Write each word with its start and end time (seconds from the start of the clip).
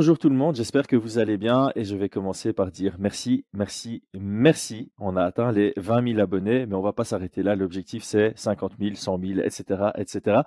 Bonjour 0.00 0.18
tout 0.18 0.30
le 0.30 0.34
monde, 0.34 0.56
j'espère 0.56 0.86
que 0.86 0.96
vous 0.96 1.18
allez 1.18 1.36
bien 1.36 1.72
et 1.76 1.84
je 1.84 1.94
vais 1.94 2.08
commencer 2.08 2.54
par 2.54 2.70
dire 2.70 2.96
merci, 2.98 3.44
merci, 3.52 4.02
merci. 4.14 4.90
On 4.98 5.14
a 5.14 5.22
atteint 5.22 5.52
les 5.52 5.74
20 5.76 6.12
000 6.12 6.20
abonnés, 6.20 6.64
mais 6.64 6.74
on 6.74 6.80
va 6.80 6.94
pas 6.94 7.04
s'arrêter 7.04 7.42
là. 7.42 7.54
L'objectif 7.54 8.02
c'est 8.02 8.32
50 8.34 8.76
000, 8.80 8.94
100 8.94 9.20
000, 9.20 9.40
etc., 9.40 9.90
etc. 9.98 10.40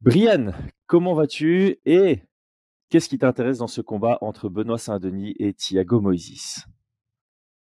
Brian, 0.00 0.52
comment 0.86 1.14
vas-tu 1.14 1.80
et 1.84 2.22
qu'est-ce 2.90 3.08
qui 3.08 3.18
t'intéresse 3.18 3.58
dans 3.58 3.66
ce 3.66 3.80
combat 3.80 4.18
entre 4.20 4.48
Benoît 4.48 4.78
Saint-Denis 4.78 5.34
et 5.40 5.52
Thiago 5.52 6.00
Moises 6.00 6.64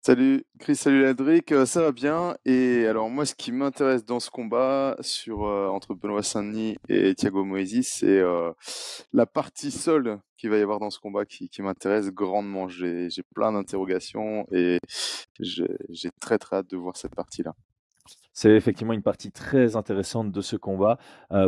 Salut 0.07 0.45
Chris, 0.59 0.75
salut 0.75 1.01
Ladric, 1.01 1.51
euh, 1.51 1.65
ça 1.65 1.81
va 1.81 1.91
bien? 1.91 2.38
Et 2.45 2.85
alors 2.85 3.09
moi, 3.09 3.25
ce 3.25 3.33
qui 3.33 3.51
m'intéresse 3.51 4.05
dans 4.05 4.20
ce 4.20 4.29
combat 4.29 4.95
sur 4.99 5.45
euh, 5.45 5.67
entre 5.67 5.95
Benoît 5.95 6.21
Saint-Denis 6.21 6.77
et 6.89 7.15
Thiago 7.15 7.43
Moïse, 7.43 7.88
c'est 7.88 8.20
euh, 8.20 8.52
la 9.13 9.25
partie 9.25 9.71
seule 9.71 10.20
qu'il 10.38 10.52
va 10.52 10.59
y 10.59 10.61
avoir 10.61 10.77
dans 10.77 10.91
ce 10.91 10.99
combat 10.99 11.25
qui, 11.25 11.49
m'intéresse 11.57 12.11
grandement. 12.11 12.67
J'ai 12.67 13.09
plein 13.33 13.52
d'interrogations 13.52 14.45
et 14.52 14.77
j'ai 15.39 16.11
très 16.22 16.38
très 16.38 16.58
hâte 16.58 16.69
de 16.69 16.77
voir 16.77 16.95
cette 16.97 17.16
partie-là. 17.16 17.55
C'est 18.31 18.52
effectivement 18.52 18.94
une 18.94 19.02
partie 19.02 19.31
très 19.31 19.75
intéressante 19.75 20.31
de 20.31 20.41
ce 20.41 20.55
combat, 20.55 20.99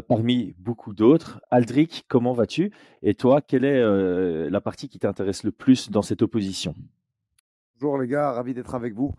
parmi 0.07 0.55
beaucoup 0.57 0.95
d'autres. 0.95 1.39
Aldric, 1.51 2.05
comment 2.07 2.33
vas-tu? 2.33 2.71
Et 3.03 3.13
toi, 3.13 3.39
quelle 3.39 3.65
est 3.65 4.49
la 4.49 4.61
partie 4.61 4.89
qui 4.89 4.97
t'intéresse 4.97 5.43
le 5.43 5.51
plus 5.51 5.91
dans 5.91 6.01
cette 6.01 6.23
opposition? 6.23 6.73
Bonjour 7.79 7.99
les 7.99 8.07
gars, 8.07 8.31
ravi 8.31 8.55
d'être 8.55 8.73
avec 8.73 8.95
vous. 8.95 9.13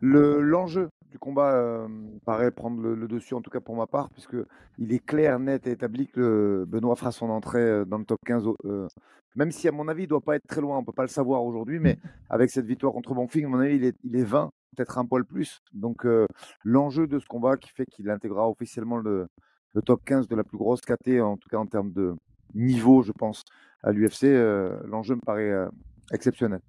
L'enjeu 0.00 0.88
du 1.12 1.18
combat 1.20 1.52
euh, 1.52 1.86
paraît 2.24 2.50
prendre 2.50 2.82
le, 2.82 3.06
dessus, 3.06 3.34
en 3.34 3.40
tout 3.40 3.50
cas 3.50 3.60
pour 3.60 3.76
ma 3.76 3.86
part, 3.86 4.10
puisque 4.10 4.34
il 4.78 4.92
est 4.92 4.98
clair, 4.98 5.38
net 5.38 5.68
et 5.68 5.70
établi 5.70 6.08
que 6.08 6.64
Benoît 6.66 6.96
fera 6.96 7.12
son 7.12 7.30
entrée 7.30 7.60
euh, 7.60 7.84
dans 7.84 7.98
le 7.98 8.04
top 8.04 8.18
15. 8.26 8.48
Euh, 8.64 8.88
même 9.36 9.52
si, 9.52 9.68
à 9.68 9.70
mon 9.70 9.86
avis, 9.86 10.02
il 10.02 10.06
ne 10.06 10.08
doit 10.08 10.22
pas 10.22 10.34
être 10.34 10.46
très 10.48 10.60
loin, 10.60 10.78
on 10.78 10.80
ne 10.80 10.86
peut 10.86 10.92
pas 10.92 11.04
le 11.04 11.08
savoir 11.08 11.44
aujourd'hui, 11.44 11.78
mais 11.78 11.98
avec 12.28 12.50
cette 12.50 12.66
victoire 12.66 12.92
contre 12.92 13.14
Bonfing, 13.14 13.44
à 13.44 13.48
mon 13.48 13.60
avis, 13.60 13.76
il 13.76 13.84
est, 13.84 13.96
il 14.02 14.16
est 14.16 14.24
20, 14.24 14.50
peut-être 14.76 14.98
un 14.98 15.04
poil 15.04 15.24
plus. 15.24 15.60
Donc, 15.72 16.04
l'enjeu 16.64 17.06
de 17.06 17.20
ce 17.20 17.26
combat 17.26 17.56
qui 17.58 17.70
fait 17.70 17.86
qu'il 17.86 18.10
intégrera 18.10 18.48
officiellement 18.48 18.96
le, 18.96 19.28
le, 19.74 19.82
top 19.82 20.02
15 20.04 20.26
de 20.26 20.34
la 20.34 20.42
plus 20.42 20.58
grosse 20.58 20.80
KT, 20.80 21.20
en 21.20 21.36
tout 21.36 21.48
cas 21.48 21.58
en 21.58 21.66
termes 21.66 21.92
de 21.92 22.16
niveau, 22.56 23.02
je 23.02 23.12
pense, 23.12 23.44
à 23.84 23.92
l'UFC, 23.92 24.24
l'enjeu 24.84 25.14
me 25.14 25.20
paraît 25.20 25.54
exceptionnel. 26.10 26.60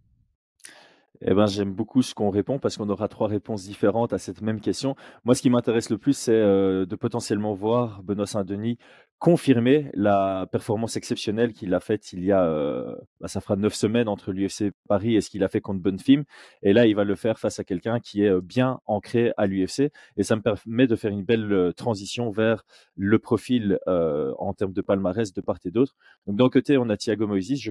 Eh 1.24 1.34
ben, 1.34 1.46
j'aime 1.46 1.72
beaucoup 1.72 2.02
ce 2.02 2.16
qu'on 2.16 2.32
répond 2.32 2.58
parce 2.58 2.78
qu'on 2.78 2.90
aura 2.90 3.08
trois 3.08 3.28
réponses 3.28 3.64
différentes 3.64 4.12
à 4.12 4.18
cette 4.18 4.42
même 4.42 4.60
question. 4.60 4.96
Moi, 5.24 5.36
ce 5.36 5.42
qui 5.42 5.50
m'intéresse 5.50 5.90
le 5.90 5.98
plus, 5.98 6.14
c'est 6.14 6.34
euh, 6.34 6.86
de 6.86 6.96
potentiellement 6.96 7.54
voir 7.54 8.02
Benoît 8.02 8.26
Saint-Denis 8.26 8.78
confirmer 9.22 9.92
la 9.94 10.48
performance 10.52 10.98
exceptionnelle 10.98 11.54
qu'il 11.54 11.76
a 11.76 11.80
faite 11.80 12.12
il 12.12 12.26
y 12.26 12.32
a, 12.32 12.44
euh, 12.44 12.96
bah, 13.20 13.28
ça 13.28 13.40
fera 13.40 13.56
neuf 13.56 13.76
semaines 13.76 14.08
entre 14.08 14.32
l'UFC 14.32 14.72
Paris 14.88 15.16
et 15.16 15.22
ce 15.22 15.30
qu'il 15.30 15.44
a 15.44 15.48
fait 15.48 15.62
contre 15.62 15.80
Bonfim. 15.80 16.24
Et 16.64 16.74
là, 16.74 16.88
il 16.88 16.96
va 16.96 17.04
le 17.04 17.14
faire 17.14 17.38
face 17.38 17.60
à 17.60 17.64
quelqu'un 17.64 18.00
qui 18.00 18.24
est 18.24 18.32
euh, 18.32 18.42
bien 18.42 18.80
ancré 18.88 19.32
à 19.38 19.46
l'UFC. 19.46 19.92
Et 20.18 20.24
ça 20.24 20.36
me 20.36 20.42
permet 20.42 20.88
de 20.88 20.96
faire 20.96 21.12
une 21.12 21.24
belle 21.24 21.72
transition 21.78 22.32
vers 22.32 22.64
le 22.96 23.20
profil 23.20 23.78
en 23.86 24.54
termes 24.54 24.74
de 24.74 24.82
palmarès 24.82 25.32
de 25.32 25.42
part 25.42 25.60
et 25.66 25.70
d'autre. 25.70 25.96
Donc, 26.26 26.38
d'un 26.38 26.50
côté, 26.50 26.80
on 26.80 26.90
a 26.90 26.98
Thiago 26.98 27.28
Moises. 27.28 27.60
Je, 27.60 27.70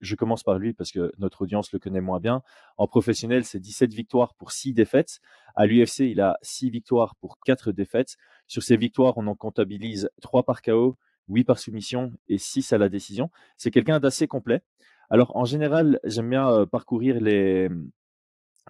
je 0.00 0.14
commence 0.14 0.42
par 0.42 0.58
lui 0.58 0.72
parce 0.72 0.90
que 0.90 1.12
notre 1.18 1.42
audience 1.42 1.70
le 1.72 1.78
connaît 1.78 2.00
moins 2.00 2.18
bien. 2.18 2.40
En 2.78 2.86
professionnel, 2.86 3.44
c'est 3.44 3.60
17 3.60 3.92
victoires 3.92 4.32
pour 4.34 4.52
6 4.52 4.72
défaites. 4.72 5.20
À 5.54 5.66
l'UFC, 5.66 6.00
il 6.00 6.20
a 6.20 6.38
6 6.42 6.70
victoires 6.70 7.14
pour 7.16 7.38
4 7.44 7.72
défaites. 7.72 8.16
Sur 8.46 8.62
ces 8.62 8.76
victoires, 8.76 9.14
on 9.16 9.26
en 9.26 9.34
comptabilise 9.34 10.10
3 10.22 10.44
par 10.44 10.62
KO, 10.62 10.96
8 11.28 11.44
par 11.44 11.58
soumission 11.58 12.12
et 12.28 12.38
6 12.38 12.72
à 12.72 12.78
la 12.78 12.88
décision. 12.88 13.30
C'est 13.56 13.70
quelqu'un 13.70 14.00
d'assez 14.00 14.26
complet. 14.26 14.62
Alors, 15.10 15.36
en 15.36 15.44
général, 15.44 16.00
j'aime 16.04 16.30
bien 16.30 16.50
euh, 16.50 16.66
parcourir 16.66 17.20
les, 17.20 17.68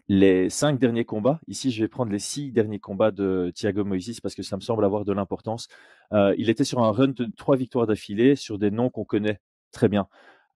les 0.09 0.49
5 0.51 0.79
derniers 0.79 1.05
combats. 1.05 1.41
Ici, 1.49 1.71
je 1.71 1.83
vais 1.83 1.89
prendre 1.89 2.13
les 2.13 2.19
6 2.19 2.53
derniers 2.53 2.79
combats 2.79 3.11
de 3.11 3.53
Thiago 3.55 3.85
Moises 3.85 4.21
parce 4.21 4.35
que 4.35 4.43
ça 4.43 4.57
me 4.57 4.61
semble 4.61 4.85
avoir 4.85 5.05
de 5.05 5.13
l'importance. 5.13 5.69
Euh, 6.13 6.35
il 6.39 6.49
était 6.49 6.65
sur 6.65 6.81
un 6.81 6.93
run 6.93 7.09
de 7.09 7.29
3 7.37 7.57
victoires 7.57 7.87
d'affilée 7.87 8.37
sur 8.37 8.59
des 8.59 8.71
noms 8.71 8.91
qu'on 8.91 9.05
connaît 9.05 9.41
très 9.73 9.89
bien. 9.89 10.09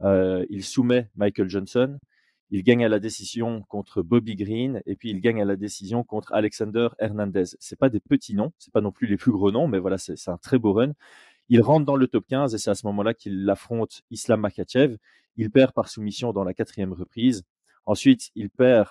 Euh, 0.02 0.44
il 0.50 0.64
soumet 0.64 1.10
Michael 1.16 1.48
Johnson, 1.48 1.98
il 2.52 2.62
gagne 2.62 2.84
à 2.84 2.88
la 2.90 2.98
décision 2.98 3.62
contre 3.62 4.02
Bobby 4.02 4.36
Green 4.36 4.82
et 4.84 4.94
puis 4.94 5.08
il 5.08 5.22
gagne 5.22 5.40
à 5.40 5.46
la 5.46 5.56
décision 5.56 6.04
contre 6.04 6.34
Alexander 6.34 6.88
Hernandez. 6.98 7.44
C'est 7.58 7.78
pas 7.78 7.88
des 7.88 7.98
petits 7.98 8.34
noms, 8.34 8.52
c'est 8.58 8.72
pas 8.72 8.82
non 8.82 8.92
plus 8.92 9.06
les 9.06 9.16
plus 9.16 9.32
gros 9.32 9.50
noms, 9.50 9.68
mais 9.68 9.78
voilà, 9.78 9.96
c'est 9.96 10.28
un 10.28 10.36
très 10.36 10.58
beau 10.58 10.74
run. 10.74 10.92
Il 11.48 11.62
rentre 11.62 11.86
dans 11.86 11.96
le 11.96 12.06
top 12.06 12.26
15 12.28 12.54
et 12.54 12.58
c'est 12.58 12.68
à 12.68 12.74
ce 12.74 12.86
moment-là 12.88 13.14
qu'il 13.14 13.48
affronte 13.48 14.02
Islam 14.10 14.40
Makachev. 14.40 14.98
Il 15.38 15.50
perd 15.50 15.72
par 15.72 15.88
soumission 15.88 16.34
dans 16.34 16.44
la 16.44 16.52
quatrième 16.52 16.92
reprise. 16.92 17.42
Ensuite, 17.86 18.30
il 18.34 18.50
perd 18.50 18.88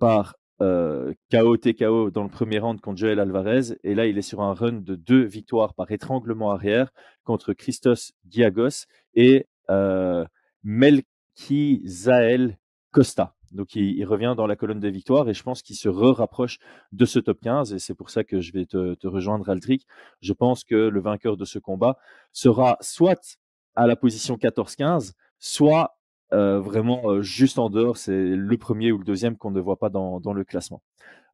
par 0.00 0.34
euh, 0.60 1.14
KO 1.30 1.56
TKO 1.56 2.10
dans 2.10 2.24
le 2.24 2.28
premier 2.28 2.58
round 2.58 2.80
contre 2.80 2.98
Joel 2.98 3.20
Alvarez. 3.20 3.76
Et 3.84 3.94
là, 3.94 4.06
il 4.06 4.18
est 4.18 4.22
sur 4.22 4.42
un 4.42 4.54
run 4.54 4.72
de 4.72 4.96
deux 4.96 5.22
victoires 5.22 5.72
par 5.74 5.88
étranglement 5.92 6.50
arrière 6.50 6.90
contre 7.22 7.52
Christos 7.52 8.12
Diagos 8.24 8.86
et 9.14 9.46
euh, 9.70 10.24
Melki 10.64 11.80
Zael 11.86 12.58
Costa. 12.94 13.34
Donc 13.50 13.74
il, 13.74 14.04
revient 14.04 14.34
dans 14.36 14.46
la 14.46 14.54
colonne 14.54 14.78
des 14.78 14.90
victoires 14.90 15.28
et 15.28 15.34
je 15.34 15.42
pense 15.42 15.62
qu'il 15.62 15.74
se 15.74 15.88
re-rapproche 15.88 16.58
de 16.92 17.04
ce 17.04 17.18
top 17.18 17.40
15 17.40 17.74
et 17.74 17.80
c'est 17.80 17.94
pour 17.94 18.08
ça 18.08 18.22
que 18.22 18.40
je 18.40 18.52
vais 18.52 18.66
te, 18.66 19.06
rejoindre 19.06 19.50
Aldric. 19.50 19.84
Je 20.22 20.32
pense 20.32 20.62
que 20.62 20.76
le 20.76 21.00
vainqueur 21.00 21.36
de 21.36 21.44
ce 21.44 21.58
combat 21.58 21.98
sera 22.32 22.78
soit 22.80 23.38
à 23.74 23.88
la 23.88 23.96
position 23.96 24.36
14-15, 24.36 25.12
soit 25.40 25.98
euh, 26.32 26.60
vraiment 26.60 27.10
euh, 27.10 27.22
juste 27.22 27.58
en 27.58 27.68
dehors. 27.68 27.96
C'est 27.96 28.12
le 28.12 28.56
premier 28.58 28.92
ou 28.92 28.98
le 28.98 29.04
deuxième 29.04 29.36
qu'on 29.36 29.50
ne 29.50 29.60
voit 29.60 29.78
pas 29.78 29.90
dans, 29.90 30.20
le 30.32 30.44
classement. 30.44 30.80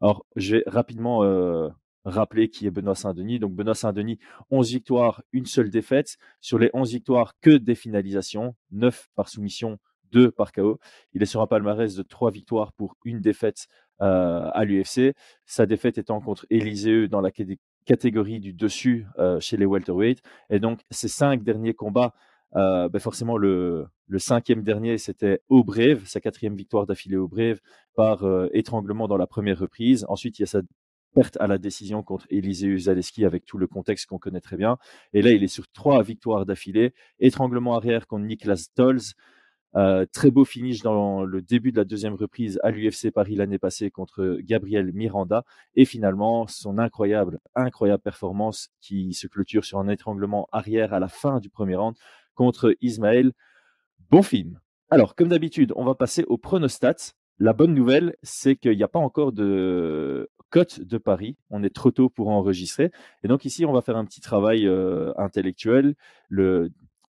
Alors 0.01 0.25
je 0.37 0.57
vais 0.57 0.63
rapidement 0.67 1.25
euh, 1.25 1.69
rappeler 2.07 2.49
qui 2.49 2.67
est 2.67 2.71
Benoît 2.71 2.95
Saint-Denis. 2.95 3.39
Donc 3.39 3.55
Benoît 3.55 3.75
Saint-Denis, 3.75 4.19
11 4.51 4.71
victoires, 4.71 5.23
une 5.33 5.45
seule 5.45 5.69
défaite. 5.69 6.17
Sur 6.41 6.59
les 6.59 6.71
11 6.73 6.91
victoires, 6.91 7.35
que 7.43 7.51
des 7.51 7.75
finalisations, 7.75 8.55
9 8.71 9.09
par 9.15 9.29
soumission, 9.29 9.79
2 10.13 10.31
par 10.31 10.53
KO. 10.53 10.79
Il 11.13 11.23
est 11.23 11.27
sur 11.27 11.41
un 11.41 11.47
palmarès 11.47 11.95
de 11.95 12.03
3 12.03 12.31
victoires 12.31 12.73
pour 12.73 12.97
une 13.05 13.21
défaite 13.21 13.67
euh, 14.03 14.49
à 14.53 14.65
l'UFC. 14.65 15.15
Sa 15.45 15.67
défaite 15.67 15.99
étant 15.99 16.21
contre 16.21 16.47
Élisée 16.51 17.09
dans 17.09 17.21
la 17.21 17.31
catégorie 17.85 18.41
du 18.41 18.53
dessus 18.55 19.07
euh, 19.19 19.39
chez 19.41 19.57
les 19.57 19.67
welterweight. 19.67 20.23
Et 20.49 20.59
donc, 20.59 20.81
ces 20.91 21.09
cinq 21.09 21.43
derniers 21.43 21.75
combats, 21.75 22.15
euh, 22.57 22.89
ben 22.89 22.99
forcément, 22.99 23.37
le, 23.37 23.89
cinquième 24.17 24.63
dernier, 24.63 24.97
c'était 24.97 25.41
au 25.49 25.65
Brave, 25.65 26.05
sa 26.07 26.21
quatrième 26.21 26.57
victoire 26.57 26.87
d'affilée 26.87 27.17
au 27.17 27.29
Brave 27.29 27.61
par 27.95 28.25
étranglement 28.53 29.07
dans 29.07 29.19
la 29.19 29.27
première 29.27 29.59
reprise. 29.59 30.07
Ensuite, 30.09 30.39
il 30.39 30.43
y 30.43 30.45
a 30.45 30.47
sa 30.47 30.63
perte 31.15 31.37
à 31.41 31.47
la 31.47 31.59
décision 31.59 32.03
contre 32.03 32.27
Élisée 32.31 32.77
Zaleski 32.79 33.25
avec 33.25 33.45
tout 33.45 33.59
le 33.59 33.67
contexte 33.67 34.07
qu'on 34.07 34.19
connaît 34.19 34.41
très 34.41 34.57
bien. 34.57 34.79
Et 35.13 35.23
là, 35.23 35.31
il 35.31 35.43
est 35.43 35.49
sur 35.49 35.69
trois 35.73 36.03
victoires 36.03 36.47
d'affilée. 36.47 36.95
Étranglement 37.19 37.75
arrière 37.77 38.07
contre 38.07 38.25
Niklas 38.25 38.69
Tolz. 38.75 39.15
Euh, 39.77 40.05
très 40.13 40.31
beau 40.31 40.45
finish 40.45 40.83
dans 40.83 41.23
le 41.23 41.43
début 41.43 41.71
de 41.71 41.77
la 41.77 41.85
deuxième 41.85 42.15
reprise 42.15 42.59
à 42.65 42.71
l'UFC 42.71 43.13
Paris 43.13 43.37
l'année 43.37 43.59
passée 43.59 43.91
contre 43.91 44.39
Gabriel 44.41 44.93
Miranda 44.93 45.45
et 45.77 45.85
finalement 45.85 46.49
son 46.49 46.79
incroyable, 46.79 47.39
incroyable 47.55 48.03
performance 48.03 48.71
qui 48.81 49.15
se 49.15 49.29
clôture 49.29 49.65
sur 49.65 49.79
un 49.79 49.89
étranglement 49.89 50.49
arrière 50.51 50.93
à 50.93 50.99
la 50.99 51.09
fin 51.09 51.39
du 51.39 51.51
premier 51.51 51.77
round 51.77 51.95
contre 52.35 52.75
Ismaël. 52.81 53.33
Bon 54.11 54.23
film. 54.23 54.59
Alors, 54.91 55.15
comme 55.15 55.29
d'habitude, 55.29 55.73
on 55.77 55.85
va 55.85 55.95
passer 55.95 56.25
au 56.27 56.37
pronostat. 56.37 56.97
La 57.39 57.53
bonne 57.53 57.75
nouvelle, 57.75 58.17
c'est 58.23 58.57
qu'il 58.57 58.77
n'y 58.77 58.83
a 58.83 58.89
pas 58.89 58.99
encore 58.99 59.33
de 59.33 60.29
cote 60.51 60.81
de 60.81 60.99
Paris. 60.99 61.37
On 61.49 61.63
est 61.63 61.75
trop 61.75 61.93
tôt 61.93 62.11
pour 62.11 62.29
enregistrer. 62.29 62.91
Et 63.23 63.29
donc 63.29 63.45
ici, 63.45 63.65
on 63.65 63.73
va 63.73 63.83
faire 63.83 63.97
un 63.97 64.05
petit 64.05 64.21
travail 64.21 64.67
euh, 64.67 65.13
intellectuel. 65.17 65.95
Le 66.29 66.71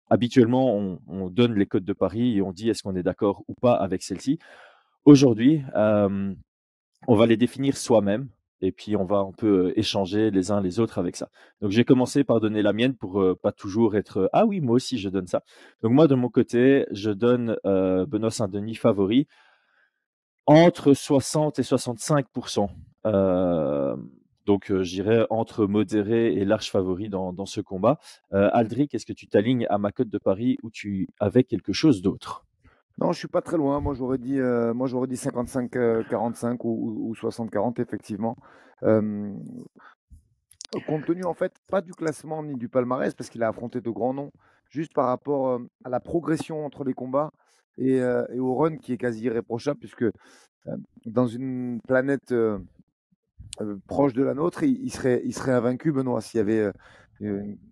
habituellement, 0.09 0.99
on, 1.07 1.31
donne 1.31 1.55
les 1.55 1.67
codes 1.67 1.85
de 1.85 1.93
Paris 1.93 2.37
et 2.37 2.43
on 2.43 2.53
dit 2.53 2.71
est-ce 2.71 2.83
qu'on 2.83 2.97
est 2.97 3.03
d'accord 3.03 3.43
ou 3.49 3.55
pas 3.55 3.75
avec 3.75 4.03
celle-ci. 4.03 4.39
Aujourd'hui, 5.05 5.63
euh, 5.75 6.35
on 7.09 7.15
va 7.15 7.27
les 7.27 7.37
définir 7.37 7.77
soi-même 7.77 8.29
et 8.61 8.73
puis 8.73 8.97
on 8.97 9.05
va 9.05 9.19
un 9.19 9.33
peu 9.33 9.67
euh, 9.67 9.79
échanger 9.79 10.31
les 10.31 10.51
uns 10.51 10.61
les 10.61 10.81
autres 10.81 10.99
avec 10.99 11.17
ça. 11.17 11.29
Donc 11.61 11.71
j'ai 11.71 11.85
commencé 11.85 12.25
par 12.25 12.41
donner 12.41 12.63
la 12.63 12.73
mienne 12.73 12.95
pour 12.95 13.21
euh, 13.21 13.35
pas 13.35 13.53
toujours 13.53 13.97
être 13.97 14.31
ah 14.33 14.47
oui 14.47 14.61
moi 14.61 14.77
aussi 14.77 14.99
je 14.99 15.09
donne 15.09 15.27
ça. 15.27 15.43
Donc 15.83 15.93
moi 15.93 16.07
de 16.07 16.15
mon 16.15 16.29
côté 16.29 16.87
je 16.91 17.11
donne 17.11 17.57
Benoît 17.65 18.31
Saint-Denis 18.31 18.77
favori 18.77 19.27
entre 20.47 20.95
60 20.95 21.59
et 21.59 21.63
65 21.63 22.27
donc, 24.47 24.71
euh, 24.71 24.83
j'irai 24.85 25.27
entre 25.29 25.67
modéré 25.67 26.33
et 26.33 26.45
large 26.45 26.71
favori 26.71 27.09
dans, 27.09 27.47
ce 27.47 27.61
combat. 27.61 27.99
Euh, 28.33 28.49
Aldric, 28.53 28.95
est-ce 28.95 29.05
que 29.05 29.13
tu 29.13 29.27
t'alignes 29.27 29.67
à 29.69 29.77
ma 29.77 29.91
cote 29.91 30.09
de 30.09 30.19
Paris 30.19 30.57
ou 30.63 30.71
tu 30.71 31.09
avais 31.19 31.43
quelque 31.43 31.73
chose 31.73 32.01
d'autre? 32.01 32.47
Non, 32.99 33.13
je 33.13 33.19
suis 33.19 33.29
pas 33.29 33.43
très 33.43 33.57
loin. 33.57 33.81
Moi, 33.81 33.95
j'aurais 33.95 34.19
dit, 34.19 34.39
euh, 34.39 34.73
moi, 34.73 34.87
j'aurais 34.87 35.09
dit 35.09 35.17
55-45 35.17 36.59
ou, 36.63 37.13
60-40, 37.15 37.81
effectivement. 37.83 38.37
compte 40.87 41.05
tenu, 41.05 41.25
en 41.25 41.35
fait, 41.35 41.53
pas 41.69 41.81
du 41.81 41.93
classement 41.93 42.45
ni 42.45 42.55
du 42.55 42.69
palmarès, 42.69 43.15
parce 43.15 43.29
qu'il 43.29 43.43
a 43.43 43.49
affronté 43.49 43.81
de 43.81 43.91
grands 43.91 44.15
noms, 44.15 44.31
juste 44.71 44.95
par 44.95 45.07
rapport 45.07 45.61
à 45.85 45.89
la 45.89 45.99
progression 45.99 46.65
entre 46.65 46.85
les 46.85 46.95
combats, 46.95 47.33
et, 47.79 48.01
au 48.39 48.55
run 48.55 48.77
qui 48.77 48.93
est 48.93 48.99
quasi 48.99 49.25
irréprochable, 49.25 49.81
puisque 49.81 50.05
dans 51.05 51.27
une 51.27 51.81
planète 51.87 52.33
proche 53.87 54.13
de 54.13 54.23
la 54.23 54.35
nôtre, 54.35 54.63
il, 54.63 54.91
serait, 54.91 55.23
il 55.25 55.33
serait 55.35 55.53
invaincu, 55.53 55.93
Benoît, 55.93 56.21
s'il 56.21 56.39
y 56.39 56.41
avait 56.41 56.71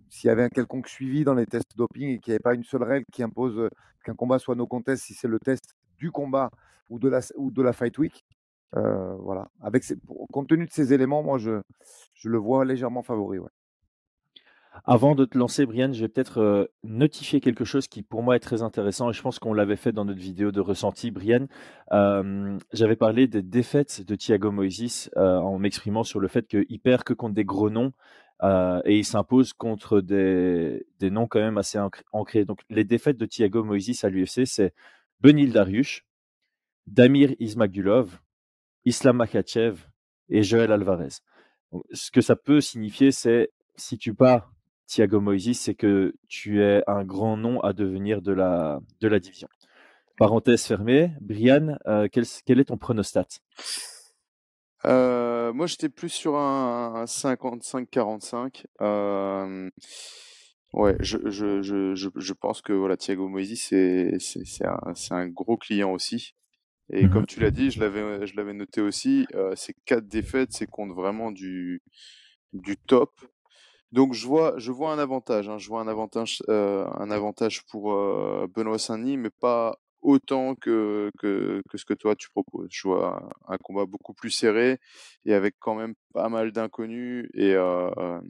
s'il 0.08 0.28
y 0.28 0.30
avait 0.30 0.44
un 0.44 0.48
quelconque 0.48 0.88
suivi 0.88 1.22
dans 1.24 1.34
les 1.34 1.44
tests 1.44 1.76
doping 1.76 2.08
et 2.08 2.18
qu'il 2.18 2.30
n'y 2.30 2.34
avait 2.36 2.42
pas 2.42 2.54
une 2.54 2.64
seule 2.64 2.82
règle 2.82 3.04
qui 3.12 3.22
impose 3.22 3.68
qu'un 4.04 4.14
combat 4.14 4.38
soit 4.38 4.54
no 4.54 4.66
contest 4.66 5.02
si 5.02 5.12
c'est 5.12 5.28
le 5.28 5.38
test 5.38 5.74
du 5.98 6.10
combat 6.10 6.50
ou 6.88 6.98
de 6.98 7.08
la, 7.08 7.20
ou 7.36 7.50
de 7.50 7.62
la 7.62 7.72
Fight 7.72 7.98
Week. 7.98 8.24
voilà. 8.72 9.48
Avec 9.60 9.84
compte 10.32 10.48
tenu 10.48 10.66
de 10.66 10.72
ces 10.72 10.92
éléments, 10.92 11.22
moi, 11.22 11.38
je, 11.38 11.60
je 12.14 12.28
le 12.28 12.38
vois 12.38 12.64
légèrement 12.64 13.02
favori. 13.02 13.38
Avant 14.84 15.14
de 15.14 15.24
te 15.24 15.38
lancer, 15.38 15.66
Brian, 15.66 15.92
je 15.92 16.00
vais 16.00 16.08
peut-être 16.08 16.70
notifier 16.82 17.40
quelque 17.40 17.64
chose 17.64 17.86
qui 17.86 18.02
pour 18.02 18.22
moi 18.22 18.36
est 18.36 18.40
très 18.40 18.62
intéressant 18.62 19.10
et 19.10 19.12
je 19.12 19.22
pense 19.22 19.38
qu'on 19.38 19.54
l'avait 19.54 19.76
fait 19.76 19.92
dans 19.92 20.04
notre 20.04 20.20
vidéo 20.20 20.50
de 20.50 20.60
ressenti, 20.60 21.10
Brian. 21.10 21.46
J'avais 22.72 22.96
parlé 22.96 23.26
des 23.28 23.42
défaites 23.42 24.02
de 24.02 24.14
Thiago 24.14 24.50
Moises 24.50 25.10
en 25.16 25.58
m'exprimant 25.58 26.02
sur 26.02 26.20
le 26.20 26.28
fait 26.28 26.46
qu'il 26.46 26.80
perd 26.80 27.04
que 27.04 27.14
contre 27.14 27.34
des 27.34 27.44
gros 27.44 27.70
noms 27.70 27.92
et 28.42 28.98
il 28.98 29.04
s'impose 29.04 29.52
contre 29.52 30.00
des, 30.00 30.84
des, 30.98 31.10
noms 31.10 31.28
quand 31.28 31.40
même 31.40 31.58
assez 31.58 31.78
ancrés. 32.12 32.44
Donc 32.44 32.60
les 32.68 32.84
défaites 32.84 33.16
de 33.16 33.26
Thiago 33.26 33.62
Moises 33.62 34.04
à 34.04 34.10
l'UFC, 34.10 34.44
c'est 34.44 34.74
Benil 35.20 35.52
Dariush, 35.52 36.04
Damir 36.86 37.34
Ismagulov, 37.38 38.20
Islam 38.84 39.16
Makachev 39.16 39.86
et 40.28 40.42
Joël 40.42 40.72
Alvarez. 40.72 41.20
ce 41.92 42.10
que 42.10 42.20
ça 42.20 42.36
peut 42.36 42.60
signifier, 42.60 43.10
c'est 43.10 43.50
si 43.76 43.98
tu 43.98 44.14
pars 44.14 44.53
Thiago 44.86 45.20
Moises, 45.20 45.58
c'est 45.58 45.74
que 45.74 46.14
tu 46.28 46.62
es 46.62 46.82
un 46.86 47.04
grand 47.04 47.36
nom 47.36 47.60
à 47.60 47.72
devenir 47.72 48.22
de 48.22 48.32
la, 48.32 48.80
de 49.00 49.08
la 49.08 49.18
division. 49.18 49.48
Parenthèse 50.16 50.64
fermée. 50.64 51.10
Brian, 51.20 51.76
euh, 51.86 52.08
quel, 52.10 52.24
quel, 52.46 52.60
est 52.60 52.66
ton 52.66 52.76
pronostat? 52.76 53.26
Euh, 54.84 55.52
Moi, 55.52 55.66
j'étais 55.66 55.88
plus 55.88 56.10
sur 56.10 56.36
un, 56.36 57.04
55-45. 57.06 58.64
Euh, 58.80 59.70
ouais, 60.72 60.96
je, 61.00 61.18
je, 61.24 61.62
je, 61.62 61.94
je, 62.14 62.32
pense 62.32 62.62
que 62.62 62.72
voilà, 62.72 62.96
Thiago 62.96 63.28
Moises, 63.28 63.58
c'est 63.58 64.64
un, 64.64 64.94
un 65.10 65.28
gros 65.28 65.56
client 65.56 65.92
aussi. 65.92 66.34
Et 66.90 67.06
mmh 67.06 67.10
comme 67.10 67.26
tu 67.26 67.40
l'as 67.40 67.50
dit, 67.50 67.70
je 67.70 67.80
l'avais, 67.80 68.52
noté 68.52 68.82
aussi, 68.82 69.26
ces 69.56 69.74
quatre 69.86 70.06
défaites, 70.06 70.52
c'est 70.52 70.66
contre 70.66 70.94
vraiment 70.94 71.32
du, 71.32 71.82
du 72.52 72.76
top. 72.76 73.10
Donc 73.94 74.12
je 74.12 74.26
vois, 74.26 74.54
je 74.58 74.72
vois 74.72 74.90
un 74.90 74.98
avantage. 74.98 75.48
Hein. 75.48 75.58
Je 75.58 75.68
vois 75.68 75.80
un 75.80 75.86
avantage, 75.86 76.42
euh, 76.48 76.84
un 76.98 77.12
avantage 77.12 77.64
pour 77.66 77.92
euh, 77.92 78.48
Benoît 78.52 78.76
Saint-Denis, 78.76 79.16
mais 79.16 79.30
pas 79.30 79.78
autant 80.02 80.56
que, 80.56 81.12
que, 81.16 81.62
que, 81.70 81.78
ce 81.78 81.84
que 81.84 81.94
toi 81.94 82.16
tu 82.16 82.28
proposes. 82.28 82.66
Je 82.72 82.88
vois 82.88 83.30
un, 83.46 83.56
combat 83.58 83.86
beaucoup 83.86 84.12
plus 84.12 84.30
serré 84.32 84.80
et 85.24 85.32
avec 85.32 85.54
quand 85.60 85.76
même 85.76 85.94
pas 86.12 86.28
mal 86.28 86.50
d'inconnus 86.50 87.30
et 87.34 87.54
euh, 87.54 88.20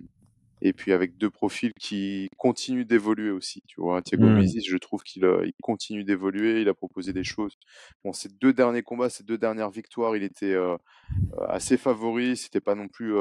et 0.65 0.73
puis 0.73 0.93
avec 0.93 1.17
deux 1.19 1.31
profils 1.31 1.73
qui 1.79 2.29
continuent 2.39 2.87
d'évoluer 2.87 3.31
aussi. 3.31 3.63
Tu 3.69 3.81
vois, 3.81 4.03
Thiago 4.03 4.25
mmh. 4.25 4.47
je 4.67 4.77
trouve 4.79 5.03
qu'il 5.03 5.23
il 5.45 5.53
continue 5.63 6.05
d'évoluer, 6.05 6.63
il 6.63 6.69
a 6.69 6.75
proposé 6.75 7.13
des 7.13 7.23
choses. 7.23 7.57
Bon, 8.03 8.13
ces 8.13 8.31
deux 8.31 8.53
derniers 8.53 8.83
combats, 8.83 9.11
ces 9.11 9.25
deux 9.25 9.39
dernières 9.39 9.71
victoires, 9.71 10.17
il 10.17 10.23
était 10.23 10.57
assez 11.49 11.77
favori, 11.77 12.37
c'était 12.37 12.61
pas 12.61 12.75
non 12.75 12.89
plus 12.89 13.15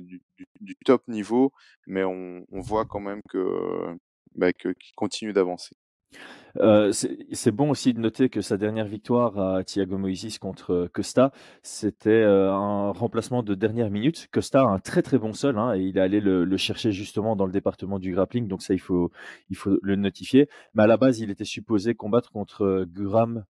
du, 0.00 0.22
top 0.84 1.06
niveau, 1.06 1.52
mais 1.86 2.02
on, 2.02 2.44
on 2.50 2.60
voit 2.60 2.86
quand 2.86 3.00
même 3.00 3.20
que 3.28 3.94
bah, 4.34 4.52
qu'il 4.52 4.74
continue 4.96 5.32
d'avancer. 5.32 5.76
Euh, 6.60 6.92
c'est 6.92 7.50
bon 7.50 7.70
aussi 7.70 7.92
de 7.92 8.00
noter 8.00 8.28
que 8.28 8.40
sa 8.40 8.56
dernière 8.56 8.86
victoire 8.86 9.38
à 9.38 9.64
Thiago 9.64 9.98
Moises 9.98 10.38
contre 10.38 10.72
euh, 10.72 10.88
Costa, 10.92 11.32
c'était 11.62 12.10
euh, 12.10 12.50
un 12.52 12.92
remplacement 12.92 13.42
de 13.42 13.54
dernière 13.54 13.90
minute. 13.90 14.28
Costa 14.32 14.62
a 14.62 14.64
un 14.64 14.78
très 14.78 15.02
très 15.02 15.18
bon 15.18 15.32
sol 15.32 15.58
hein, 15.58 15.74
et 15.74 15.80
il 15.82 15.98
est 15.98 16.00
allé 16.00 16.20
le, 16.20 16.56
chercher 16.56 16.92
justement 16.92 17.36
dans 17.36 17.46
le 17.46 17.52
département 17.52 17.98
du 17.98 18.12
grappling, 18.12 18.48
donc 18.48 18.62
ça 18.62 18.72
il 18.74 18.80
faut, 18.80 19.10
le 19.50 19.96
notifier. 19.96 20.48
Mais 20.74 20.84
à 20.84 20.86
la 20.86 20.96
base, 20.96 21.20
il 21.20 21.30
était 21.30 21.44
supposé 21.44 21.94
combattre 21.94 22.32
contre 22.32 22.86
Guram 22.88 23.44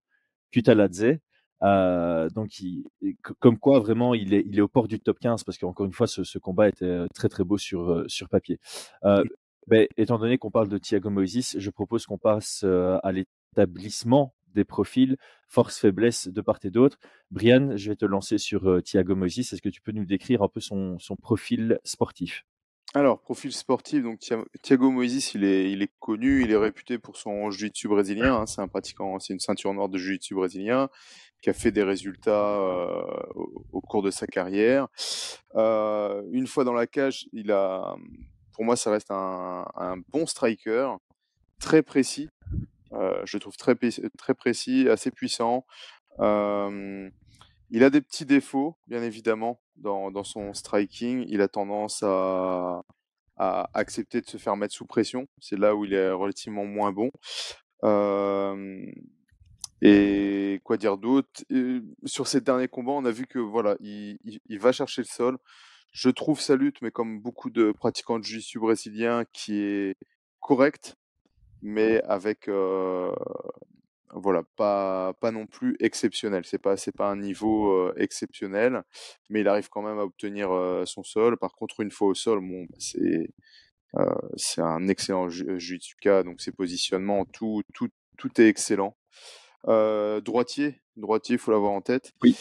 Kutaladze. 0.51 1.19
donc, 1.63 2.51
comme 3.39 3.59
quoi 3.59 3.79
vraiment, 3.79 4.15
il 4.15 4.35
est, 4.35 4.61
au 4.61 4.69
port 4.69 4.89
du 4.89 4.99
top 4.99 5.19
15 5.21 5.45
parce 5.45 5.59
qu'encore 5.59 5.87
une 5.87 5.93
fois, 5.93 6.07
ce, 6.09 6.39
combat 6.39 6.69
était 6.69 7.07
très 7.15 7.29
très 7.29 7.45
beau 7.45 7.59
sur 7.59 8.05
papier. 8.31 8.59
Ben, 9.67 9.89
étant 9.97 10.19
donné 10.19 10.39
qu'on 10.39 10.51
parle 10.51 10.69
de 10.69 10.79
Thiago 10.79 11.11
Moises, 11.11 11.57
je 11.59 11.71
propose 11.71 12.07
qu'on 12.07 12.19
passe 12.19 12.63
euh, 12.65 12.99
à 13.03 13.11
l'établissement 13.11 14.33
des 14.55 14.65
profils, 14.65 15.17
force-faiblesse 15.49 16.29
de 16.29 16.41
part 16.41 16.61
et 16.63 16.71
d'autre. 16.71 16.99
Brian, 17.33 17.77
je 17.77 17.91
vais 17.91 17.97
te 17.97 18.05
lancer 18.05 18.39
sur 18.39 18.69
euh, 18.71 18.81
Thiago 18.81 19.17
Moises. 19.17 19.53
Est-ce 19.53 19.61
que 19.61 19.69
tu 19.69 19.81
peux 19.81 19.91
nous 19.91 20.05
décrire 20.05 20.43
un 20.43 20.49
peu 20.49 20.61
son, 20.61 20.99
profil 21.21 21.81
sportif? 21.83 22.45
Alors, 22.95 23.21
profil 23.21 23.53
sportif, 23.53 24.05
donc 24.05 24.21
Thiago 24.63 24.91
Moises, 24.91 25.35
il 25.35 25.43
est, 25.43 25.73
il 25.73 25.83
est 25.83 25.93
connu, 25.99 26.45
il 26.45 26.53
est 26.53 26.57
réputé 26.57 26.99
pour 26.99 27.17
son 27.17 27.51
jiu-jitsu 27.51 27.89
brésilien. 27.89 28.37
Hein. 28.37 28.47
c'est 28.47 28.61
un 28.61 28.69
pratiquant, 28.69 29.19
c'est 29.19 29.33
une 29.33 29.41
ceinture 29.41 29.75
noire 29.75 29.89
de 29.89 29.99
jiu-jitsu 29.99 30.37
brésilien 30.37 30.89
qui 31.43 31.51
a 31.51 31.53
fait 31.53 31.73
des 31.73 31.83
résultats 31.83 32.57
euh, 32.57 33.03
au, 33.35 33.81
cours 33.81 34.03
de 34.03 34.13
sa 34.13 34.29
carrière. 34.29 34.87
une 35.55 36.47
fois 36.47 36.63
dans 36.63 36.73
la 36.73 36.87
cage, 36.87 37.29
il 37.33 37.51
a, 37.51 37.97
pour 38.57 38.65
moi, 38.65 38.75
ça 38.75 38.91
reste 38.91 39.11
un, 39.11 39.99
bon 40.09 40.25
striker, 40.25 40.95
très 41.61 41.83
précis. 41.83 42.31
Euh, 42.93 43.21
je 43.27 43.37
trouve 43.37 43.55
très, 43.59 43.75
très 44.17 44.33
précis, 44.33 44.89
assez 44.89 45.11
puissant. 45.11 45.67
il 46.19 47.85
a 47.85 47.91
des 47.91 48.01
petits 48.01 48.25
défauts, 48.25 48.79
bien 48.87 49.03
évidemment, 49.03 49.61
dans, 49.77 50.25
son 50.25 50.55
striking. 50.55 51.27
Il 51.29 51.43
a 51.43 51.49
tendance 51.49 52.03
à, 52.03 52.83
accepter 53.37 54.23
de 54.23 54.27
se 54.27 54.39
faire 54.39 54.57
mettre 54.57 54.75
sous 54.75 54.87
pression. 54.87 55.27
C'est 55.39 55.59
là 55.59 55.77
où 55.77 55.85
il 55.85 55.93
est 55.93 56.11
relativement 56.11 56.65
moins 56.65 56.93
bon. 56.93 57.11
et 59.83 60.61
quoi 60.65 60.79
dire 60.79 60.97
d'autre? 60.97 61.45
Sur 62.07 62.27
ces 62.27 62.41
derniers 62.41 62.69
combats, 62.69 62.93
on 62.93 63.05
a 63.05 63.11
vu 63.11 63.27
que 63.27 63.39
voilà, 63.39 63.77
il, 63.81 64.19
va 64.59 64.73
chercher 64.73 65.03
le 65.03 65.09
sol 65.09 65.37
je 65.97 66.11
trouve 66.11 66.43
sa 66.43 66.57
lutte, 66.57 66.83
mais 66.83 66.91
comme 66.91 67.21
beaucoup 67.21 67.49
de 67.49 67.73
pratiquants 67.73 68.19
de 68.19 68.25
jiu-jitsu 68.25 68.59
brésilien, 68.59 69.25
qui 69.33 69.63
est 69.63 69.97
correcte, 70.41 70.95
mais 71.63 72.03
avec 72.03 72.51
voilà, 74.13 74.43
pas, 74.57 75.15
pas 75.15 75.31
non 75.31 75.47
plus 75.47 75.75
exceptionnel. 75.81 76.45
C'est 76.45 76.59
pas, 76.59 76.77
c'est 76.77 76.95
pas 76.95 77.09
un 77.11 77.17
niveau 77.17 77.95
exceptionnel, 77.97 78.83
mais 79.31 79.41
il 79.41 79.49
arrive 79.49 79.71
quand 79.71 79.81
même 79.81 79.99
à 79.99 80.03
obtenir 80.03 80.51
son 80.85 81.03
sol. 81.03 81.39
Par 81.39 81.55
contre, 81.55 81.81
une 81.81 81.91
fois 81.91 82.09
au 82.09 82.15
sol, 82.15 82.41
bon, 82.41 82.65
bah, 82.69 82.77
c'est, 82.79 83.31
c'est 84.37 84.61
un 84.61 84.89
excellent 84.89 85.31
jiu-jitsuka, 85.31 86.25
donc 86.25 86.43
ses 86.43 86.53
positionnements, 86.53 87.25
tout, 87.25 87.63
tout, 87.73 87.89
tout 88.19 88.39
est 88.39 88.49
excellent. 88.49 88.95
droitier, 89.65 90.83
droitier, 90.97 91.37
il 91.37 91.39
faut 91.39 91.53
l'avoir 91.53 91.73
en 91.73 91.81
tête. 91.81 92.13
Oui. 92.23 92.37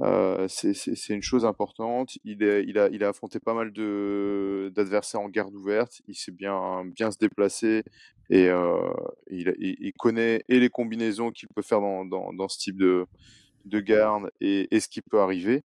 Euh, 0.00 0.48
c'est 0.48 1.14
une 1.14 1.22
chose 1.22 1.44
importante. 1.44 2.18
Il, 2.24 2.42
a, 2.78 3.08
affronté 3.08 3.38
pas 3.38 3.54
mal 3.54 3.72
d'adversaires 3.72 5.20
en 5.20 5.28
garde 5.28 5.54
ouverte. 5.54 6.02
Il 6.08 6.14
sait 6.14 6.32
bien, 6.32 6.84
bien 6.84 7.10
se 7.10 7.18
déplacer 7.18 7.84
et 8.30 8.48
euh, 8.48 8.92
il, 9.30 9.92
connaît 9.98 10.44
et 10.48 10.58
les 10.58 10.70
combinaisons 10.70 11.30
qu'il 11.30 11.48
peut 11.48 11.62
faire 11.62 11.80
dans, 11.80 12.04
dans, 12.04 12.48
ce 12.48 12.58
type 12.58 12.78
de, 12.78 13.06
de 13.64 13.80
garde 13.80 14.30
et, 14.40 14.68
ce 14.80 14.88
qui 14.88 15.02
peut 15.02 15.20
arriver. 15.20 15.62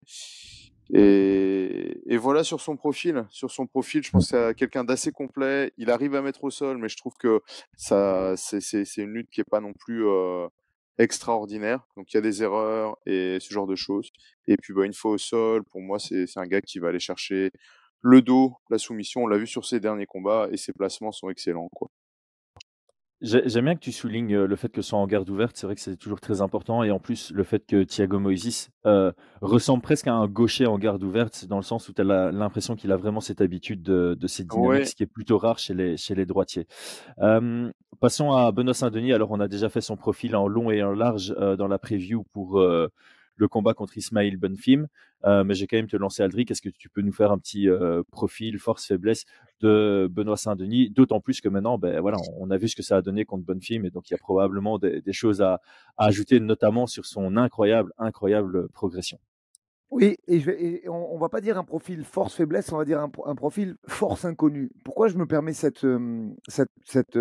Et, 0.93 2.17
voilà 2.17 2.43
sur 2.43 2.61
son 2.61 2.77
profil. 2.77 3.25
Sur 3.29 3.51
son 3.51 3.67
profil, 3.67 4.03
je 4.03 4.11
pense 4.11 4.31
que 4.31 4.49
c'est 4.49 4.55
quelqu'un 4.55 4.83
d'assez 4.83 5.11
complet. 5.11 5.73
Il 5.77 5.89
arrive 5.89 6.15
à 6.15 6.21
mettre 6.21 6.43
au 6.43 6.51
sol, 6.51 6.77
mais 6.77 6.89
je 6.89 6.97
trouve 6.97 7.15
que 7.17 7.41
c'est 7.75 8.97
une 8.97 9.13
lutte 9.13 9.29
qui 9.29 9.41
est 9.41 9.49
pas 9.49 9.59
non 9.59 9.73
plus 9.73 10.07
euh, 10.07 10.47
extraordinaire. 10.97 11.87
Donc 11.97 12.13
il 12.13 12.17
y 12.17 12.19
a 12.19 12.21
des 12.21 12.43
erreurs 12.43 12.97
et 13.05 13.37
ce 13.39 13.53
genre 13.53 13.67
de 13.67 13.75
choses. 13.75 14.11
Et 14.47 14.57
puis 14.57 14.73
bah, 14.73 14.85
une 14.85 14.93
fois 14.93 15.11
au 15.11 15.17
sol, 15.17 15.63
pour 15.63 15.81
moi, 15.81 15.99
c'est 15.99 16.25
un 16.37 16.45
gars 16.47 16.61
qui 16.61 16.79
va 16.79 16.89
aller 16.89 16.99
chercher 16.99 17.51
le 18.01 18.21
dos, 18.21 18.55
la 18.69 18.77
soumission. 18.77 19.23
On 19.23 19.27
l'a 19.27 19.37
vu 19.37 19.47
sur 19.47 19.65
ses 19.65 19.79
derniers 19.79 20.05
combats 20.05 20.47
et 20.51 20.57
ses 20.57 20.73
placements 20.73 21.11
sont 21.11 21.29
excellents. 21.29 21.69
Quoi. 21.73 21.89
J'aime 23.23 23.63
bien 23.63 23.75
que 23.75 23.79
tu 23.79 23.93
soulignes 23.93 24.35
le 24.35 24.55
fait 24.57 24.67
que 24.67 24.81
ce 24.81 24.89
soit 24.89 24.99
en 24.99 25.07
garde 25.07 25.29
ouverte, 25.29 25.55
c'est 25.55 25.65
vrai 25.65 25.75
que 25.75 25.81
c'est 25.81 25.95
toujours 25.95 26.19
très 26.19 26.41
important. 26.41 26.83
Et 26.83 26.91
en 26.91 26.99
plus, 26.99 27.31
le 27.31 27.43
fait 27.43 27.65
que 27.65 27.83
Thiago 27.83 28.19
Moises 28.19 28.69
euh, 28.85 29.13
ressemble 29.39 29.81
presque 29.81 30.07
à 30.07 30.13
un 30.13 30.27
gaucher 30.27 30.65
en 30.65 30.77
garde 30.77 31.01
ouverte, 31.03 31.45
dans 31.45 31.55
le 31.55 31.63
sens 31.63 31.87
où 31.87 31.93
tu 31.93 32.01
as 32.01 32.31
l'impression 32.31 32.75
qu'il 32.75 32.91
a 32.91 32.97
vraiment 32.97 33.21
cette 33.21 33.39
habitude 33.39 33.81
de, 33.81 34.17
de 34.19 34.27
cette 34.27 34.47
dynamique, 34.47 34.87
ce 34.87 34.95
qui 34.95 35.03
est 35.03 35.07
plutôt 35.07 35.37
rare 35.37 35.57
chez 35.57 35.73
les, 35.73 35.95
chez 35.95 36.15
les 36.15 36.25
droitiers. 36.25 36.67
Euh, 37.19 37.71
passons 38.01 38.33
à 38.33 38.51
Benoît 38.51 38.73
Saint-Denis. 38.73 39.13
Alors, 39.13 39.31
on 39.31 39.39
a 39.39 39.47
déjà 39.47 39.69
fait 39.69 39.79
son 39.79 39.95
profil 39.95 40.35
en 40.35 40.45
long 40.45 40.69
et 40.69 40.83
en 40.83 40.91
large 40.91 41.33
euh, 41.39 41.55
dans 41.55 41.69
la 41.69 41.79
preview 41.79 42.25
pour 42.33 42.61
le 43.35 43.47
combat 43.47 43.73
contre 43.73 43.97
Ismail 43.97 44.37
Benfim. 44.37 44.87
mais 45.23 45.53
j'ai 45.53 45.67
quand 45.67 45.77
même 45.77 45.87
te 45.87 45.97
lancer 45.97 46.23
Aldric. 46.23 46.51
Est-ce 46.51 46.61
que 46.61 46.69
tu 46.69 46.89
peux 46.89 47.01
nous 47.01 47.13
faire 47.13 47.31
un 47.31 47.37
petit 47.37 47.67
profil, 48.11 48.59
force, 48.59 48.85
faiblesse 48.85 49.25
de 49.61 50.07
Benoît 50.11 50.37
Saint-Denis? 50.37 50.89
D'autant 50.89 51.19
plus 51.19 51.41
que 51.41 51.49
maintenant, 51.49 51.77
ben 51.77 51.99
voilà, 52.01 52.17
on 52.37 52.51
a 52.51 52.57
vu 52.57 52.67
ce 52.67 52.75
que 52.75 52.83
ça 52.83 52.97
a 52.97 53.01
donné 53.01 53.25
contre 53.25 53.45
Benfim, 53.45 53.83
et 53.85 53.89
donc 53.89 54.09
il 54.09 54.13
y 54.13 54.15
a 54.15 54.19
probablement 54.19 54.77
des, 54.79 55.01
choses 55.11 55.41
à, 55.41 55.61
ajouter, 55.97 56.39
notamment 56.39 56.87
sur 56.87 57.05
son 57.05 57.37
incroyable, 57.37 57.91
incroyable 57.97 58.69
progression. 58.69 59.19
Oui, 59.91 60.17
et, 60.27 60.89
on, 60.89 61.13
ne 61.13 61.19
va 61.19 61.29
pas 61.29 61.39
dire 61.39 61.55
un 61.59 61.63
profil 61.63 62.03
force-faiblesse, 62.03 62.71
on 62.71 62.77
va 62.77 62.85
dire 62.85 62.99
un, 62.99 63.35
profil 63.35 63.75
force 63.87 64.25
inconnue. 64.25 64.71
Pourquoi 64.83 65.07
je 65.07 65.17
me 65.17 65.27
permets 65.27 65.53
cette, 65.53 65.85
cette, 66.47 67.19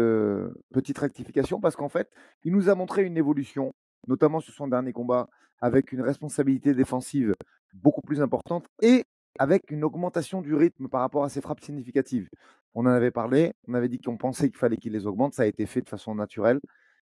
petite 0.72 0.98
rectification? 0.98 1.60
Parce 1.60 1.76
qu'en 1.76 1.90
fait, 1.90 2.08
il 2.44 2.52
nous 2.52 2.70
a 2.70 2.74
montré 2.74 3.04
une 3.04 3.18
évolution, 3.18 3.74
notamment 4.06 4.40
sur 4.40 4.54
son 4.54 4.68
dernier 4.68 4.92
combat, 4.92 5.28
avec 5.60 5.92
une 5.92 6.00
responsabilité 6.00 6.74
défensive 6.74 7.34
beaucoup 7.72 8.02
plus 8.02 8.20
importante 8.20 8.66
et 8.82 9.04
avec 9.38 9.70
une 9.70 9.84
augmentation 9.84 10.42
du 10.42 10.54
rythme 10.54 10.88
par 10.88 11.00
rapport 11.00 11.24
à 11.24 11.28
ses 11.28 11.40
frappes 11.40 11.62
significatives. 11.62 12.28
On 12.74 12.82
en 12.82 12.90
avait 12.90 13.10
parlé, 13.10 13.52
on 13.68 13.74
avait 13.74 13.88
dit 13.88 13.98
qu'on 13.98 14.16
pensait 14.16 14.48
qu'il 14.48 14.58
fallait 14.58 14.76
qu'il 14.76 14.92
les 14.92 15.06
augmente, 15.06 15.34
ça 15.34 15.42
a 15.42 15.46
été 15.46 15.66
fait 15.66 15.80
de 15.82 15.88
façon 15.88 16.14
naturelle. 16.14 16.60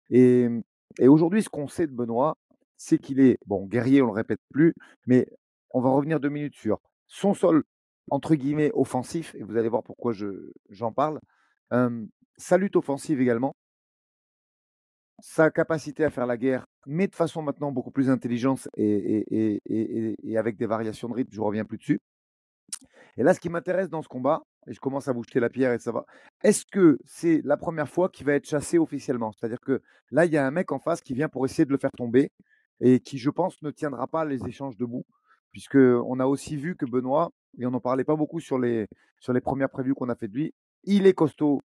Et, 0.10 0.48
aujourd'hui, 1.02 1.44
ce 1.44 1.50
qu'on 1.50 1.68
sait 1.68 1.88
de 1.88 1.94
Benoît, 1.94 2.38
c'est 2.78 2.98
qu'il 2.98 3.20
est, 3.20 3.38
bon, 3.46 3.66
guerrier, 3.66 4.02
on 4.02 4.08
le 4.08 4.12
répète 4.12 4.40
plus, 4.52 4.74
mais 5.06 5.28
on 5.72 5.82
va 5.82 5.90
revenir 5.90 6.20
deux 6.20 6.30
minutes 6.30 6.56
sur 6.56 6.80
son 7.08 7.34
sol, 7.34 7.64
entre 8.10 8.36
guillemets, 8.36 8.72
offensif, 8.74 9.36
et 9.36 9.44
vous 9.44 9.58
allez 9.58 9.70
voir 9.70 9.84
pourquoi 9.84 10.14
j'en 10.70 10.92
parle. 10.92 11.20
sa 12.38 12.58
lutte 12.58 12.76
offensive 12.76 13.22
également. 13.22 13.56
Sa 15.20 15.50
capacité 15.50 16.04
à 16.04 16.10
faire 16.10 16.28
la 16.28 16.38
guerre, 16.38 16.66
mais 16.86 17.08
de 17.08 17.16
façon 17.16 17.42
maintenant 17.42 17.72
beaucoup 17.72 17.92
plus 17.92 18.10
intelligente 18.10 18.68
et, 18.78 19.60
avec 20.38 20.58
des 20.58 20.68
variations 20.68 21.10
de 21.10 21.14
rythme, 21.14 21.34
je 21.34 21.42
reviens 21.42 21.66
plus 21.66 21.78
dessus. 21.78 22.00
Et 23.18 23.24
là, 23.24 23.34
ce 23.34 23.40
qui 23.40 23.50
m'intéresse 23.50 23.90
dans 23.90 24.04
ce 24.04 24.08
combat, 24.08 24.44
et 24.68 24.74
je 24.74 24.80
commence 24.80 25.08
à 25.08 25.14
vous 25.14 25.24
jeter 25.24 25.40
la 25.40 25.50
pierre 25.50 25.74
et 25.74 25.80
ça 25.80 25.92
va, 25.92 26.06
est-ce 26.44 26.66
que 26.72 27.00
c'est 27.06 27.42
la 27.44 27.58
première 27.58 27.90
fois 27.90 28.10
qu'il 28.10 28.28
va 28.28 28.34
être 28.34 28.48
chassé 28.48 28.78
officiellement? 28.78 29.32
C'est-à-dire 29.32 29.60
que 29.60 29.82
là, 30.12 30.26
il 30.26 30.32
y 30.32 30.38
a 30.38 30.46
un 30.46 30.52
mec 30.52 30.72
en 30.72 30.78
face 30.78 31.02
qui 31.02 31.16
vient 31.16 31.30
pour 31.30 31.46
essayer 31.46 31.66
de 31.66 31.72
le 31.72 31.80
faire 31.80 31.92
tomber 31.98 32.32
et 32.80 33.00
qui, 33.00 33.18
je 33.18 33.32
pense, 33.32 33.60
ne 33.64 33.72
tiendra 33.72 34.06
pas 34.06 34.24
les 34.24 34.46
échanges 34.46 34.78
debout 34.78 35.06
puisqu'on 35.52 36.20
a 36.20 36.28
aussi 36.28 36.56
vu 36.56 36.76
que 36.76 36.86
Benoît, 36.86 37.32
et 37.58 37.66
on 37.66 37.72
n'en 37.72 37.80
parlait 37.80 38.04
pas 38.04 38.16
beaucoup 38.16 38.40
sur 38.40 38.60
les, 38.60 38.88
sur 39.20 39.34
les 39.34 39.42
premières 39.42 39.72
previews 39.72 39.96
qu'on 39.96 40.10
a 40.10 40.16
fait 40.16 40.28
de 40.28 40.34
lui, 40.34 40.54
il 40.84 41.08
est 41.08 41.14
costaud 41.14 41.62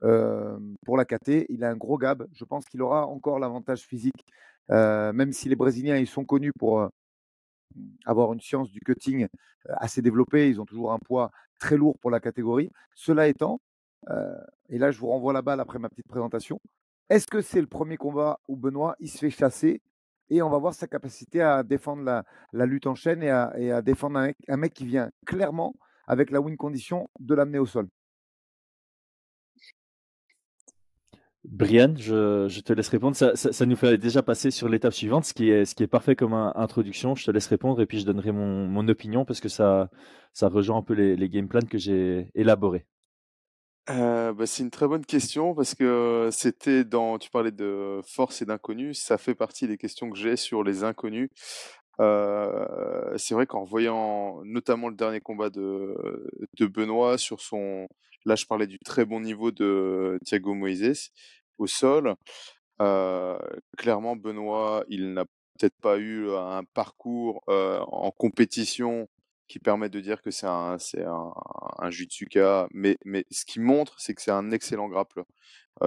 pour 0.00 0.96
la 0.96 1.04
KT, 1.04 1.46
il 1.48 1.64
a 1.64 1.70
un 1.70 1.76
gros 1.76 1.98
gab, 1.98 2.26
je 2.32 2.44
pense 2.44 2.64
qu'il 2.66 2.82
aura 2.82 3.06
encore 3.06 3.38
l'avantage 3.38 3.82
physique, 3.82 4.24
même 4.68 5.32
si 5.32 5.48
les 5.48 5.56
Brésiliens 5.56 5.96
ils 5.96 6.06
sont 6.06 6.24
connus 6.24 6.52
pour 6.58 6.88
avoir 8.06 8.32
une 8.32 8.40
science 8.40 8.70
du 8.70 8.80
cutting 8.80 9.28
assez 9.68 10.02
développée, 10.02 10.48
ils 10.48 10.60
ont 10.60 10.64
toujours 10.64 10.92
un 10.92 10.98
poids 10.98 11.30
très 11.58 11.76
lourd 11.76 11.98
pour 11.98 12.10
la 12.10 12.20
catégorie. 12.20 12.70
Cela 12.94 13.28
étant, 13.28 13.60
et 14.68 14.78
là 14.78 14.90
je 14.90 14.98
vous 14.98 15.08
renvoie 15.08 15.32
la 15.32 15.42
balle 15.42 15.60
après 15.60 15.78
ma 15.78 15.88
petite 15.88 16.08
présentation, 16.08 16.60
est-ce 17.10 17.26
que 17.26 17.40
c'est 17.40 17.60
le 17.60 17.66
premier 17.66 17.96
combat 17.96 18.38
où 18.48 18.56
Benoît 18.56 18.94
il 19.00 19.08
se 19.08 19.18
fait 19.18 19.30
chasser 19.30 19.82
et 20.30 20.42
on 20.42 20.48
va 20.48 20.58
voir 20.58 20.74
sa 20.74 20.86
capacité 20.86 21.42
à 21.42 21.64
défendre 21.64 22.22
la, 22.52 22.66
lutte 22.66 22.86
en 22.86 22.94
chaîne 22.94 23.22
et 23.22 23.30
à, 23.30 23.82
défendre 23.82 24.20
un 24.48 24.56
mec, 24.56 24.72
qui 24.72 24.86
vient 24.86 25.10
clairement, 25.26 25.74
avec 26.06 26.30
la 26.30 26.40
win 26.40 26.56
condition, 26.56 27.10
de 27.18 27.34
l'amener 27.34 27.58
au 27.58 27.66
sol? 27.66 27.88
Brian, 31.44 31.94
je, 31.96 32.60
te 32.60 32.72
laisse 32.72 32.88
répondre. 32.88 33.16
Ça, 33.16 33.66
nous 33.66 33.76
fait 33.76 33.96
déjà 33.96 34.22
passer 34.22 34.50
sur 34.50 34.68
l'étape 34.68 34.92
suivante, 34.92 35.24
ce 35.24 35.32
qui 35.32 35.50
est, 35.50 35.86
parfait 35.86 36.14
comme 36.14 36.34
introduction. 36.34 37.14
Je 37.14 37.24
te 37.24 37.30
laisse 37.30 37.46
répondre 37.46 37.80
et 37.80 37.86
puis 37.86 38.00
je 38.00 38.06
donnerai 38.06 38.32
mon, 38.32 38.88
opinion 38.88 39.24
parce 39.24 39.40
que 39.40 39.48
ça, 39.48 39.90
ça 40.32 40.48
rejoint 40.48 40.78
un 40.78 40.82
peu 40.82 40.94
les, 40.94 41.28
game 41.28 41.48
plans 41.48 41.60
que 41.68 41.78
j'ai 41.78 42.30
élaborés. 42.34 42.86
Euh, 43.88 44.32
bah, 44.34 44.46
c'est 44.46 44.62
une 44.62 44.70
très 44.70 44.86
bonne 44.86 45.04
question 45.04 45.54
parce 45.54 45.74
que 45.74 46.28
c'était 46.30 46.84
dans 46.84 47.18
tu 47.18 47.30
parlais 47.30 47.50
de 47.50 48.00
force 48.06 48.42
et 48.42 48.44
d'inconnu, 48.44 48.92
ça 48.94 49.16
fait 49.16 49.34
partie 49.34 49.66
des 49.66 49.78
questions 49.78 50.10
que 50.10 50.18
j'ai 50.18 50.36
sur 50.36 50.62
les 50.62 50.84
inconnus. 50.84 51.30
Euh, 52.00 53.16
c'est 53.16 53.34
vrai 53.34 53.46
qu'en 53.46 53.64
voyant 53.64 54.42
notamment 54.44 54.88
le 54.88 54.94
dernier 54.94 55.20
combat 55.20 55.50
de 55.50 55.96
Benoît 56.60 57.18
sur 57.18 57.40
son 57.40 57.88
là, 58.24 58.34
je 58.36 58.46
parlais 58.46 58.66
du 58.66 58.78
très 58.78 59.04
bon 59.04 59.20
niveau 59.20 59.50
de 59.50 60.18
Thiago 60.24 60.54
Moises 60.54 61.10
au 61.58 61.66
sol. 61.66 62.14
Euh, 62.80 63.38
clairement 63.76 64.16
Benoît, 64.16 64.84
il 64.88 65.12
n'a 65.12 65.24
peut-être 65.58 65.76
pas 65.82 65.98
eu 65.98 66.30
un 66.30 66.62
parcours, 66.74 67.42
en 67.48 68.10
compétition 68.10 69.08
qui 69.50 69.58
permet 69.58 69.88
de 69.88 69.98
dire 69.98 70.22
que 70.22 70.30
c'est 70.30 70.46
un, 70.46 70.78
Jutsuka, 71.90 72.68
mais, 72.72 72.96
ce 73.32 73.44
qui 73.44 73.58
montre, 73.58 73.96
c'est 73.98 74.14
que 74.14 74.22
c'est 74.22 74.30
un 74.30 74.52
excellent 74.52 74.88
grappleur 74.88 75.26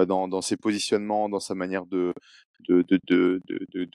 dans, 0.05 0.41
ses 0.41 0.57
positionnements, 0.57 1.29
dans 1.29 1.39
sa 1.39 1.55
manière 1.55 1.85
de, 1.85 2.13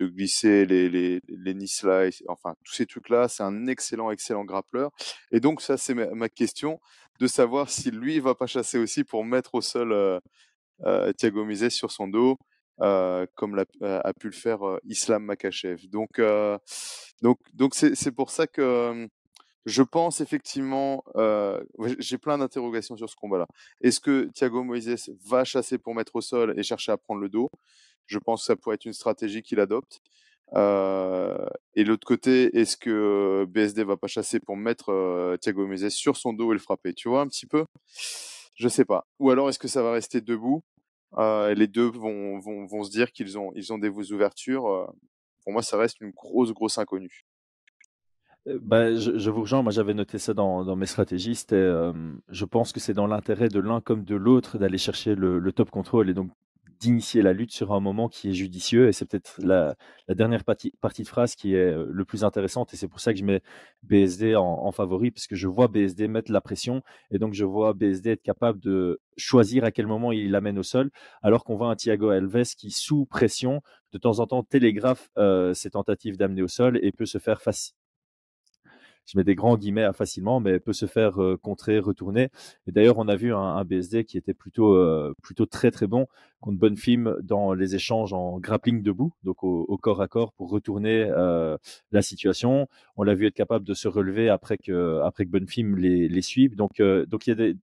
glisser 0.01 0.65
les, 0.65 0.89
les, 0.89 1.67
slices, 1.67 2.23
enfin, 2.29 2.55
tous 2.65 2.73
ces 2.73 2.87
trucs-là, 2.87 3.29
c'est 3.29 3.43
un 3.43 3.67
excellent, 3.67 4.11
excellent 4.11 4.45
grappleur. 4.45 4.91
Et 5.33 5.41
donc, 5.41 5.61
ça, 5.61 5.77
c'est 5.77 5.95
ma, 5.95 6.31
question, 6.31 6.81
de 7.19 7.27
savoir 7.27 7.71
si 7.71 7.91
lui 7.91 8.21
va 8.21 8.35
pas 8.35 8.47
chasser 8.47 8.79
aussi 8.79 9.05
pour 9.05 9.25
mettre 9.25 9.55
au 9.55 9.61
sol 9.61 9.93
euh, 9.93 10.21
euh, 10.85 11.13
Thiago 11.13 11.45
Mises 11.45 11.69
sur 11.71 11.91
son 11.91 12.09
dos. 12.09 12.39
Euh, 12.81 13.27
comme 13.35 13.61
a 13.83 14.13
pu 14.15 14.29
le 14.29 14.33
faire 14.33 14.61
Islam 14.85 15.25
Makachev. 15.25 15.89
Donc, 15.89 16.21
donc, 17.23 17.39
donc 17.53 17.75
c'est, 17.75 18.13
pour 18.13 18.31
ça 18.31 18.47
que 18.47 19.09
je 19.67 19.83
pense 19.83 20.21
effectivement, 20.21 21.03
j'ai 21.99 22.19
plein 22.19 22.39
d'interrogations 22.39 22.97
sur 22.97 23.11
ce 23.11 23.17
combat-là. 23.17 23.49
Est-ce 23.81 23.99
que 23.99 24.31
Thiago 24.33 24.63
Moises 24.63 25.11
va 25.27 25.43
chasser 25.43 25.79
pour 25.79 25.93
mettre 25.93 26.15
au 26.15 26.21
sol 26.21 26.55
et 26.57 26.63
chercher 26.63 26.93
à 26.93 26.97
prendre 26.97 27.21
le 27.21 27.29
dos? 27.29 27.51
Je 28.07 28.21
pense 28.21 28.43
que 28.43 28.47
ça 28.47 28.55
pourrait 28.55 28.77
être 28.77 28.85
une 28.85 28.93
stratégie 28.93 29.43
qu'il 29.43 29.59
adopte. 29.59 30.01
Et 30.55 31.85
l'autre 31.85 32.07
côté, 32.07 32.57
est-ce 32.59 32.77
que 32.77 33.45
BSD 33.49 33.85
va 33.85 33.97
pas 33.97 34.07
chasser 34.07 34.41
pour 34.41 34.57
mettre 34.57 35.37
Thiago 35.41 35.67
Moises 35.67 35.89
sur 35.91 36.17
son 36.17 36.33
dos 36.33 36.53
et 36.53 36.55
le 36.55 36.61
frapper 36.61 36.95
Tu 36.95 37.09
vois 37.09 37.21
un 37.21 37.29
petit 37.29 37.47
peu? 37.47 37.65
Je 38.55 38.69
sais 38.69 38.85
pas. 38.85 39.07
Ou 39.19 39.31
alors 39.31 39.49
est-ce 39.49 39.59
que 39.59 39.69
ça 39.69 39.83
va 39.83 39.93
rester 39.93 40.21
debout? 40.21 40.63
Les 41.17 41.67
deux 41.67 41.89
vont, 41.89 42.39
vont, 42.39 42.67
vont 42.67 42.83
se 42.85 42.91
dire 42.91 43.13
qu'ils 43.13 43.39
ont, 43.39 43.53
ils 43.55 43.73
ont 43.73 43.79
des 43.79 43.91
ouvertures. 44.13 44.93
pour 45.43 45.53
moi, 45.53 45.63
ça 45.63 45.77
reste 45.77 46.01
une 46.01 46.11
grosse, 46.11 46.53
grosse 46.53 46.79
inconnue. 46.79 47.25
Euh, 48.49 48.59
bah, 48.61 48.95
je, 48.95 49.31
vous 49.31 49.43
rejoins. 49.43 49.63
Moi, 49.63 49.73
j'avais 49.73 49.95
noté 49.95 50.19
ça 50.19 50.35
dans, 50.35 50.77
mes 50.77 50.87
stratégies. 50.87 51.35
Je 51.51 52.45
pense 52.45 52.73
que 52.73 52.81
c'est 52.81 52.95
dans 52.95 53.07
l'intérêt 53.07 53.49
de 53.49 53.61
l'un 53.61 53.81
comme 53.81 54.05
de 54.05 54.17
l'autre 54.17 54.59
d'aller 54.59 54.79
chercher 54.79 55.15
le, 55.15 55.53
top 55.53 55.71
control 55.71 56.11
et 56.11 56.15
donc 56.15 56.31
d'initier 56.81 57.23
la 57.23 57.33
lutte 57.33 57.53
sur 57.53 57.73
un 57.73 57.81
moment 57.81 58.09
qui 58.09 58.31
est 58.31 58.33
judicieux. 58.33 58.89
Et 58.89 58.93
c'est 58.93 59.05
peut-être 59.07 59.35
la, 59.43 59.77
dernière 60.09 60.45
partie, 60.45 60.73
de 60.73 61.09
phrase 61.09 61.35
qui 61.35 61.55
est 61.55 61.73
euh, 61.73 61.87
le 61.91 62.05
plus 62.05 62.25
intéressante. 62.25 62.75
Et 62.75 62.77
c'est 62.77 62.89
pour 62.89 63.01
ça 63.01 63.13
que 63.13 63.19
je 63.19 63.25
mets 63.25 63.43
BSD 63.83 64.37
en, 64.37 64.71
favori, 64.73 65.11
parce 65.11 65.27
que 65.27 65.37
je 65.37 65.49
vois 65.49 65.69
BSD 65.69 66.09
mettre 66.09 66.33
la 66.33 66.41
pression. 66.41 66.83
Et 67.11 67.19
donc, 67.19 67.35
je 67.35 67.45
vois 67.45 67.73
BSD 67.73 68.11
être 68.11 68.23
capable 68.23 68.61
de 68.61 69.01
choisir 69.17 69.65
à 69.65 69.71
quel 69.71 69.87
moment 69.87 70.13
il 70.13 70.31
l'amène 70.31 70.59
au 70.59 70.63
sol, 70.63 70.91
alors 71.23 71.45
qu'on 71.45 71.57
voit 71.57 71.71
un 71.71 71.77
Thiago 71.77 72.11
Alves 72.11 72.55
qui, 72.57 72.71
sous 72.71 73.07
pression, 73.07 73.63
de 73.93 73.99
temps 73.99 74.21
en 74.21 74.27
temps 74.27 74.43
télégraphe 74.43 75.11
ses 75.55 75.71
tentatives 75.71 76.17
d'amener 76.17 76.43
au 76.43 76.49
sol 76.49 76.79
et 76.83 76.93
peut 76.93 77.07
se 77.07 77.19
faire 77.19 77.41
facile 77.41 77.78
je 79.09 79.17
mets 79.17 79.25
des 79.25 79.35
grands 79.35 79.57
guillemets 79.57 79.91
facilement, 79.95 80.39
mais 80.39 80.61
peut 80.61 80.75
se 80.75 80.87
faire 80.87 81.21
euh, 81.23 81.39
contrer, 81.39 81.79
retourner. 81.79 82.29
Et 82.67 82.73
d'ailleurs, 82.73 82.99
on 82.99 83.09
a 83.09 83.17
vu 83.17 83.35
un, 83.35 83.65
BSD 83.65 84.05
qui 84.05 84.19
était 84.19 84.35
plutôt, 84.35 84.75
euh, 84.75 85.15
plutôt 85.23 85.47
très 85.47 85.71
très 85.71 85.87
bon 85.87 86.07
contre 86.41 86.59
Bonfim 86.59 87.17
dans 87.23 87.55
les 87.55 87.75
échanges 87.75 88.13
en 88.13 88.39
grappling 88.39 88.83
debout, 88.83 89.13
donc 89.25 89.43
au, 89.43 89.79
corps 89.79 90.03
à 90.03 90.09
corps 90.09 90.33
pour 90.35 90.51
retourner 90.51 91.11
euh, 91.11 91.57
la 91.91 92.03
situation. 92.03 92.69
On 92.97 93.03
l'a 93.03 93.15
vu 93.15 93.27
être 93.27 93.35
capable 93.35 93.65
de 93.65 93.75
se 93.75 93.89
relever 93.89 94.29
après 94.29 94.59
que, 94.59 95.01
après 95.03 95.25
que 95.25 95.31
Bonfim 95.31 95.77
les, 95.77 96.09
les 96.09 96.23
suive. 96.23 96.55
Donc, 96.55 96.81
donc 96.81 97.27
il 97.27 97.31
y 97.31 97.33
a 97.33 97.37
des, 97.37 97.57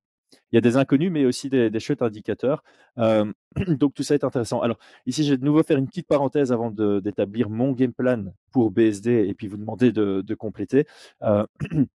il 0.51 0.55
y 0.55 0.58
a 0.58 0.62
des 0.62 0.77
inconnus, 0.77 1.12
mais 1.12 1.25
aussi 1.25 1.50
des, 1.50 1.79
chouettes 1.79 2.01
indicateurs. 2.01 2.63
Donc 2.98 3.94
tout 3.94 4.03
ça 4.03 4.15
est 4.15 4.24
intéressant. 4.24 4.62
Alors 4.62 4.77
ici, 5.05 5.24
je 5.24 5.32
vais 5.32 5.38
de 5.38 5.46
nouveau 5.46 5.63
faire 5.63 5.77
une 5.77 5.88
petite 5.88 6.08
parenthèse 6.08 6.51
avant 6.51 6.72
d'établir 6.72 7.50
mon 7.50 7.72
game 7.72 7.94
plan 7.94 8.25
pour 8.51 8.72
BSD 8.72 9.27
et 9.27 9.34
puis 9.34 9.48
vous 9.48 9.58
demander 9.58 9.91
de, 9.91 10.34
compléter. 10.36 10.86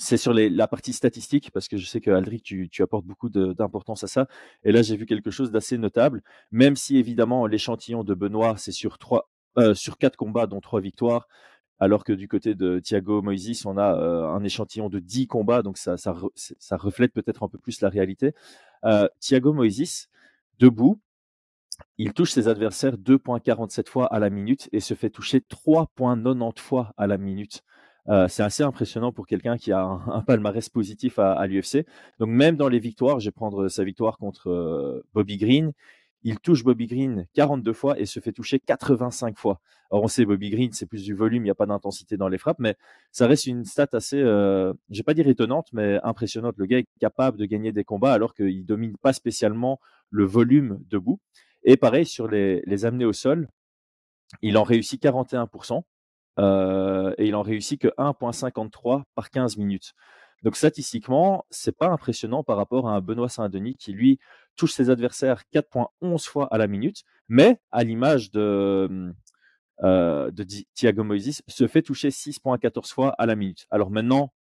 C'est 0.00 0.16
sur 0.16 0.32
la 0.32 0.68
partie 0.68 0.92
statistique, 0.92 1.50
parce 1.50 1.66
que 1.66 1.76
je 1.76 1.84
sais 1.84 2.00
que 2.00 2.12
Aldric, 2.12 2.44
tu, 2.44 2.82
apportes 2.82 3.04
beaucoup 3.04 3.28
d'importance 3.28 4.04
à 4.04 4.06
ça. 4.06 4.28
Et 4.62 4.70
là, 4.70 4.80
j'ai 4.82 4.96
vu 4.96 5.06
quelque 5.06 5.32
chose 5.32 5.50
d'assez 5.50 5.76
notable, 5.76 6.22
même 6.52 6.76
si 6.76 6.98
évidemment 6.98 7.48
l'échantillon 7.48 8.04
de 8.04 8.14
Benoît, 8.14 8.54
c'est 8.58 8.70
sur 8.70 8.96
euh, 9.58 9.74
sur 9.74 9.98
quatre 9.98 10.16
combats, 10.16 10.46
dont 10.46 10.60
trois 10.60 10.80
victoires 10.80 11.26
alors 11.80 12.04
que 12.04 12.12
du 12.12 12.28
côté 12.28 12.54
de 12.54 12.78
Thiago 12.80 13.22
Moises, 13.22 13.64
on 13.66 13.76
a 13.76 13.94
euh, 13.94 14.28
un 14.28 14.42
échantillon 14.44 14.88
de 14.88 14.98
10 14.98 15.26
combats, 15.26 15.62
donc 15.62 15.78
ça, 15.78 15.96
ça, 15.96 16.16
ça 16.34 16.76
reflète 16.76 17.12
peut-être 17.12 17.42
un 17.42 17.48
peu 17.48 17.58
plus 17.58 17.80
la 17.80 17.88
réalité. 17.88 18.34
Euh, 18.84 19.08
Thiago 19.20 19.52
Moises, 19.52 20.08
debout, 20.58 21.00
il 21.98 22.12
touche 22.12 22.32
ses 22.32 22.48
adversaires 22.48 22.96
2,47 22.96 23.88
fois 23.88 24.06
à 24.06 24.18
la 24.18 24.30
minute 24.30 24.68
et 24.72 24.80
se 24.80 24.94
fait 24.94 25.10
toucher 25.10 25.40
3,90 25.40 26.58
fois 26.58 26.92
à 26.96 27.06
la 27.06 27.18
minute. 27.18 27.62
Euh, 28.08 28.26
c'est 28.26 28.42
assez 28.42 28.62
impressionnant 28.62 29.12
pour 29.12 29.26
quelqu'un 29.26 29.58
qui 29.58 29.70
a 29.72 29.82
un, 29.82 30.22
palmarès 30.22 30.68
positif 30.68 31.18
à, 31.18 31.46
l'UFC. 31.46 31.86
Donc 32.18 32.30
même 32.30 32.56
dans 32.56 32.68
les 32.68 32.78
victoires, 32.78 33.20
je 33.20 33.26
vais 33.26 33.32
prendre 33.32 33.68
sa 33.68 33.84
victoire 33.84 34.18
contre 34.18 34.48
euh, 34.48 35.04
Bobby 35.12 35.36
Green. 35.36 35.72
Il 36.22 36.40
touche 36.40 36.64
Bobby 36.64 36.86
Green 36.86 37.26
42 37.34 37.72
fois 37.72 37.98
et 37.98 38.06
se 38.06 38.20
fait 38.20 38.32
toucher 38.32 38.58
85 38.58 39.38
fois. 39.38 39.60
Alors 39.90 40.04
on 40.04 40.08
sait 40.08 40.24
Bobby 40.24 40.50
Green, 40.50 40.72
c'est 40.72 40.86
plus 40.86 41.04
du 41.04 41.14
volume, 41.14 41.42
il 41.42 41.46
n'y 41.46 41.50
a 41.50 41.54
pas 41.54 41.66
d'intensité 41.66 42.16
dans 42.16 42.28
les 42.28 42.38
frappes, 42.38 42.58
mais 42.58 42.76
ça 43.12 43.26
reste 43.26 43.46
une 43.46 43.64
stat 43.64 43.88
assez, 43.92 44.20
euh, 44.20 44.72
je 44.90 44.98
vais 44.98 45.04
pas 45.04 45.14
dire 45.14 45.28
étonnante, 45.28 45.68
mais 45.72 45.98
impressionnante. 46.02 46.56
Le 46.58 46.66
gars 46.66 46.78
est 46.78 46.88
capable 47.00 47.38
de 47.38 47.46
gagner 47.46 47.72
des 47.72 47.84
combats 47.84 48.12
alors 48.12 48.34
qu'il 48.34 48.66
domine 48.66 48.96
pas 48.96 49.12
spécialement 49.12 49.80
le 50.10 50.24
volume 50.24 50.82
debout. 50.88 51.20
Et 51.62 51.76
pareil, 51.76 52.06
sur 52.06 52.28
les, 52.28 52.62
les 52.66 52.84
amener 52.84 53.04
au 53.04 53.12
sol, 53.12 53.48
il 54.42 54.58
en 54.58 54.62
réussit 54.62 55.02
41%, 55.02 55.82
euh, 56.38 57.14
et 57.18 57.26
il 57.26 57.34
en 57.34 57.42
réussit 57.42 57.80
que 57.80 57.88
1,53 57.98 59.02
par 59.14 59.30
15 59.30 59.56
minutes. 59.56 59.94
Donc 60.44 60.56
statistiquement, 60.56 61.44
c'est 61.50 61.76
pas 61.76 61.88
impressionnant 61.88 62.44
par 62.44 62.56
rapport 62.56 62.88
à 62.88 62.92
un 62.92 63.00
Benoît 63.00 63.28
Saint-Denis 63.28 63.74
qui 63.74 63.92
lui 63.92 64.20
touche 64.58 64.72
ses 64.72 64.90
adversaires 64.90 65.44
4,11 65.54 66.26
fois 66.26 66.46
à 66.52 66.58
la 66.58 66.66
minute, 66.66 67.04
mais 67.28 67.60
à 67.70 67.84
l'image 67.84 68.30
de, 68.30 69.14
euh, 69.82 70.30
de 70.30 70.46
Thiago 70.74 71.04
se 71.48 71.66
fait 71.66 71.82
toucher 71.82 72.10
6,14 72.10 72.92
fois 72.92 73.14
à 73.18 73.26
la 73.26 73.36
minute. 73.36 73.66
Alors 73.70 73.90
maintenant, 73.90 74.32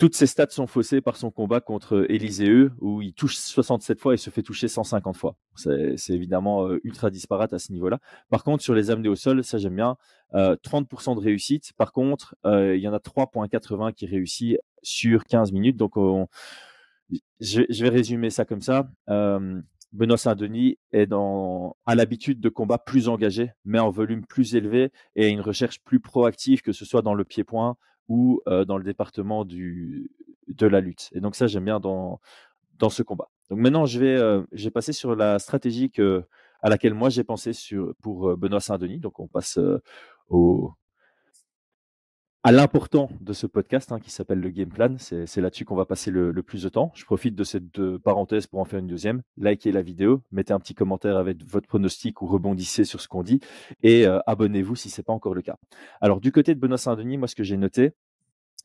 toutes 0.00 0.14
ses 0.14 0.26
stats 0.26 0.48
sont 0.48 0.66
faussées 0.66 1.02
par 1.02 1.16
son 1.16 1.30
combat 1.30 1.60
contre 1.60 2.06
Élisée, 2.08 2.68
où 2.80 3.02
il 3.02 3.12
touche 3.12 3.36
67 3.36 4.00
fois 4.00 4.14
et 4.14 4.16
se 4.16 4.30
fait 4.30 4.42
toucher 4.42 4.66
150 4.66 5.14
fois. 5.14 5.36
C'est 5.54 6.14
évidemment 6.14 6.66
euh, 6.66 6.80
ultra 6.84 7.10
disparate 7.10 7.52
à 7.52 7.58
ce 7.58 7.70
niveau-là. 7.70 7.98
Par 8.30 8.42
contre, 8.42 8.62
sur 8.62 8.72
les 8.74 8.90
amenés 8.90 9.10
au 9.10 9.14
sol, 9.14 9.44
ça 9.44 9.58
j'aime 9.58 9.76
bien, 9.76 9.96
30% 10.32 11.10
euh, 11.12 11.14
de 11.16 11.20
réussite. 11.20 11.74
Par 11.76 11.92
contre, 11.92 12.34
euh, 12.46 12.74
il 12.76 12.82
y 12.82 12.88
en 12.88 12.94
a 12.94 12.98
3.80 12.98 13.92
qui 13.92 14.06
réussit 14.06 14.56
sur 14.82 15.26
15 15.26 15.52
minutes. 15.52 15.76
Donc, 15.76 15.92
je, 17.40 17.82
vais 17.82 17.88
résumer 17.88 18.30
ça 18.30 18.44
comme 18.44 18.62
ça. 18.62 18.90
Benoît 19.92 20.18
Saint-Denis 20.18 20.78
est 20.92 21.06
dans, 21.06 21.76
a 21.84 21.94
l'habitude 21.94 22.40
de 22.40 22.48
combats 22.48 22.78
plus 22.78 23.08
engagés, 23.08 23.50
mais 23.64 23.80
en 23.80 23.90
volume 23.90 24.24
plus 24.24 24.54
élevé 24.54 24.92
et 25.16 25.28
une 25.28 25.40
recherche 25.40 25.80
plus 25.82 25.98
proactive, 25.98 26.62
que 26.62 26.72
ce 26.72 26.84
soit 26.84 27.02
dans 27.02 27.14
le 27.14 27.24
pied-point, 27.24 27.76
ou 28.08 28.40
dans 28.46 28.78
le 28.78 28.84
département 28.84 29.44
de 29.44 30.66
la 30.66 30.80
lutte. 30.80 31.10
Et 31.12 31.20
donc 31.20 31.34
ça, 31.34 31.46
j'aime 31.46 31.64
bien 31.64 31.80
dans, 31.80 32.20
ce 32.88 33.02
combat. 33.02 33.28
Donc 33.50 33.58
maintenant, 33.58 33.84
je 33.84 33.98
vais, 33.98 34.44
vais 34.52 34.70
passer 34.70 34.92
sur 34.92 35.16
la 35.16 35.38
stratégie 35.38 35.90
à 36.62 36.68
laquelle 36.68 36.94
moi 36.94 37.08
j'ai 37.08 37.24
pensé 37.24 37.52
pour 38.00 38.36
Benoît 38.36 38.60
Saint-Denis. 38.60 38.98
Donc 38.98 39.18
on 39.18 39.26
passe 39.26 39.58
au, 40.28 40.72
à 42.42 42.52
l'important 42.52 43.10
de 43.20 43.32
ce 43.32 43.46
podcast 43.46 43.92
hein, 43.92 44.00
qui 44.00 44.10
s'appelle 44.10 44.40
le 44.40 44.50
Game 44.50 44.68
Plan. 44.68 44.96
C'est 44.98 45.40
là-dessus 45.40 45.64
qu'on 45.64 45.76
va 45.76 45.84
passer 45.84 46.10
le, 46.10 46.32
plus 46.42 46.62
de 46.62 46.68
temps. 46.68 46.90
Je 46.94 47.04
profite 47.04 47.34
de 47.34 47.44
cette 47.44 47.96
parenthèse 47.98 48.46
pour 48.46 48.60
en 48.60 48.64
faire 48.64 48.78
une 48.78 48.86
deuxième. 48.86 49.22
Likez 49.36 49.72
la 49.72 49.82
vidéo, 49.82 50.22
mettez 50.32 50.52
un 50.52 50.60
petit 50.60 50.74
commentaire 50.74 51.16
avec 51.16 51.44
votre 51.44 51.68
pronostic 51.68 52.22
ou 52.22 52.26
rebondissez 52.26 52.84
sur 52.84 53.00
ce 53.00 53.08
qu'on 53.08 53.22
dit 53.22 53.40
et 53.82 54.06
abonnez-vous 54.26 54.76
si 54.76 54.90
ce 54.90 55.00
n'est 55.00 55.04
pas 55.04 55.12
encore 55.12 55.34
le 55.34 55.42
cas. 55.42 55.56
Alors 56.00 56.20
du 56.20 56.32
côté 56.32 56.54
de 56.54 56.60
Benoît 56.60 56.78
Saint-Denis, 56.78 57.18
moi 57.18 57.28
ce 57.28 57.34
que 57.34 57.44
j'ai 57.44 57.56
noté, 57.56 57.92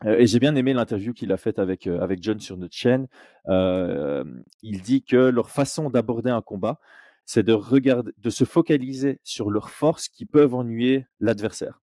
euh, 0.04 0.18
et 0.18 0.28
j'ai 0.28 0.40
bien 0.40 0.56
aimé 0.56 0.74
l'interview 0.74 1.14
qu'il 1.14 1.32
a 1.32 1.38
faite 1.38 1.60
avec, 1.60 1.88
euh, 1.88 2.00
avec 2.02 2.22
John 2.22 2.40
sur 2.40 2.58
notre 2.58 2.76
chaîne. 2.76 3.08
Euh, 3.48 4.24
il 4.62 4.82
dit 4.82 5.04
que 5.04 5.16
leur 5.16 5.50
façon 5.50 5.90
d'aborder 5.90 6.30
un 6.30 6.42
combat, 6.42 6.80
c'est 7.26 7.44
de, 7.44 7.54
regarder, 7.54 8.12
de 8.18 8.30
se 8.30 8.44
focaliser 8.44 9.20
sur 9.24 9.50
leurs 9.50 9.70
forces 9.70 10.10
qui 10.10 10.26
peuvent 10.26 10.54
ennuyer 10.54 11.08
l'adversaire. 11.20 11.82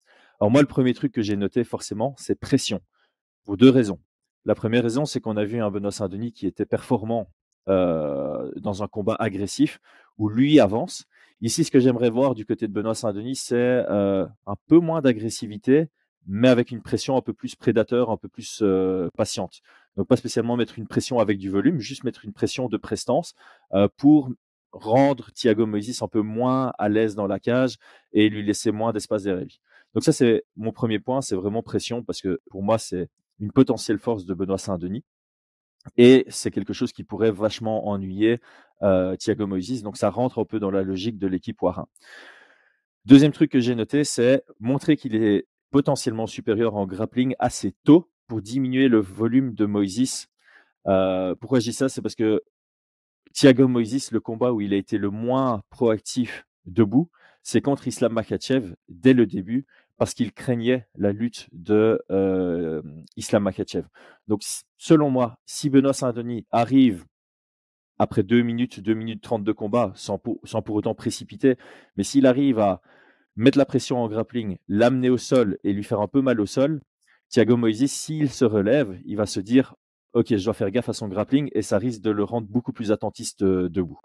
Alors 0.41 0.50
moi, 0.50 0.61
le 0.61 0.67
premier 0.67 0.95
truc 0.95 1.12
que 1.12 1.23
j'ai 1.23 1.37
noté 1.37 1.64
forcément, 1.64 2.14
c'est 2.19 2.38
pression, 2.38 2.81
pour 3.45 3.57
deux 3.57 3.71
raisons. 3.71 3.99
La 4.45 4.55
première 4.55 4.83
raison, 4.83 5.05
c'est 5.05 5.21
qu'on 5.21 5.37
a 5.37 5.45
vu 5.45 5.61
un 5.61 5.71
Benoît 5.71 5.93
Saint-Denis 5.93 6.33
qui 6.33 6.47
était 6.47 6.67
performant 6.67 7.31
dans 7.67 8.83
un 8.83 8.88
combat 8.88 9.17
agressif, 9.19 9.81
où 10.19 10.29
lui 10.29 10.61
avance. 10.61 11.07
Ici, 11.41 11.64
ce 11.64 11.71
que 11.71 11.81
j'aimerais 11.81 12.11
voir 12.11 12.35
du 12.35 12.45
côté 12.45 12.69
de 12.69 12.73
Benoît 12.73 12.95
Saint-Denis, 12.95 13.37
c'est 13.37 13.85
un 13.88 14.57
peu 14.67 14.79
moins 14.81 15.00
d'agressivité, 15.00 15.88
mais 16.26 16.49
avec 16.49 16.71
une 16.71 16.82
pression 16.82 17.17
un 17.17 17.21
peu 17.21 17.32
plus 17.32 17.54
prédateur, 17.54 18.11
un 18.11 18.17
peu 18.17 18.28
plus 18.28 18.61
euh, 18.63 19.08
patiente. 19.17 19.61
Donc 19.97 20.08
pas 20.08 20.17
spécialement 20.17 20.56
mettre 20.56 20.78
une 20.78 20.87
pression 20.87 21.19
avec 21.19 21.39
du 21.39 21.50
volume, 21.50 21.78
juste 21.78 22.04
mettre 22.04 22.25
une 22.25 22.32
pression 22.32 22.69
de 22.69 22.76
prestance 22.76 23.35
euh, 23.73 23.89
pour 23.97 24.30
rendre 24.73 25.30
Thiago 25.32 25.67
Moises 25.67 26.02
un 26.02 26.08
peu 26.08 26.23
moins 26.23 26.73
à 26.78 26.89
l'aise 26.89 27.15
dans 27.15 27.26
la 27.26 27.39
cage 27.39 27.76
et 28.13 28.28
lui 28.28 28.45
laisser 28.45 28.73
moins 28.73 28.93
d'espace 28.93 29.23
derrière 29.23 29.45
lui. 29.45 29.61
Donc 29.95 30.02
ça 30.04 30.13
c'est 30.13 30.45
mon 30.57 30.73
premier 30.73 30.99
point, 30.99 31.21
c'est 31.21 31.37
vraiment 31.37 31.63
pression 31.63 32.02
parce 32.02 32.21
que 32.21 32.41
pour 32.50 32.63
moi 32.63 32.78
c'est 32.78 33.09
une 33.41 33.52
potentielle 33.52 33.99
force 33.99 34.26
de 34.26 34.35
Benoît 34.35 34.59
Saint-Denis 34.59 35.04
et 35.97 36.25
c'est 36.28 36.50
quelque 36.50 36.73
chose 36.73 36.93
qui 36.93 37.04
pourrait 37.04 37.30
vachement 37.30 37.89
ennuyer 37.89 38.41
euh, 38.83 39.17
Thiago 39.17 39.47
Moises. 39.47 39.83
Donc 39.83 39.97
ça 39.97 40.11
rentre 40.11 40.41
un 40.41 40.45
peu 40.45 40.59
dans 40.59 40.71
la 40.71 40.83
logique 40.83 41.19
de 41.19 41.26
l'équipe 41.26 41.61
Warin. 41.61 41.87
Deuxième 43.04 43.33
truc 43.33 43.50
que 43.50 43.61
j'ai 43.61 43.75
noté, 43.75 44.02
c'est 44.04 44.43
montrer 44.61 44.97
qu'il 44.97 45.15
est 45.15 45.47
potentiellement 45.71 46.26
supérieur 46.26 46.75
en 46.76 46.87
grappling 46.87 47.35
assez 47.39 47.75
tôt 47.85 48.11
pour 48.28 48.41
diminuer 48.41 48.89
le 48.89 49.00
volume 49.00 49.54
de 49.54 49.67
Moïse. 49.67 50.28
Euh, 50.87 51.35
pourquoi 51.35 51.61
je 51.61 51.67
dis 51.67 51.73
ça? 51.73 51.89
C'est 51.89 52.00
parce 52.00 52.15
que 52.15 52.43
Thiago 53.35 53.69
Moïse, 53.69 54.11
le 54.11 54.21
combat 54.21 54.52
où 54.52 54.61
il 54.61 54.73
a 54.73 54.76
été 54.76 54.97
le 54.97 55.11
moins 55.11 55.63
proactif 55.69 56.47
debout, 56.65 57.11
c'est 57.43 57.61
contre 57.61 57.87
Islam 57.89 58.13
Makhachev 58.13 58.75
dès 58.89 59.13
le 59.13 59.26
début 59.26 59.67
parce 59.97 60.15
qu'il 60.15 60.33
craignait 60.33 60.87
la 60.97 61.13
lutte 61.13 61.49
de 61.52 62.02
euh, 62.11 62.83
Islam 63.17 63.45
Makhachev. 63.45 63.87
Donc, 64.28 64.43
selon 64.76 65.11
moi, 65.11 65.39
si 65.47 65.71
Benoît 65.71 65.93
Saint-Denis 65.93 66.47
arrive 66.50 67.04
après 67.99 68.23
2 68.23 68.43
minutes, 68.43 68.80
2 68.80 68.95
minutes 68.95 69.23
30 69.23 69.45
de 69.45 69.52
combat, 69.52 69.93
sans 69.95 70.19
pour 70.19 70.75
autant 70.75 70.95
précipiter, 70.95 71.57
mais 71.97 72.02
s'il 72.02 72.26
arrive 72.26 72.59
à 72.59 72.80
mettre 73.37 73.59
la 73.59 73.67
pression 73.67 74.02
en 74.02 74.09
grappling, 74.09 74.59
l'amener 74.69 75.11
au 75.11 75.19
sol 75.19 75.59
et 75.65 75.73
lui 75.73 75.85
faire 75.85 76.00
un 76.00 76.09
peu 76.09 76.21
mal 76.21 76.41
au 76.41 76.47
sol, 76.47 76.80
Thiago 77.28 77.57
Moïse, 77.57 77.91
s'il 77.91 78.30
se 78.30 78.45
relève, 78.45 78.99
il 79.04 79.17
va 79.17 79.26
se 79.26 79.41
dire 79.41 79.75
Ok, 80.13 80.28
je 80.37 80.45
dois 80.45 80.54
faire 80.54 80.71
gaffe 80.71 80.89
à 80.89 80.93
son 80.93 81.09
grappling 81.09 81.50
et 81.54 81.63
ça 81.63 81.76
risque 81.76 82.00
de 82.00 82.11
le 82.11 82.23
rendre 82.23 82.47
beaucoup 82.47 82.73
plus 82.73 82.93
attentiste 82.93 83.43
euh, 83.43 83.69
debout. 83.69 83.99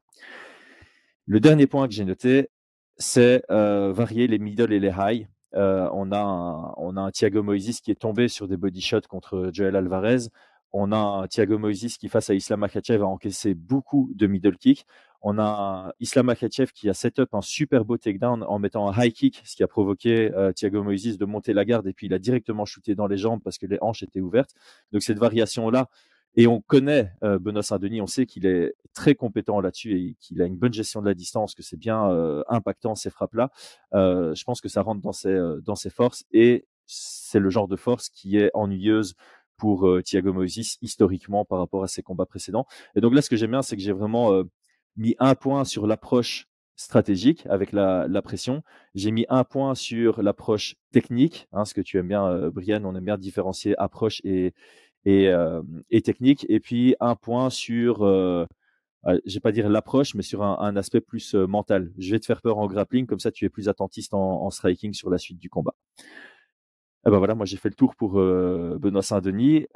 Le 1.27 1.39
dernier 1.39 1.67
point 1.67 1.87
que 1.87 1.93
j'ai 1.93 2.05
noté, 2.05 2.49
c'est 2.97 3.43
euh, 3.51 3.93
varier 3.93 4.25
les 4.25 4.39
middle 4.39 4.73
et 4.73 4.79
les 4.79 4.91
high. 4.97 5.27
Euh, 5.55 5.89
on, 5.93 6.11
a 6.11 6.19
un, 6.19 6.73
on 6.77 6.97
a 6.97 7.01
un 7.01 7.11
Thiago 7.11 7.43
Moïse 7.43 7.81
qui 7.81 7.91
est 7.91 7.95
tombé 7.95 8.27
sur 8.27 8.47
des 8.47 8.57
body 8.57 8.81
shots 8.81 9.07
contre 9.09 9.49
Joel 9.53 9.75
Alvarez. 9.75 10.29
On 10.71 10.91
a 10.91 10.97
un 10.97 11.27
Thiago 11.27 11.57
Moïse 11.57 11.97
qui, 11.97 12.09
face 12.09 12.29
à 12.29 12.35
Islam 12.35 12.59
Makhachev, 12.59 13.01
a 13.01 13.07
encaissé 13.07 13.55
beaucoup 13.55 14.11
de 14.13 14.27
middle 14.27 14.57
kick. 14.57 14.85
On 15.21 15.39
a 15.39 15.93
Islam 15.99 16.27
Makhachev 16.27 16.71
qui 16.71 16.89
a 16.89 16.93
set 16.93 17.19
up 17.19 17.33
un 17.33 17.41
super 17.41 17.83
beau 17.83 17.97
takedown 17.97 18.43
en 18.43 18.59
mettant 18.59 18.87
un 18.87 18.93
high 19.03 19.11
kick, 19.11 19.41
ce 19.43 19.55
qui 19.55 19.63
a 19.63 19.67
provoqué 19.67 20.31
euh, 20.33 20.53
Thiago 20.53 20.83
Moises 20.83 21.17
de 21.17 21.25
monter 21.25 21.53
la 21.53 21.65
garde 21.65 21.87
et 21.87 21.93
puis 21.93 22.07
il 22.07 22.13
a 22.13 22.19
directement 22.19 22.65
shooté 22.65 22.95
dans 22.95 23.07
les 23.07 23.17
jambes 23.17 23.41
parce 23.43 23.57
que 23.57 23.65
les 23.65 23.77
hanches 23.81 24.03
étaient 24.03 24.21
ouvertes. 24.21 24.53
Donc 24.93 25.01
cette 25.01 25.19
variation-là, 25.19 25.89
et 26.35 26.47
on 26.47 26.61
connaît 26.61 27.11
euh, 27.23 27.39
Benoît 27.39 27.63
Saint-Denis, 27.63 28.01
on 28.01 28.07
sait 28.07 28.25
qu'il 28.25 28.45
est 28.45 28.73
très 28.93 29.15
compétent 29.15 29.61
là-dessus 29.61 29.99
et 29.99 30.15
qu'il 30.19 30.41
a 30.41 30.45
une 30.45 30.57
bonne 30.57 30.73
gestion 30.73 31.01
de 31.01 31.07
la 31.07 31.13
distance, 31.13 31.55
que 31.55 31.63
c'est 31.63 31.77
bien 31.77 32.09
euh, 32.09 32.43
impactant 32.47 32.95
ces 32.95 33.09
frappes-là. 33.09 33.51
je 33.93 34.43
pense 34.43 34.61
que 34.61 34.69
ça 34.69 34.81
rentre 34.81 35.01
dans 35.01 35.11
ses, 35.11 35.37
dans 35.63 35.75
ses 35.75 35.89
forces 35.89 36.25
et 36.31 36.65
c'est 36.85 37.39
le 37.39 37.49
genre 37.49 37.67
de 37.67 37.75
force 37.75 38.09
qui 38.09 38.37
est 38.37 38.51
ennuyeuse 38.53 39.15
pour 39.57 39.87
Thiago 40.03 40.33
Moises 40.33 40.77
historiquement 40.81 41.45
par 41.45 41.59
rapport 41.59 41.83
à 41.83 41.87
ses 41.87 42.01
combats 42.01 42.25
précédents. 42.25 42.65
Et 42.95 43.01
donc 43.01 43.13
là, 43.13 43.21
ce 43.21 43.29
que 43.29 43.35
j'aime 43.35 43.51
bien, 43.51 43.61
c'est 43.61 43.75
que 43.75 43.81
j'ai 43.81 43.91
vraiment 43.91 44.43
mis 44.95 45.15
un 45.19 45.35
point 45.35 45.65
sur 45.65 45.85
l'approche 45.85 46.49
stratégique 46.79 47.45
avec 47.49 47.73
la, 47.73 48.21
pression. 48.21 48.63
J'ai 48.95 49.11
mis 49.11 49.25
un 49.27 49.43
point 49.43 49.75
sur 49.75 50.21
l'approche 50.21 50.75
technique, 50.91 51.49
hein, 51.51 51.65
ce 51.65 51.73
que 51.73 51.81
tu 51.81 51.97
aimes 51.97 52.07
bien, 52.07 52.25
euh, 52.25 52.51
Brian, 52.51 52.85
on 52.85 52.95
aime 52.95 53.03
bien 53.03 53.17
différencier 53.17 53.77
approche 53.77 54.21
et, 54.23 54.53
et, 55.05 56.01
technique. 56.03 56.45
Et 56.49 56.59
puis 56.59 56.95
un 56.99 57.15
point 57.15 57.49
sur, 57.49 58.03
euh 58.03 58.45
je 59.25 59.33
vais 59.33 59.39
pas 59.39 59.53
dire 59.53 59.69
l'approche, 59.69 60.13
mais 60.15 60.23
sur 60.23 60.43
un, 60.43 60.75
aspect 60.75 61.01
plus 61.01 61.33
mental. 61.33 61.91
Je 61.97 62.11
vais 62.11 62.19
te 62.19 62.25
faire 62.25 62.41
peur 62.41 62.57
en 62.57 62.67
grappling, 62.67 63.05
comme 63.05 63.19
ça 63.19 63.31
tu 63.31 63.45
es 63.45 63.49
plus 63.49 63.69
attentiste 63.69 64.13
en 64.13 64.49
striking 64.49 64.93
sur 64.93 65.09
la 65.09 65.17
suite 65.17 65.39
du 65.39 65.49
combat. 65.49 65.73
Ah 67.05 67.11
bah 67.11 67.17
voilà, 67.17 67.33
moi 67.33 67.45
j'ai 67.45 67.55
fait 67.55 67.69
le 67.69 67.75
tour 67.75 67.95
pour 67.95 68.13
Benoît 68.15 69.01
Saint-Denis. 69.01 69.67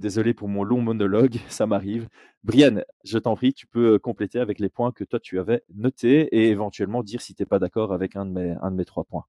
Désolé 0.00 0.32
pour 0.32 0.48
mon 0.48 0.62
long 0.62 0.80
monologue, 0.80 1.36
ça 1.48 1.66
m'arrive. 1.66 2.08
Brian, 2.44 2.82
je 3.04 3.18
t'en 3.18 3.34
prie, 3.34 3.52
tu 3.52 3.66
peux 3.66 3.98
compléter 3.98 4.38
avec 4.38 4.60
les 4.60 4.68
points 4.68 4.92
que 4.92 5.02
toi 5.04 5.18
tu 5.18 5.40
avais 5.40 5.62
notés 5.74 6.28
et 6.34 6.50
éventuellement 6.50 7.02
dire 7.02 7.20
si 7.20 7.34
tu 7.34 7.42
n'es 7.42 7.46
pas 7.46 7.58
d'accord 7.58 7.92
avec 7.92 8.14
un 8.14 8.26
de 8.26 8.76
mes 8.76 8.84
trois 8.84 9.04
points. 9.04 9.24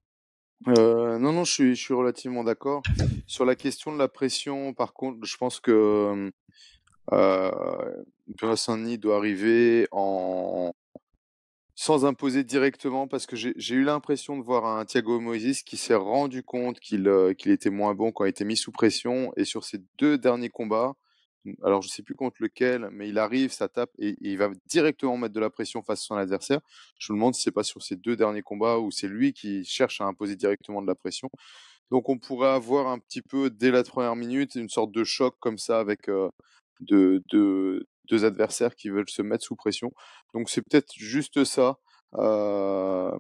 Non, 0.68 1.20
non, 1.20 1.44
je 1.44 1.52
suis, 1.52 1.76
je 1.76 1.82
suis 1.82 1.94
relativement 1.94 2.44
d'accord. 2.44 2.84
Sur 3.28 3.46
la 3.46 3.56
question 3.56 3.92
de 3.92 3.98
la 3.98 4.08
pression, 4.08 4.74
par 4.74 4.94
contre, 4.94 5.26
je 5.26 5.38
pense 5.38 5.60
que 5.60 6.32
Benoît 7.10 8.58
Saint-Denis 8.58 8.98
doit 8.98 9.18
arriver 9.18 9.88
en, 9.92 10.74
sans 11.76 12.06
imposer 12.06 12.44
directement 12.44 13.08
parce 13.08 13.26
que 13.26 13.36
j'ai 13.36 13.76
eu 13.76 13.84
l'impression 13.84 14.38
de 14.38 14.44
voir 14.44 14.66
un 14.66 14.86
Thiago 14.86 15.20
Moïse 15.20 15.64
qui 15.64 15.78
s'est 15.78 15.96
rendu 15.96 16.44
compte 16.44 16.80
qu'il 16.80 17.12
qu'il 17.38 17.52
était 17.52 17.70
moins 17.70 17.96
bon 17.96 18.12
quand 18.12 18.26
il 18.26 18.30
était 18.30 18.46
mis 18.46 18.58
sous 18.58 18.72
pression 18.72 19.34
et 19.38 19.46
sur 19.46 19.64
ses 19.64 19.80
deux 19.98 20.18
derniers 20.18 20.50
combats, 20.50 20.94
alors 21.64 21.82
je 21.82 21.90
sais 21.90 22.04
plus 22.04 22.16
contre 22.16 22.38
lequel, 22.40 22.90
mais 22.92 23.10
il 23.10 23.18
arrive, 23.18 23.52
ça 23.52 23.68
tape 23.68 23.92
et, 24.00 24.16
il 24.22 24.38
va 24.38 24.50
directement 24.68 25.18
mettre 25.18 25.34
de 25.34 25.40
la 25.40 25.50
pression 25.50 25.82
face 25.84 26.02
à 26.02 26.04
son 26.04 26.16
adversaire. 26.16 26.60
Je 26.98 27.12
me 27.12 27.18
demande 27.18 27.36
si 27.36 27.42
c'est 27.42 27.52
pas 27.52 27.64
sur 27.64 27.82
ces 27.82 27.96
deux 27.96 28.16
derniers 28.16 28.42
combats 28.42 28.80
où 28.80 28.92
c'est 28.92 29.08
lui 29.08 29.34
qui 29.34 29.64
cherche 29.66 30.02
à 30.02 30.06
imposer 30.06 30.36
directement 30.36 30.82
de 30.82 30.88
la 30.88 30.96
pression. 30.96 31.30
Donc 31.92 32.10
on 32.10 32.18
pourrait 32.18 32.50
avoir 32.50 32.88
un 32.88 33.00
petit 33.00 33.22
peu 33.22 33.50
dès 33.50 33.72
la 33.72 33.84
première 33.84 34.16
minute 34.16 34.56
une 34.56 34.70
sorte 34.70 34.92
de 34.92 35.04
choc 35.04 35.36
comme 35.40 35.58
ça 35.58 35.80
avec 35.80 36.10
euh, 36.10 36.30
de, 36.80 37.24
deux 38.10 38.26
adversaires 38.26 38.76
qui 38.76 38.90
veulent 38.90 39.10
se 39.10 39.22
mettre 39.22 39.44
sous 39.44 39.56
pression. 39.56 39.92
Donc 40.34 40.50
c'est 40.50 40.62
peut-être 40.62 40.94
juste 40.96 41.44
ça. 41.44 41.78
Euh, 42.16 43.18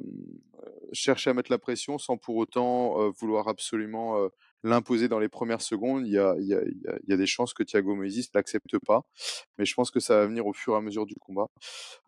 chercher 0.91 1.31
à 1.31 1.33
mettre 1.33 1.51
la 1.51 1.57
pression 1.57 1.97
sans 1.97 2.17
pour 2.17 2.35
autant 2.35 3.01
euh, 3.01 3.09
vouloir 3.19 3.47
absolument 3.47 4.29
l'imposer 4.63 5.07
dans 5.07 5.19
les 5.19 5.29
premières 5.29 5.61
secondes. 5.61 6.07
Il 6.07 6.13
y 6.13 6.17
a, 6.17 6.35
y 6.39 6.53
a, 6.53 6.61
y 7.07 7.13
a 7.13 7.17
des 7.17 7.25
chances 7.25 7.53
que 7.53 7.63
Thiago 7.63 7.95
Moïse 7.95 8.29
l'accepte 8.33 8.77
pas, 8.79 9.01
mais 9.57 9.65
je 9.65 9.73
pense 9.73 9.91
que 9.91 9.99
ça 9.99 10.17
va 10.17 10.25
venir 10.25 10.47
au 10.47 10.53
fur 10.53 10.73
et 10.73 10.77
à 10.77 10.81
mesure 10.81 11.05
du 11.05 11.15
combat. 11.15 11.47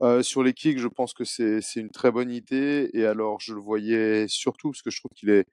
Euh, 0.01 0.23
sur 0.23 0.43
les 0.43 0.53
kicks, 0.53 0.79
je 0.79 0.87
pense 0.87 1.13
que 1.13 1.23
c'est 1.23 1.61
une 1.75 1.91
très 1.91 2.11
bonne 2.11 2.31
idée. 2.31 2.89
Et 2.93 3.05
alors, 3.05 3.39
je 3.39 3.53
le 3.53 3.59
voyais 3.59 4.27
surtout 4.27 4.71
parce 4.71 4.81
que 4.81 4.89
je 4.89 4.99
trouve 4.99 5.11
qu'il 5.15 5.29
est 5.29 5.45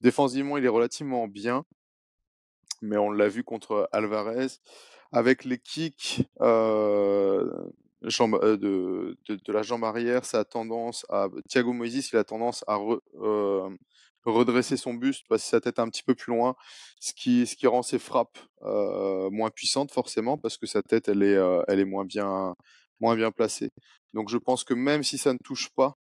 défensivement, 0.00 0.58
il 0.58 0.64
est 0.64 0.68
relativement 0.68 1.28
bien, 1.28 1.64
mais 2.82 2.96
on 2.96 3.10
l'a 3.10 3.28
vu 3.28 3.44
contre 3.44 3.88
Alvarez 3.92 4.48
avec 5.12 5.44
les 5.44 5.58
kicks 5.58 6.22
euh, 6.40 7.50
euh, 8.04 8.56
de, 8.56 9.16
de, 9.28 9.52
la 9.52 9.62
jambe 9.62 9.84
arrière, 9.84 10.24
ça 10.24 10.40
a 10.40 10.44
tendance 10.44 11.04
à. 11.08 11.28
Thiago 11.48 11.72
Moïse, 11.72 12.10
il 12.12 12.16
a 12.16 12.24
tendance 12.24 12.64
à 12.68 12.78
redresser 14.30 14.76
son 14.76 14.94
buste, 14.94 15.26
passer 15.28 15.50
sa 15.50 15.60
tête 15.60 15.78
un 15.78 15.88
petit 15.88 16.02
peu 16.02 16.14
plus 16.14 16.32
loin, 16.32 16.56
ce 17.00 17.12
qui, 17.14 17.66
rend 17.66 17.82
ses 17.82 17.98
frappes 17.98 18.38
moins 18.62 19.50
puissantes 19.50 19.92
forcément, 19.92 20.38
parce 20.38 20.56
que 20.56 20.66
sa 20.66 20.82
tête, 20.82 21.08
elle 21.08 21.22
est, 21.22 21.34
est 21.34 21.84
moins, 21.84 22.04
bien, 22.04 23.30
placée. 23.32 23.70
Donc 24.14 24.28
je 24.28 24.38
pense 24.38 24.64
que 24.64 24.74
même 24.74 25.02
si 25.02 25.18
ça 25.18 25.32
ne 25.32 25.38
touche 25.38 25.70
pas, 25.70 25.96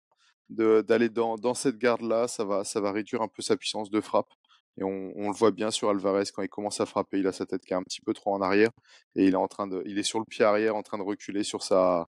d'aller 0.50 1.10
dans, 1.10 1.36
dans 1.36 1.54
cette 1.56 1.78
garde-là, 1.78 2.28
ça 2.28 2.46
va, 2.46 2.64
ça 2.64 2.80
va 2.80 2.92
réduire 2.92 3.22
un 3.22 3.28
peu 3.28 3.42
sa 3.42 3.58
puissance 3.58 3.90
de 3.90 4.02
frappe. 4.02 4.30
Et 4.78 4.84
on, 4.84 5.14
on, 5.16 5.30
le 5.30 5.36
voit 5.36 5.52
bien 5.52 5.72
sur 5.72 5.90
Alvarez 5.90 6.26
quand 6.34 6.42
il 6.42 6.50
commence 6.50 6.82
à 6.82 6.86
frapper, 6.86 7.20
il 7.20 7.28
a 7.28 7.32
sa 7.32 7.46
tête 7.46 7.66
qui 7.66 7.74
est 7.74 7.78
un 7.78 7.84
petit 7.84 8.02
peu 8.02 8.14
trop 8.14 8.34
en 8.34 8.42
arrière 8.42 8.72
et 9.16 9.26
il 9.26 9.34
est 9.34 9.38
en 9.38 9.48
train 9.48 9.68
de, 9.68 9.82
il 9.86 9.98
est 9.98 10.04
sur 10.04 10.20
le 10.20 10.26
pied 10.26 10.44
arrière 10.44 10.76
en 10.76 10.84
train 10.84 10.98
de 10.98 11.04
reculer 11.04 11.44
sur 11.44 11.64
sa, 11.64 12.08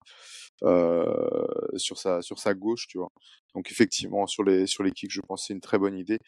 euh, 0.64 1.48
sur 1.78 1.98
sa, 1.98 2.22
sur 2.22 2.40
sa 2.40 2.54
gauche, 2.54 2.88
tu 2.88 2.98
vois. 2.98 3.12
Donc 3.56 3.72
effectivement 3.72 4.28
sur 4.28 4.44
les, 4.44 4.68
sur 4.68 4.84
les 4.84 4.92
kicks, 4.92 5.12
je 5.12 5.22
pense 5.22 5.46
c'est 5.48 5.54
une 5.54 5.62
très 5.62 5.78
bonne 5.78 5.98
idée. 5.98 6.20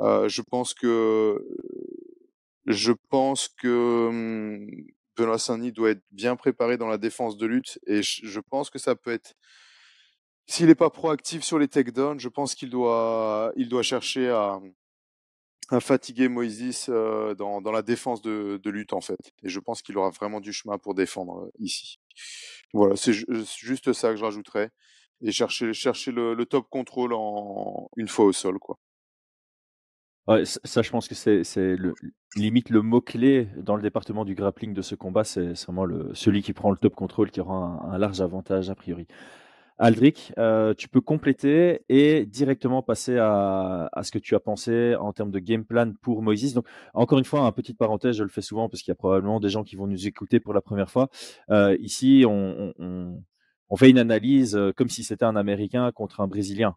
Euh, 0.00 0.28
je 0.28 0.42
pense 0.42 0.74
que, 0.74 1.44
je 2.66 2.92
pense 3.08 3.48
que 3.48 4.08
hum, 4.08 4.68
Benoît 5.16 5.38
Saint-Denis 5.38 5.72
doit 5.72 5.90
être 5.90 6.02
bien 6.12 6.36
préparé 6.36 6.76
dans 6.78 6.88
la 6.88 6.98
défense 6.98 7.36
de 7.36 7.46
lutte 7.46 7.80
et 7.86 8.02
je, 8.02 8.26
je 8.26 8.40
pense 8.40 8.70
que 8.70 8.78
ça 8.78 8.94
peut 8.94 9.12
être 9.12 9.34
s'il 10.46 10.66
n'est 10.66 10.74
pas 10.74 10.90
proactif 10.90 11.44
sur 11.44 11.60
les 11.60 11.68
takedowns, 11.68 12.18
je 12.18 12.28
pense 12.28 12.56
qu'il 12.56 12.70
doit, 12.70 13.52
il 13.56 13.68
doit 13.68 13.84
chercher 13.84 14.30
à, 14.30 14.60
un 15.70 15.80
fatigué 15.80 16.28
Moïse 16.28 16.86
euh, 16.88 17.34
dans, 17.34 17.60
dans, 17.60 17.72
la 17.72 17.82
défense 17.82 18.22
de, 18.22 18.60
lutte 18.64 18.92
en 18.92 19.00
fait. 19.00 19.32
Et 19.42 19.48
je 19.48 19.60
pense 19.60 19.82
qu'il 19.82 19.96
aura 19.96 20.10
vraiment 20.10 20.40
du 20.40 20.52
chemin 20.52 20.78
pour 20.78 20.94
défendre 20.94 21.44
euh, 21.44 21.52
ici. 21.58 21.98
Voilà, 22.72 22.96
c'est 22.96 23.12
juste 23.12 23.92
ça 23.92 24.10
que 24.10 24.16
je 24.16 24.24
rajouterais. 24.24 24.70
Et 25.22 25.32
chercher, 25.32 25.72
chercher 25.72 26.12
le, 26.12 26.44
top 26.44 26.68
contrôle 26.70 27.12
en 27.12 27.88
une 27.96 28.08
fois 28.08 28.24
au 28.24 28.32
sol, 28.32 28.58
quoi. 28.58 28.78
Ça, 30.44 30.82
je 30.82 30.90
pense 30.90 31.08
que 31.08 31.14
c'est 31.16 31.76
limite 32.36 32.70
le 32.70 32.82
mot-clé 32.82 33.48
dans 33.56 33.74
le 33.74 33.82
département 33.82 34.24
du 34.24 34.36
grappling 34.36 34.72
de 34.72 34.82
ce 34.82 34.94
combat. 34.94 35.24
C'est 35.24 35.54
vraiment 35.64 35.86
celui 36.14 36.42
qui 36.42 36.52
prend 36.52 36.70
le 36.70 36.76
top 36.76 36.94
contrôle 36.94 37.32
qui 37.32 37.40
aura 37.40 37.84
un 37.90 37.98
large 37.98 38.20
avantage 38.20 38.70
a 38.70 38.76
priori. 38.76 39.08
Aldric, 39.80 40.32
euh, 40.36 40.74
tu 40.74 40.90
peux 40.90 41.00
compléter 41.00 41.80
et 41.88 42.26
directement 42.26 42.82
passer 42.82 43.16
à, 43.18 43.88
ce 44.02 44.12
que 44.12 44.18
tu 44.18 44.34
as 44.34 44.40
pensé 44.40 44.94
en 44.94 45.14
termes 45.14 45.30
de 45.30 45.38
game 45.38 45.64
plan 45.64 45.92
pour 46.02 46.22
Moïse. 46.22 46.52
Donc, 46.52 46.66
encore 46.92 47.18
une 47.18 47.24
fois, 47.24 47.40
un 47.40 47.52
petite 47.52 47.78
parenthèse, 47.78 48.16
je 48.16 48.22
le 48.22 48.28
fais 48.28 48.42
souvent 48.42 48.68
parce 48.68 48.82
qu'il 48.82 48.90
y 48.90 48.92
a 48.92 48.96
probablement 48.96 49.40
des 49.40 49.48
gens 49.48 49.64
qui 49.64 49.76
vont 49.76 49.86
nous 49.86 50.06
écouter 50.06 50.38
pour 50.38 50.52
la 50.52 50.60
première 50.60 50.90
fois. 50.90 51.08
Euh, 51.50 51.76
ici, 51.80 52.24
on, 52.28 52.74
fait 53.78 53.88
une 53.88 53.98
analyse 53.98 54.54
euh, 54.54 54.72
comme 54.76 54.90
si 54.90 55.02
c'était 55.02 55.24
un 55.24 55.36
Américain 55.36 55.90
contre 55.92 56.20
un 56.20 56.26
Brésilien. 56.26 56.76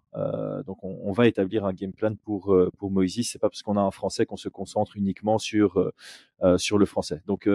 donc, 0.65 0.77
on, 0.83 1.11
va 1.11 1.27
établir 1.27 1.65
un 1.65 1.73
game 1.73 1.91
plan 1.91 2.15
pour 2.23 2.55
pour 2.77 2.89
Moïse. 2.89 3.29
C'est 3.29 3.39
pas 3.39 3.49
parce 3.49 3.63
qu'on 3.63 3.75
a 3.75 3.81
un 3.81 3.91
Français 3.91 4.25
qu'on 4.25 4.37
se 4.37 4.47
concentre 4.47 4.95
uniquement 4.95 5.37
sur 5.39 5.91
sur 6.57 6.77
le 6.77 6.85
français. 6.85 7.21
Donc 7.27 7.49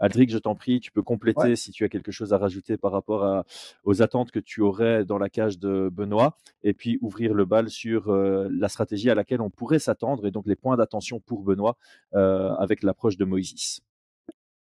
Aldric, 0.00 0.30
je 0.30 0.38
t'en 0.38 0.54
prie, 0.54 0.80
tu 0.80 0.90
peux 0.90 1.02
compléter 1.02 1.56
si 1.56 1.72
tu 1.72 1.84
as 1.84 1.88
quelque 1.88 2.10
chose 2.10 2.32
à 2.32 2.38
rajouter 2.38 2.78
par 2.78 2.90
rapport 2.90 3.44
aux 3.84 4.02
attentes 4.02 4.30
que 4.30 4.40
tu 4.40 4.62
aurais 4.62 5.04
dans 5.04 5.18
la 5.18 5.28
cage 5.28 5.58
de 5.58 5.90
Benoît, 5.92 6.36
et 6.62 6.72
puis 6.72 6.98
ouvrir 7.02 7.34
le 7.34 7.44
bal 7.44 7.68
sur 7.68 8.08
euh, 8.08 8.48
la 8.50 8.68
stratégie 8.68 9.10
à 9.10 9.14
laquelle 9.14 9.40
on 9.40 9.50
pourrait 9.50 9.78
s'attendre 9.78 10.26
et 10.26 10.30
donc 10.30 10.46
les 10.46 10.56
points 10.56 10.76
d'attention 10.76 11.20
pour 11.20 11.42
Benoît 11.42 11.76
euh, 12.14 12.50
avec 12.54 12.82
l'approche 12.82 13.16
de 13.16 13.24
Moïse. 13.24 13.80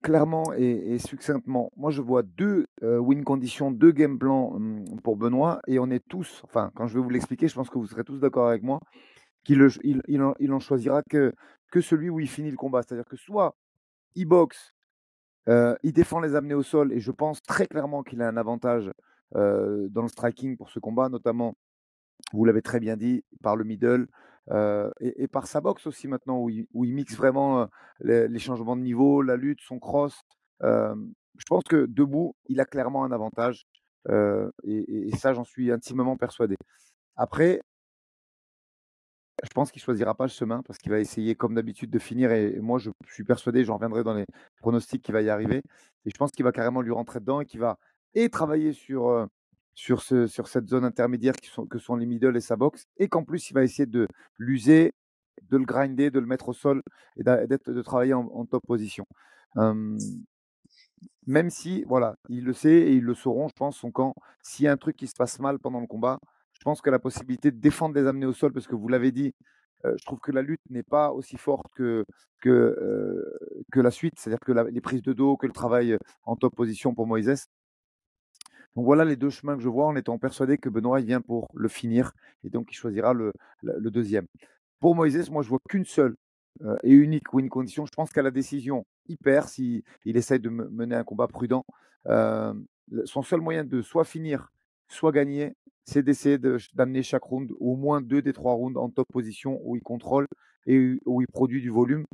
Clairement 0.03 0.53
et, 0.53 0.99
succinctement, 0.99 1.73
moi 1.77 1.91
je 1.91 2.03
vois 2.03 2.23
deux 2.23 2.67
euh, 2.83 2.99
win 2.99 3.25
conditions, 3.25 3.71
deux 3.71 3.93
game 3.93 4.19
plans 4.19 4.53
hum, 4.53 4.85
pour 5.03 5.17
Benoît, 5.17 5.61
et 5.67 5.79
on 5.79 5.91
est 5.91 6.07
tous, 6.07 6.43
enfin 6.45 6.71
quand 6.75 6.87
je 6.87 6.99
vais 6.99 7.03
vous 7.03 7.09
l'expliquer, 7.09 7.49
je 7.49 7.55
pense 7.55 7.71
que 7.71 7.79
vous 7.79 7.87
serez 7.87 8.05
tous 8.05 8.19
d'accord 8.19 8.49
avec 8.49 8.63
moi, 8.63 8.81
qu'il 9.45 9.67
il, 9.83 10.53
en, 10.53 10.61
choisira 10.61 11.03
que, 11.03 11.33
que 11.71 11.81
celui 11.81 12.11
où 12.11 12.21
il 12.21 12.29
finit 12.29 12.51
le 12.51 12.57
combat. 12.57 12.83
C'est-à-dire 12.83 13.07
que 13.07 13.17
soit 13.17 13.57
il 14.15 14.27
boxe 14.27 14.74
il 15.47 15.93
défend 15.93 16.21
les 16.21 16.35
amener 16.35 16.55
au 16.55 16.63
sol 16.63 16.93
et 16.93 17.01
je 17.01 17.11
pense 17.11 17.43
très 17.43 17.67
clairement 17.67 18.03
qu'il 18.03 18.23
a 18.23 18.29
un 18.29 18.37
avantage 18.37 18.91
dans 19.33 20.03
le 20.03 20.09
striking 20.09 20.57
pour 20.57 20.71
ce 20.71 20.79
combat, 20.79 21.09
notamment, 21.09 21.57
vous 22.33 22.45
l'avez 22.45 22.63
très 22.63 22.81
bien 22.81 22.97
dit, 22.97 23.25
par 23.43 23.57
le 23.57 23.65
middle 23.65 24.07
et, 25.01 25.29
par 25.29 25.47
sa 25.47 25.61
boxe 25.61 25.87
aussi 25.87 26.09
maintenant, 26.09 26.41
où 26.41 26.51
il, 26.51 26.67
où 26.73 26.85
il 26.85 26.95
mixe 26.95 27.17
vraiment 27.17 27.69
les, 28.01 28.39
changements 28.39 28.77
de 28.77 28.83
niveau, 28.83 29.23
la 29.23 29.37
lutte, 29.37 29.61
son 29.61 29.79
cross. 29.79 30.21
je 30.63 31.45
pense 31.49 31.65
que 31.65 31.87
debout, 31.87 32.37
il 32.49 32.61
a 32.61 32.65
clairement 32.65 33.05
un 33.05 33.13
avantage 33.13 33.67
et, 34.09 35.09
et 35.09 35.17
ça, 35.17 35.35
j'en 35.35 35.45
suis 35.45 35.71
intimement 35.71 36.17
persuadé. 36.17 36.57
Après, 37.17 37.61
je 39.45 39.51
pense 39.55 39.71
qu'il 39.71 39.83
choisira 39.83 40.15
pas 40.15 40.25
le 40.25 40.31
chemin 40.31 40.63
parce 40.63 40.79
qu'il 40.79 40.91
va 40.91 40.99
essayer 40.99 41.35
comme 41.35 41.55
d'habitude 41.55 41.91
de 41.91 41.99
finir 41.99 42.33
et, 42.33 42.59
moi 42.61 42.79
je, 42.79 42.91
suis 43.11 43.25
persuadé, 43.25 43.65
j'en 43.65 43.75
reviendrai 43.75 44.03
dans 44.03 44.15
les 44.15 44.27
pronostics 44.61 45.03
qu'il 45.03 45.13
va 45.13 45.23
y 45.23 45.31
arriver 45.31 45.63
et 46.05 46.11
je 46.11 46.17
pense 46.17 46.31
qu'il 46.31 46.45
va 46.45 46.53
carrément 46.53 46.81
lui 46.81 46.93
rentrer 46.93 47.21
dedans 47.21 47.41
et 47.41 47.47
qu'il 47.47 47.61
va 47.61 47.79
et 48.15 48.29
travailler 48.29 48.73
sur, 48.73 49.09
euh, 49.09 49.27
sur, 49.75 50.03
ce, 50.03 50.27
sur 50.27 50.49
cette 50.49 50.69
zone 50.69 50.85
intermédiaire 50.85 51.35
qui 51.35 51.51
sont, 51.51 51.67
que 51.67 51.79
sont 51.79 51.97
les 51.97 52.07
middle 52.07 52.37
et 52.37 52.41
sa 52.41 52.57
box 52.57 52.85
et 52.97 53.09
qu'en 53.09 53.25
plus 53.25 53.51
il 53.51 53.55
va 53.55 53.63
essayer 53.63 53.87
de 53.87 54.09
l'user, 54.39 54.93
de 55.51 55.57
le 55.57 55.65
grinder, 55.65 56.11
de 56.11 56.21
le 56.21 56.27
mettre 56.27 56.49
au 56.49 56.55
sol 56.55 56.83
et 57.17 57.23
d'être, 57.23 57.71
de 57.71 57.83
travailler 57.83 58.15
en, 58.15 58.47
top 58.47 58.63
position. 58.67 59.07
même 61.27 61.51
si, 61.51 61.85
voilà, 61.85 62.17
il 62.29 62.45
le 62.45 62.53
sait 62.53 62.71
et 62.71 62.93
ils 62.93 63.03
le 63.03 63.15
sauront, 63.15 63.49
je 63.49 63.55
pense, 63.55 63.77
son 63.77 63.91
camp, 63.91 64.15
s'il 64.43 64.65
y 64.65 64.69
a 64.69 64.73
un 64.73 64.77
truc 64.77 64.97
qui 64.97 65.07
se 65.07 65.15
passe 65.15 65.39
mal 65.39 65.59
pendant 65.59 65.81
le 65.81 65.87
combat, 65.87 66.21
pense 66.65 66.81
que 66.81 66.91
la 66.91 66.99
possibilité 66.99 67.51
de 67.51 67.61
défendre 67.61 67.95
les 67.95 68.07
amener 68.07 68.27
au 68.27 68.33
sol, 68.33 68.53
parce 68.53 68.67
que 68.67 68.75
vous 68.75 68.89
l'avez 68.89 69.13
dit, 69.13 69.35
je 69.85 70.05
trouve 70.07 70.19
que 70.19 70.33
la 70.33 70.41
lutte 70.41 70.63
n'est 70.71 70.83
pas 70.83 71.13
aussi 71.13 71.37
forte 71.37 71.67
que, 71.77 72.07
que, 72.41 73.39
que 73.71 73.81
la 73.81 73.91
suite, 73.91 74.15
c'est-à-dire 74.19 74.41
que 74.41 74.53
les 74.53 74.81
prises 74.81 75.03
de 75.03 75.13
dos, 75.13 75.37
que 75.37 75.47
le 75.47 75.53
travail 75.53 75.99
en 76.25 76.37
top 76.37 76.55
position 76.57 76.95
pour 76.95 77.07
Moïse. 77.07 77.49
Donc 78.77 78.85
voilà 78.87 79.05
les 79.05 79.17
deux 79.17 79.31
chemins 79.31 79.57
que 79.57 79.63
je 79.63 79.69
vois 79.69 79.87
en 79.87 79.95
étant 79.95 80.19
persuadé 80.19 80.59
que 80.59 80.69
Benoît 80.69 81.01
vient 81.01 81.21
pour 81.21 81.49
le 81.55 81.69
finir 81.69 82.13
et 82.43 82.51
donc 82.51 82.73
il 82.73 82.75
choisira 82.75 83.13
le, 83.15 83.33
deuxième. 83.63 84.27
Pour 84.81 84.95
Moïse, 84.95 85.31
moi 85.31 85.43
je 85.43 85.49
vois 85.49 85.61
qu'une 85.69 85.85
seule 85.85 86.17
et 86.83 86.93
unique 86.93 87.33
win 87.33 87.49
condition. 87.49 87.87
Je 87.87 87.93
pense 87.93 88.11
qu'à 88.11 88.23
la 88.23 88.31
décision, 88.31 88.87
il 89.07 89.17
perd 89.19 89.49
s'il 89.49 89.83
il 90.05 90.17
essaye 90.17 90.41
de 90.41 90.49
mener 90.49 90.97
un 90.97 91.05
combat 91.05 91.29
prudent. 91.29 91.65
son 92.07 93.23
seul 93.23 93.41
moyen 93.41 93.65
de 93.65 93.83
soit 93.83 94.05
finir, 94.05 94.51
soit 94.89 95.13
gagner, 95.13 95.55
c'est 95.85 96.03
d'essayer 96.03 96.39
d'amener 96.75 97.03
chaque 97.03 97.25
round 97.25 97.53
au 97.59 97.77
moins 97.77 98.01
deux 98.01 98.23
des 98.23 98.33
trois 98.33 98.55
rounds 98.55 98.79
en 98.79 98.89
top 98.91 99.09
position 99.13 99.61
où 99.65 99.77
il 99.77 99.83
contrôle 99.83 100.27
et 100.67 100.99
où 101.05 101.21
il 101.21 101.27
produit 101.27 101.61
du 101.61 101.71
volume, 101.71 102.05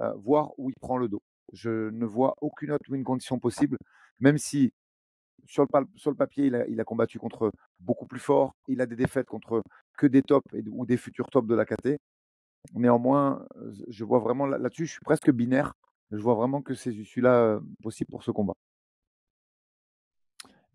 euh, 0.00 0.12
voire 0.14 0.52
où 0.58 0.70
il 0.70 0.76
prend 0.80 0.98
le 0.98 1.08
dos. 1.08 1.22
Je 1.52 1.90
ne 1.90 2.06
vois 2.06 2.34
aucune 2.40 2.72
autre 2.72 2.90
win 2.90 3.04
condition 3.04 3.38
possible, 3.38 3.76
même 4.20 4.38
si 4.38 4.72
sur 5.46 5.64
le, 5.64 6.14
papier, 6.14 6.46
il 6.46 6.80
a, 6.80 6.84
combattu 6.84 7.18
contre 7.18 7.50
beaucoup 7.80 8.06
plus 8.06 8.20
fort. 8.20 8.54
Il 8.68 8.80
a 8.80 8.86
des 8.86 8.96
défaites 8.96 9.26
contre 9.26 9.62
que 9.96 10.06
des 10.06 10.22
tops 10.22 10.46
ou 10.70 10.86
des 10.86 10.96
futurs 10.96 11.28
tops 11.28 11.48
de 11.48 11.54
la 11.54 11.64
KT. 11.64 11.98
Néanmoins, 12.74 13.46
je 13.88 14.04
vois 14.04 14.18
vraiment 14.18 14.46
là-dessus, 14.46 14.86
je 14.86 14.92
suis 14.92 15.04
presque 15.04 15.30
binaire. 15.30 15.74
Je 16.12 16.18
vois 16.18 16.34
vraiment 16.34 16.62
que 16.62 16.74
c'est 16.74 16.92
celui-là 16.92 17.34
euh, 17.34 17.60
possible 17.82 18.10
pour 18.10 18.22
ce 18.22 18.30
combat. 18.30 18.54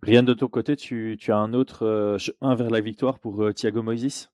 Brian, 0.06 0.22
de 0.22 0.36
ton 0.36 0.48
côté, 0.48 0.76
tu, 0.76 1.18
as 1.30 1.36
un 1.36 1.56
autre 1.56 2.20
un 2.40 2.54
vers 2.54 2.70
la 2.70 2.80
victoire 2.80 3.18
pour 3.18 3.52
Thiago 3.56 3.82
Moises 3.82 4.30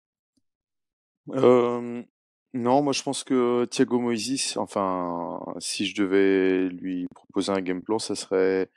non, 2.54 2.82
moi 2.82 2.92
je 2.92 3.02
pense 3.02 3.24
que 3.24 3.64
Thiago 3.64 3.98
Moises, 3.98 4.58
enfin, 4.58 5.40
si 5.60 5.86
je 5.86 5.96
devais 5.96 6.68
lui 6.68 7.08
proposer 7.16 7.54
un 7.54 7.62
game 7.62 7.82
plan, 7.82 7.98
ça 7.98 8.14
serait 8.14 8.70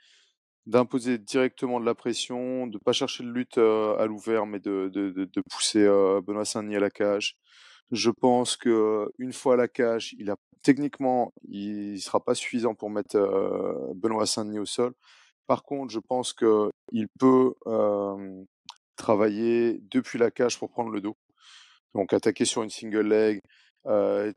d'imposer 0.65 1.17
directement 1.17 1.81
de 1.81 1.85
la 1.85 1.95
pression, 1.95 2.67
de 2.67 2.77
pas 2.77 2.93
chercher 2.93 3.25
de 3.25 3.29
lutte 3.29 3.57
à 3.57 4.05
l'ouvert, 4.05 4.45
mais 4.45 4.61
de, 4.61 4.87
de, 4.87 5.41
pousser 5.51 5.85
Benoît 6.25 6.45
Saint-Denis 6.45 6.77
à 6.77 6.79
la 6.79 6.89
cage. 6.89 7.35
Je 7.91 8.09
pense 8.09 8.55
que 8.55 9.11
une 9.19 9.33
fois 9.33 9.55
à 9.55 9.57
la 9.57 9.67
cage, 9.67 10.15
il 10.17 10.31
a 10.31 10.37
techniquement, 10.63 11.33
il 11.49 11.99
sera 11.99 12.23
pas 12.23 12.35
suffisant 12.35 12.73
pour 12.73 12.89
mettre 12.89 13.17
Benoît 13.95 14.25
Saint-Denis 14.25 14.59
au 14.59 14.65
sol. 14.65 14.93
Par 15.47 15.63
contre, 15.63 15.91
je 15.91 15.99
pense 15.99 16.33
que 16.33 16.69
il 16.91 17.07
peut 17.19 17.53
travailler 18.95 19.79
depuis 19.91 20.19
la 20.19 20.31
cage 20.31 20.57
pour 20.57 20.69
prendre 20.69 20.89
le 20.89 21.01
dos. 21.01 21.17
Donc 21.93 22.13
attaquer 22.13 22.45
sur 22.45 22.63
une 22.63 22.69
single 22.69 23.07
leg, 23.07 23.41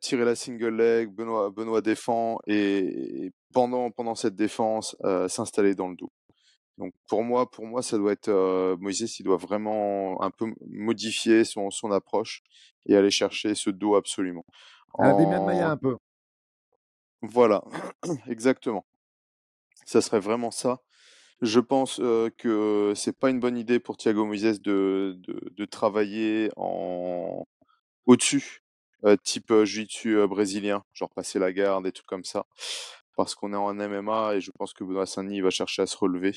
tirer 0.01 0.25
la 0.25 0.37
single 0.37 0.77
leg, 0.77 1.11
Benoît, 1.11 1.51
Benoît 1.51 1.81
défend 1.81 2.39
et, 2.47 3.33
pendant, 3.53 3.91
pendant 3.91 4.15
cette 4.15 4.37
défense, 4.37 4.97
s'installer 5.29 5.75
dans 5.75 5.89
le 5.89 5.97
dos. 5.97 6.11
Donc 6.77 6.93
pour 7.09 7.25
moi, 7.25 7.51
pour 7.51 7.67
moi, 7.67 7.83
ça 7.83 7.99
doit 7.99 8.13
être 8.13 8.31
Moïse, 8.79 9.19
il 9.19 9.25
doit 9.25 9.37
vraiment 9.37 10.23
un 10.23 10.31
peu 10.31 10.53
modifier 10.69 11.45
son, 11.45 11.71
son 11.71 11.91
approche 11.91 12.43
et 12.87 12.97
aller 12.97 13.11
chercher 13.11 13.55
ce 13.55 13.71
dos 13.71 13.97
absolument. 13.97 14.45
Un 14.99 15.13
de 15.19 15.45
Maya 15.45 15.71
un 15.71 15.77
peu. 15.77 15.97
Voilà, 17.23 17.63
exactement. 18.29 18.85
Ça 19.85 20.01
serait 20.01 20.21
vraiment 20.21 20.51
ça. 20.51 20.79
Je 21.41 21.61
pense 21.61 22.01
euh, 22.01 22.31
que 22.37 22.93
c'est 22.97 23.17
pas 23.17 23.31
une 23.31 23.39
bonne 23.39 23.57
idée 23.57 23.79
pour 23.79 23.97
Thiago 23.97 24.25
Moises 24.27 24.61
de, 24.61 25.17
de, 25.57 25.65
travailler 25.67 26.51
en 26.57 27.47
au-dessus, 28.07 28.65
euh, 29.05 29.17
type 29.23 29.51
euh, 29.53 29.65
jiu-jitsu 29.65 30.27
brésilien, 30.27 30.83
genre 30.95 31.11
passer 31.11 31.39
la 31.39 31.53
garde 31.53 31.87
et 31.87 31.93
tout 31.93 32.03
comme 32.09 32.25
ça, 32.25 32.47
parce 33.17 33.35
qu'on 33.37 33.53
est 33.53 33.57
en 33.57 33.73
MMA 33.73 34.37
et 34.37 34.41
je 34.41 34.51
pense 34.51 34.73
que 34.73 34.83
Benoît 34.83 35.07
Saint-Denis 35.07 35.41
va 35.41 35.51
chercher 35.51 35.83
à 35.83 35.87
se 35.87 35.97
relever 35.97 36.33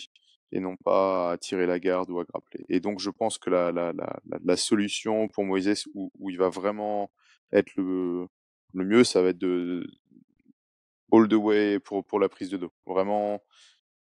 et 0.51 0.59
non 0.59 0.75
pas 0.83 1.31
à 1.31 1.37
tirer 1.37 1.65
la 1.65 1.79
garde 1.79 2.11
ou 2.11 2.19
à 2.19 2.23
grappler. 2.25 2.65
Et 2.69 2.79
donc 2.79 2.99
je 2.99 3.09
pense 3.09 3.39
que 3.39 3.49
la, 3.49 3.71
la, 3.71 3.93
la, 3.93 4.19
la 4.43 4.57
solution 4.57 5.27
pour 5.29 5.45
Moises 5.45 5.85
où, 5.95 6.11
où, 6.19 6.29
il 6.29 6.37
va 6.37 6.49
vraiment 6.49 7.11
être 7.53 7.71
le, 7.75 8.27
le 8.73 8.85
mieux, 8.85 9.03
ça 9.03 9.21
va 9.23 9.29
être 9.29 9.39
de 9.39 9.83
all 11.11 11.27
the 11.27 11.33
way 11.33 11.79
pour, 11.79 12.05
pour 12.05 12.19
la 12.19 12.29
prise 12.29 12.49
de 12.49 12.57
dos. 12.57 12.71
Vraiment 12.85 13.41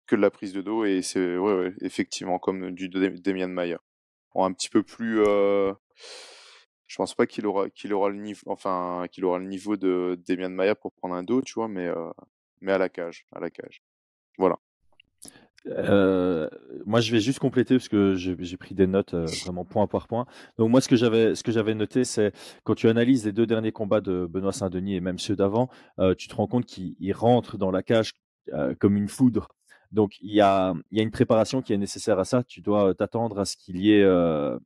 que 0.08 0.16
de 0.16 0.20
la 0.20 0.30
prise 0.30 0.52
de 0.52 0.62
dos 0.62 0.84
et 0.84 1.02
c'est 1.02 1.36
effectivement 1.82 2.38
comme 2.40 2.72
du 2.72 2.88
Demian 2.88 3.48
Mayer. 3.48 3.76
un 4.34 4.52
petit 4.52 4.70
peu 4.70 4.82
plus 4.82 5.22
euh, 5.22 5.72
je 6.86 6.96
pense 6.96 7.14
pas 7.14 7.26
qu'il 7.26 7.46
aura 7.46 7.68
qu'il 7.70 7.92
aura 7.92 8.08
le 8.08 8.16
niveau 8.16 8.42
enfin 8.46 9.04
qu'il 9.12 9.24
aura 9.24 9.38
le 9.38 9.46
niveau 9.46 9.76
de 9.76 10.18
Demian 10.26 10.50
Mayer 10.50 10.74
pour 10.74 10.92
prendre 10.92 11.14
un 11.14 11.22
dos, 11.22 11.42
tu 11.42 11.54
vois, 11.54 11.68
mais 11.68 11.86
euh, 11.86 12.10
mais 12.60 12.72
à 12.72 12.78
la 12.78 12.88
cage, 12.88 13.26
à 13.32 13.40
la 13.40 13.50
cage. 13.50 13.82
Voilà. 14.38 14.58
Euh, 15.66 16.48
moi, 16.86 17.00
je 17.00 17.12
vais 17.12 17.20
juste 17.20 17.40
compléter 17.40 17.74
parce 17.74 17.88
que 17.88 18.14
j'ai 18.14 18.56
pris 18.56 18.74
des 18.74 18.86
notes 18.86 19.14
vraiment 19.14 19.64
point 19.64 19.86
par 19.86 20.08
point. 20.08 20.24
Donc 20.56 20.70
moi, 20.70 20.80
ce 20.80 20.88
que 20.88 20.96
j'avais, 20.96 21.34
ce 21.34 21.42
que 21.42 21.52
j'avais 21.52 21.74
noté, 21.74 22.04
c'est 22.04 22.32
quand 22.64 22.74
tu 22.74 22.88
analyses 22.88 23.26
les 23.26 23.32
deux 23.32 23.46
derniers 23.46 23.72
combats 23.72 24.00
de 24.00 24.26
Benoît 24.26 24.52
Saint-Denis 24.52 24.94
et 24.94 25.00
même 25.00 25.18
ceux 25.18 25.36
d'avant, 25.36 25.68
tu 26.16 26.28
te 26.28 26.34
rends 26.34 26.46
compte 26.46 26.64
qu'il 26.64 27.12
rentre 27.12 27.58
dans 27.58 27.70
la 27.70 27.82
cage 27.82 28.12
comme 28.78 28.96
une 28.96 29.08
foudre. 29.08 29.48
Donc 29.92 30.18
il 30.20 30.32
y 30.32 30.40
a, 30.40 30.74
y 30.92 31.00
a 31.00 31.02
une 31.02 31.10
préparation 31.10 31.62
qui 31.62 31.72
est 31.72 31.78
nécessaire 31.78 32.18
à 32.18 32.24
ça. 32.24 32.42
Tu 32.42 32.60
dois 32.60 32.94
t'attendre 32.94 33.38
à 33.38 33.44
ce 33.44 33.56
qu'il 33.56 33.78
y 33.78 33.92
ait 33.92 34.02
euh, 34.02 34.58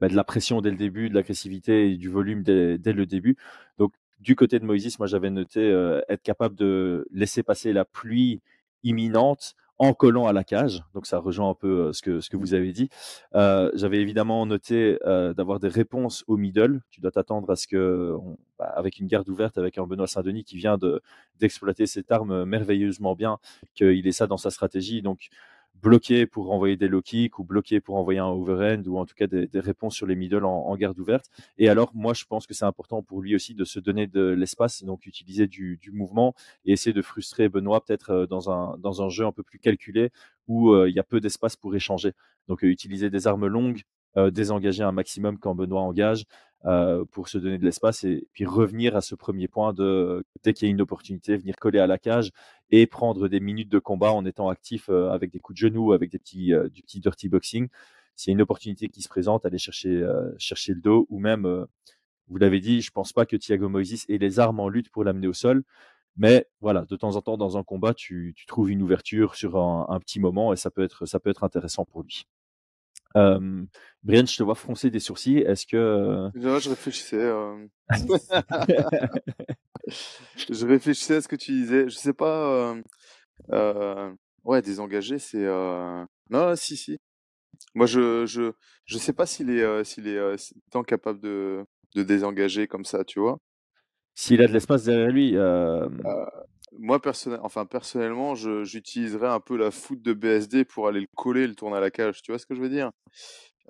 bah, 0.00 0.08
de 0.08 0.16
la 0.16 0.24
pression 0.24 0.60
dès 0.60 0.70
le 0.70 0.76
début, 0.76 1.08
de 1.08 1.14
l'agressivité 1.14 1.92
et 1.92 1.96
du 1.96 2.08
volume 2.08 2.42
dès, 2.42 2.78
dès, 2.78 2.92
le 2.92 3.06
début. 3.06 3.36
Donc 3.78 3.94
du 4.18 4.36
côté 4.36 4.58
de 4.58 4.64
Moïse, 4.64 4.98
moi 4.98 5.06
j'avais 5.06 5.30
noté 5.30 5.60
euh, 5.60 6.00
être 6.08 6.22
capable 6.22 6.54
de 6.56 7.06
laisser 7.12 7.42
passer 7.42 7.72
la 7.72 7.84
pluie 7.84 8.40
imminente 8.82 9.54
en 9.80 9.94
collant 9.94 10.26
à 10.26 10.34
la 10.34 10.44
cage. 10.44 10.84
Donc 10.92 11.06
ça 11.06 11.18
rejoint 11.18 11.48
un 11.48 11.54
peu 11.54 11.86
euh, 11.86 11.92
ce 11.94 12.02
que, 12.02 12.20
ce 12.20 12.28
que 12.28 12.36
vous 12.36 12.52
avez 12.52 12.70
dit. 12.70 12.90
Euh, 13.34 13.70
J'avais 13.74 13.98
évidemment 13.98 14.44
noté 14.44 14.98
euh, 15.06 15.32
d'avoir 15.32 15.58
des 15.58 15.68
réponses 15.68 16.22
au 16.28 16.36
middle. 16.36 16.82
Tu 16.90 17.00
dois 17.00 17.10
t'attendre 17.10 17.50
à 17.50 17.56
ce 17.56 17.66
que, 17.66 18.14
bah, 18.58 18.66
avec 18.76 18.98
une 18.98 19.06
garde 19.06 19.26
ouverte, 19.30 19.56
avec 19.56 19.78
un 19.78 19.86
Benoît 19.86 20.06
Saint-Denis 20.06 20.44
qui 20.44 20.58
vient 20.58 20.78
d'exploiter 21.38 21.86
cette 21.86 22.12
arme 22.12 22.44
merveilleusement 22.44 23.14
bien, 23.14 23.38
qu'il 23.74 24.06
ait 24.06 24.12
ça 24.12 24.26
dans 24.26 24.36
sa 24.36 24.50
stratégie. 24.50 25.00
Donc 25.00 25.30
bloqué 25.82 26.26
pour 26.26 26.50
envoyer 26.52 26.76
des 26.76 26.88
low 26.88 27.02
kicks 27.02 27.38
ou 27.38 27.44
bloqué 27.44 27.80
pour 27.80 27.96
envoyer 27.96 28.20
un 28.20 28.26
overhand 28.26 28.86
ou 28.86 28.98
en 28.98 29.06
tout 29.06 29.14
cas 29.14 29.26
des, 29.26 29.46
des 29.46 29.60
réponses 29.60 29.94
sur 29.94 30.06
les 30.06 30.16
middle 30.16 30.44
en, 30.44 30.66
en, 30.66 30.76
garde 30.76 30.98
ouverte. 30.98 31.26
Et 31.58 31.68
alors, 31.68 31.90
moi, 31.94 32.14
je 32.14 32.24
pense 32.24 32.46
que 32.46 32.54
c'est 32.54 32.64
important 32.64 33.02
pour 33.02 33.20
lui 33.22 33.34
aussi 33.34 33.54
de 33.54 33.64
se 33.64 33.80
donner 33.80 34.06
de 34.06 34.22
l'espace, 34.28 34.82
donc 34.84 35.06
utiliser 35.06 35.46
du, 35.46 35.76
du, 35.76 35.90
mouvement 35.90 36.34
et 36.64 36.72
essayer 36.72 36.92
de 36.92 37.02
frustrer 37.02 37.48
Benoît 37.48 37.84
peut-être 37.84 38.10
euh, 38.10 38.26
dans 38.26 38.50
un, 38.50 38.76
dans 38.78 39.02
un 39.02 39.08
jeu 39.08 39.26
un 39.26 39.32
peu 39.32 39.42
plus 39.42 39.58
calculé 39.58 40.10
où 40.48 40.72
euh, 40.72 40.88
il 40.88 40.94
y 40.94 40.98
a 40.98 41.04
peu 41.04 41.20
d'espace 41.20 41.56
pour 41.56 41.74
échanger. 41.74 42.12
Donc, 42.48 42.64
euh, 42.64 42.68
utiliser 42.68 43.10
des 43.10 43.26
armes 43.26 43.46
longues, 43.46 43.82
désengager 44.16 44.82
un 44.82 44.92
maximum 44.92 45.38
quand 45.38 45.54
Benoît 45.54 45.82
engage 45.82 46.24
euh, 46.66 47.06
pour 47.06 47.28
se 47.28 47.38
donner 47.38 47.56
de 47.56 47.64
l'espace 47.64 48.04
et 48.04 48.28
puis 48.34 48.44
revenir 48.44 48.94
à 48.94 49.00
ce 49.00 49.14
premier 49.14 49.48
point 49.48 49.72
de 49.72 50.22
dès 50.42 50.52
qu'il 50.52 50.68
y 50.68 50.70
a 50.70 50.72
une 50.72 50.82
opportunité, 50.82 51.38
venir 51.38 51.56
coller 51.56 51.78
à 51.78 51.86
la 51.86 51.96
cage 51.96 52.32
et 52.70 52.86
prendre 52.86 53.28
des 53.28 53.40
minutes 53.40 53.70
de 53.70 53.78
combat 53.78 54.12
en 54.12 54.26
étant 54.26 54.50
actif 54.50 54.90
euh, 54.90 55.08
avec 55.10 55.30
des 55.30 55.38
coups 55.38 55.58
de 55.58 55.68
genoux, 55.68 55.94
avec 55.94 56.10
des 56.10 56.18
petits, 56.18 56.52
euh, 56.52 56.68
du 56.68 56.82
petit 56.82 57.00
dirty 57.00 57.30
boxing. 57.30 57.68
S'il 58.14 58.30
y 58.30 58.32
a 58.32 58.34
une 58.34 58.42
opportunité 58.42 58.90
qui 58.90 59.00
se 59.00 59.08
présente, 59.08 59.46
aller 59.46 59.56
chercher, 59.56 60.06
chercher 60.36 60.74
le 60.74 60.82
dos 60.82 61.06
ou 61.08 61.18
même, 61.18 61.66
vous 62.28 62.36
l'avez 62.36 62.60
dit, 62.60 62.82
je 62.82 62.90
pense 62.90 63.14
pas 63.14 63.24
que 63.24 63.36
Thiago 63.36 63.70
Moises 63.70 64.04
ait 64.10 64.18
les 64.18 64.38
armes 64.38 64.60
en 64.60 64.68
lutte 64.68 64.90
pour 64.90 65.04
l'amener 65.04 65.26
au 65.28 65.32
sol. 65.32 65.62
Mais 66.16 66.46
voilà, 66.60 66.84
de 66.84 66.96
temps 66.96 67.16
en 67.16 67.22
temps, 67.22 67.38
dans 67.38 67.56
un 67.56 67.62
combat, 67.62 67.94
tu, 67.94 68.34
tu 68.36 68.44
trouves 68.44 68.70
une 68.70 68.82
ouverture 68.82 69.36
sur 69.36 69.56
un, 69.56 69.86
un, 69.88 69.98
petit 70.00 70.20
moment 70.20 70.52
et 70.52 70.56
ça 70.56 70.70
peut 70.70 70.82
être, 70.82 71.06
ça 71.06 71.18
peut 71.18 71.30
être 71.30 71.44
intéressant 71.44 71.86
pour 71.86 72.02
lui. 72.02 72.26
Euh, 73.16 73.64
Brian, 74.02 74.26
je 74.26 74.36
te 74.36 74.42
vois 74.42 74.54
froncer 74.54 74.90
des 74.90 75.00
sourcils. 75.00 75.38
Est-ce 75.38 75.66
que. 75.66 75.76
Euh, 75.76 76.30
je 76.34 76.68
réfléchissais. 76.68 77.16
Euh... 77.16 77.66
je 79.88 80.66
réfléchissais 80.66 81.16
à 81.16 81.20
ce 81.20 81.28
que 81.28 81.36
tu 81.36 81.52
disais. 81.52 81.88
Je 81.88 81.96
sais 81.96 82.12
pas. 82.12 82.46
Euh, 82.48 82.82
euh... 83.52 84.12
Ouais, 84.44 84.62
désengagé, 84.62 85.18
c'est. 85.18 85.46
Non, 86.30 86.54
si, 86.56 86.76
si. 86.76 86.98
Moi, 87.74 87.86
je, 87.86 88.24
je, 88.26 88.52
je 88.86 88.98
sais 88.98 89.12
pas 89.12 89.26
s'il 89.26 89.50
est, 89.50 89.84
s'il 89.84 90.08
est 90.08 90.18
tant 90.70 90.82
capable 90.82 91.20
de, 91.20 91.64
de 91.94 92.02
désengager 92.02 92.66
comme 92.66 92.84
ça, 92.84 93.04
tu 93.04 93.20
vois. 93.20 93.38
S'il 94.14 94.40
a 94.42 94.46
de 94.46 94.52
l'espace 94.52 94.84
derrière 94.84 95.10
lui. 95.10 95.36
Moi, 96.78 97.00
personnel, 97.00 97.40
enfin, 97.42 97.66
personnellement, 97.66 98.34
j'utiliserais 98.34 99.28
un 99.28 99.40
peu 99.40 99.56
la 99.56 99.70
foot 99.70 100.00
de 100.00 100.12
BSD 100.12 100.64
pour 100.64 100.88
aller 100.88 101.00
le 101.00 101.08
coller, 101.16 101.46
le 101.46 101.54
tourner 101.54 101.76
à 101.76 101.80
la 101.80 101.90
cage. 101.90 102.22
Tu 102.22 102.32
vois 102.32 102.38
ce 102.38 102.46
que 102.46 102.54
je 102.54 102.60
veux 102.60 102.68
dire? 102.68 102.90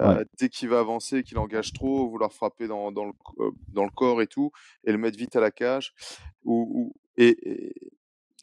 Euh, 0.01 0.25
Dès 0.39 0.49
qu'il 0.49 0.69
va 0.69 0.81
avancer, 0.81 1.23
qu'il 1.23 1.39
engage 1.39 1.73
trop, 1.73 2.09
vouloir 2.09 2.33
frapper 2.33 2.67
dans, 2.69 2.93
dans, 2.93 3.07
le, 3.07 3.13
euh, 3.39 3.51
dans 3.69 3.85
le 3.85 3.91
corps 3.91 4.23
et 4.23 4.27
tout, 4.27 4.51
et 4.85 4.93
le 4.93 4.99
mettre 4.99 5.19
vite 5.19 5.37
à 5.37 5.41
la 5.41 5.51
cage. 5.51 5.95
Ou, 6.45 6.71
ou 6.75 6.93
et, 7.17 7.73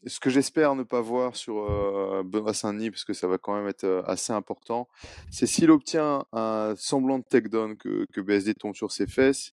ce 0.05 0.19
que 0.19 0.29
j'espère 0.29 0.75
ne 0.75 0.83
pas 0.83 1.01
voir 1.01 1.35
sur 1.35 1.69
euh, 1.69 2.23
Benoît 2.23 2.53
Saint-Denis, 2.53 2.91
parce 2.91 3.03
que 3.03 3.13
ça 3.13 3.27
va 3.27 3.37
quand 3.37 3.55
même 3.55 3.67
être 3.67 3.83
euh, 3.83 4.03
assez 4.05 4.33
important, 4.33 4.87
c'est 5.31 5.47
s'il 5.47 5.71
obtient 5.71 6.25
un 6.33 6.73
semblant 6.77 7.19
de 7.19 7.23
takedown 7.23 7.77
que, 7.77 8.05
que 8.13 8.21
BSD 8.21 8.53
tombe 8.53 8.75
sur 8.75 8.91
ses 8.91 9.07
fesses, 9.07 9.53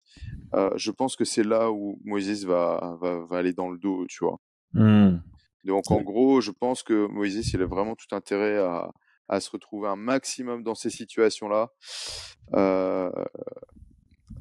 euh, 0.54 0.70
je 0.76 0.92
pense 0.92 1.16
que 1.16 1.26
c'est 1.26 1.44
là 1.44 1.72
où 1.72 2.00
Moïse 2.04 2.46
va, 2.46 2.98
va, 3.02 3.20
va 3.20 3.38
aller 3.38 3.54
dans 3.54 3.70
le 3.70 3.78
dos, 3.78 4.06
tu 4.08 4.24
vois. 4.24 4.40
Mmh. 4.74 5.18
Donc 5.64 5.92
en 5.92 6.02
gros, 6.02 6.42
je 6.42 6.52
pense 6.52 6.84
que 6.84 7.08
Moïse, 7.08 7.54
il 7.54 7.62
a 7.62 7.66
vraiment 7.66 7.96
tout 7.96 8.14
intérêt 8.16 8.58
à, 8.58 8.92
à 9.30 9.40
se 9.40 9.50
retrouver 9.50 9.88
un 9.88 9.96
maximum 9.96 10.64
dans 10.64 10.76
ces 10.76 10.90
situations-là, 10.90 11.72
euh, 12.54 13.12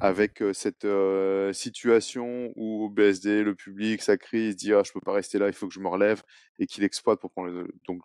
avec 0.01 0.42
cette 0.53 0.85
euh, 0.85 1.53
situation 1.53 2.53
où 2.57 2.90
BSD, 2.90 3.45
le 3.45 3.55
public, 3.55 4.03
ça 4.03 4.16
crie, 4.16 4.47
il 4.47 4.53
se 4.53 4.57
dit 4.57 4.73
ah 4.73 4.83
je 4.85 4.92
peux 4.92 5.01
pas 5.01 5.12
rester 5.12 5.38
là, 5.38 5.47
il 5.47 5.53
faut 5.53 5.68
que 5.68 5.75
je 5.75 5.81
me 5.81 5.88
relève 5.88 6.23
et 6.59 6.66
qu'il 6.66 6.83
exploite 6.83 7.21
pour 7.21 7.31
prendre 7.31 7.51
le... 7.51 7.68
donc 7.87 8.01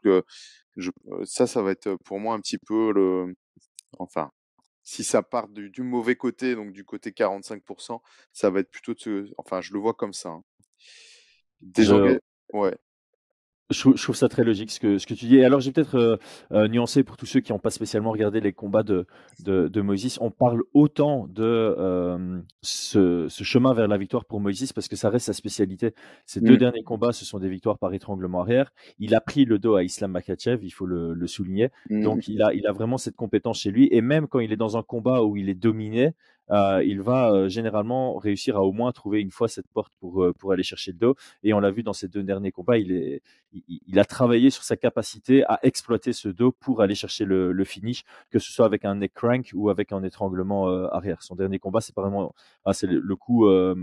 je, 0.75 0.91
ça, 1.23 1.47
ça 1.47 1.61
va 1.63 1.71
être 1.71 1.95
pour 2.05 2.19
moi 2.19 2.35
un 2.35 2.39
petit 2.39 2.59
peu 2.59 2.91
le, 2.93 3.35
enfin 3.97 4.31
si 4.87 5.03
ça 5.03 5.21
part 5.21 5.49
du, 5.49 5.69
du 5.69 5.81
mauvais 5.81 6.15
côté, 6.15 6.55
donc 6.55 6.71
du 6.71 6.85
côté 6.85 7.11
45%, 7.11 7.99
ça 8.31 8.49
va 8.49 8.61
être 8.61 8.71
plutôt 8.71 8.93
de 8.93 8.99
ce... 8.99 9.29
Enfin, 9.37 9.59
je 9.59 9.73
le 9.73 9.79
vois 9.79 9.93
comme 9.93 10.13
ça. 10.13 10.29
Hein. 10.29 10.43
Déjà, 11.61 11.97
ouais. 12.53 12.77
Je, 13.69 14.01
trouve 14.01 14.15
ça 14.15 14.29
très 14.29 14.45
logique 14.45 14.71
ce 14.71 14.79
que, 14.79 14.97
ce 14.97 15.05
que 15.05 15.13
tu 15.13 15.25
dis. 15.25 15.37
Et 15.37 15.45
alors, 15.45 15.59
j'ai 15.59 15.73
peut-être 15.73 15.95
euh, 15.95 16.15
euh, 16.53 16.69
nuancé 16.69 17.03
pour 17.03 17.17
tous 17.17 17.25
ceux 17.25 17.41
qui 17.41 17.51
n'ont 17.51 17.59
pas 17.59 17.69
spécialement 17.69 18.11
regardé 18.11 18.39
les 18.39 18.53
combats 18.53 18.83
de, 18.83 19.05
de, 19.43 19.67
de 19.67 19.81
Moïse. 19.81 20.17
On 20.21 20.31
parle 20.31 20.63
autant 20.73 21.27
de 21.27 21.43
euh, 21.43 22.39
ce, 22.61 23.27
ce, 23.27 23.43
chemin 23.43 23.73
vers 23.73 23.89
la 23.89 23.97
victoire 23.97 24.23
pour 24.23 24.39
Moïse 24.39 24.71
parce 24.71 24.87
que 24.87 24.95
ça 24.95 25.09
reste 25.09 25.25
sa 25.25 25.33
spécialité. 25.33 25.93
Ces 26.25 26.39
deux 26.39 26.53
mm. 26.53 26.59
derniers 26.59 26.83
combats, 26.83 27.11
ce 27.11 27.25
sont 27.25 27.39
des 27.39 27.49
victoires 27.49 27.77
par 27.77 27.93
étranglement 27.93 28.39
arrière. 28.39 28.71
Il 28.99 29.13
a 29.13 29.19
pris 29.19 29.43
le 29.43 29.59
dos 29.59 29.75
à 29.75 29.83
Islam 29.83 30.11
Makachev, 30.11 30.63
il 30.63 30.71
faut 30.71 30.85
le, 30.85 31.13
le 31.13 31.27
souligner. 31.27 31.69
Mm. 31.89 32.03
Donc, 32.03 32.29
il 32.29 32.41
a, 32.41 32.53
il 32.53 32.67
a 32.67 32.71
vraiment 32.71 32.97
cette 32.97 33.17
compétence 33.17 33.59
chez 33.59 33.71
lui. 33.71 33.89
Et 33.91 33.99
même 33.99 34.29
quand 34.29 34.39
il 34.39 34.53
est 34.53 34.57
dans 34.57 34.77
un 34.77 34.83
combat 34.83 35.23
où 35.23 35.35
il 35.35 35.49
est 35.49 35.55
dominé, 35.55 36.13
euh, 36.51 36.83
il 36.85 37.01
va 37.01 37.31
euh, 37.31 37.49
généralement 37.49 38.17
réussir 38.17 38.57
à 38.57 38.63
au 38.63 38.71
moins 38.71 38.91
trouver 38.91 39.21
une 39.21 39.31
fois 39.31 39.47
cette 39.47 39.67
porte 39.67 39.93
pour, 39.99 40.23
euh, 40.23 40.33
pour 40.33 40.51
aller 40.51 40.63
chercher 40.63 40.91
le 40.91 40.97
dos. 40.97 41.15
Et 41.43 41.53
on 41.53 41.59
l'a 41.59 41.71
vu 41.71 41.83
dans 41.83 41.93
ces 41.93 42.07
deux 42.07 42.23
derniers 42.23 42.51
combats, 42.51 42.77
il, 42.77 42.91
est, 42.91 43.21
il, 43.67 43.99
a 43.99 44.05
travaillé 44.05 44.49
sur 44.49 44.63
sa 44.63 44.77
capacité 44.77 45.43
à 45.45 45.59
exploiter 45.63 46.13
ce 46.13 46.29
dos 46.29 46.51
pour 46.51 46.81
aller 46.81 46.95
chercher 46.95 47.25
le, 47.25 47.51
le 47.51 47.63
finish, 47.63 48.03
que 48.29 48.39
ce 48.39 48.51
soit 48.51 48.65
avec 48.65 48.85
un 48.85 48.95
neck 48.95 49.13
crank 49.13 49.51
ou 49.53 49.69
avec 49.69 49.91
un 49.91 50.03
étranglement 50.03 50.67
arrière. 50.67 51.21
Son 51.21 51.35
dernier 51.35 51.59
combat, 51.59 51.81
c'est 51.81 51.95
vraiment, 51.95 52.33
ah, 52.65 52.73
c'est 52.73 52.87
le, 52.87 53.15
coup 53.15 53.47
euh, 53.47 53.75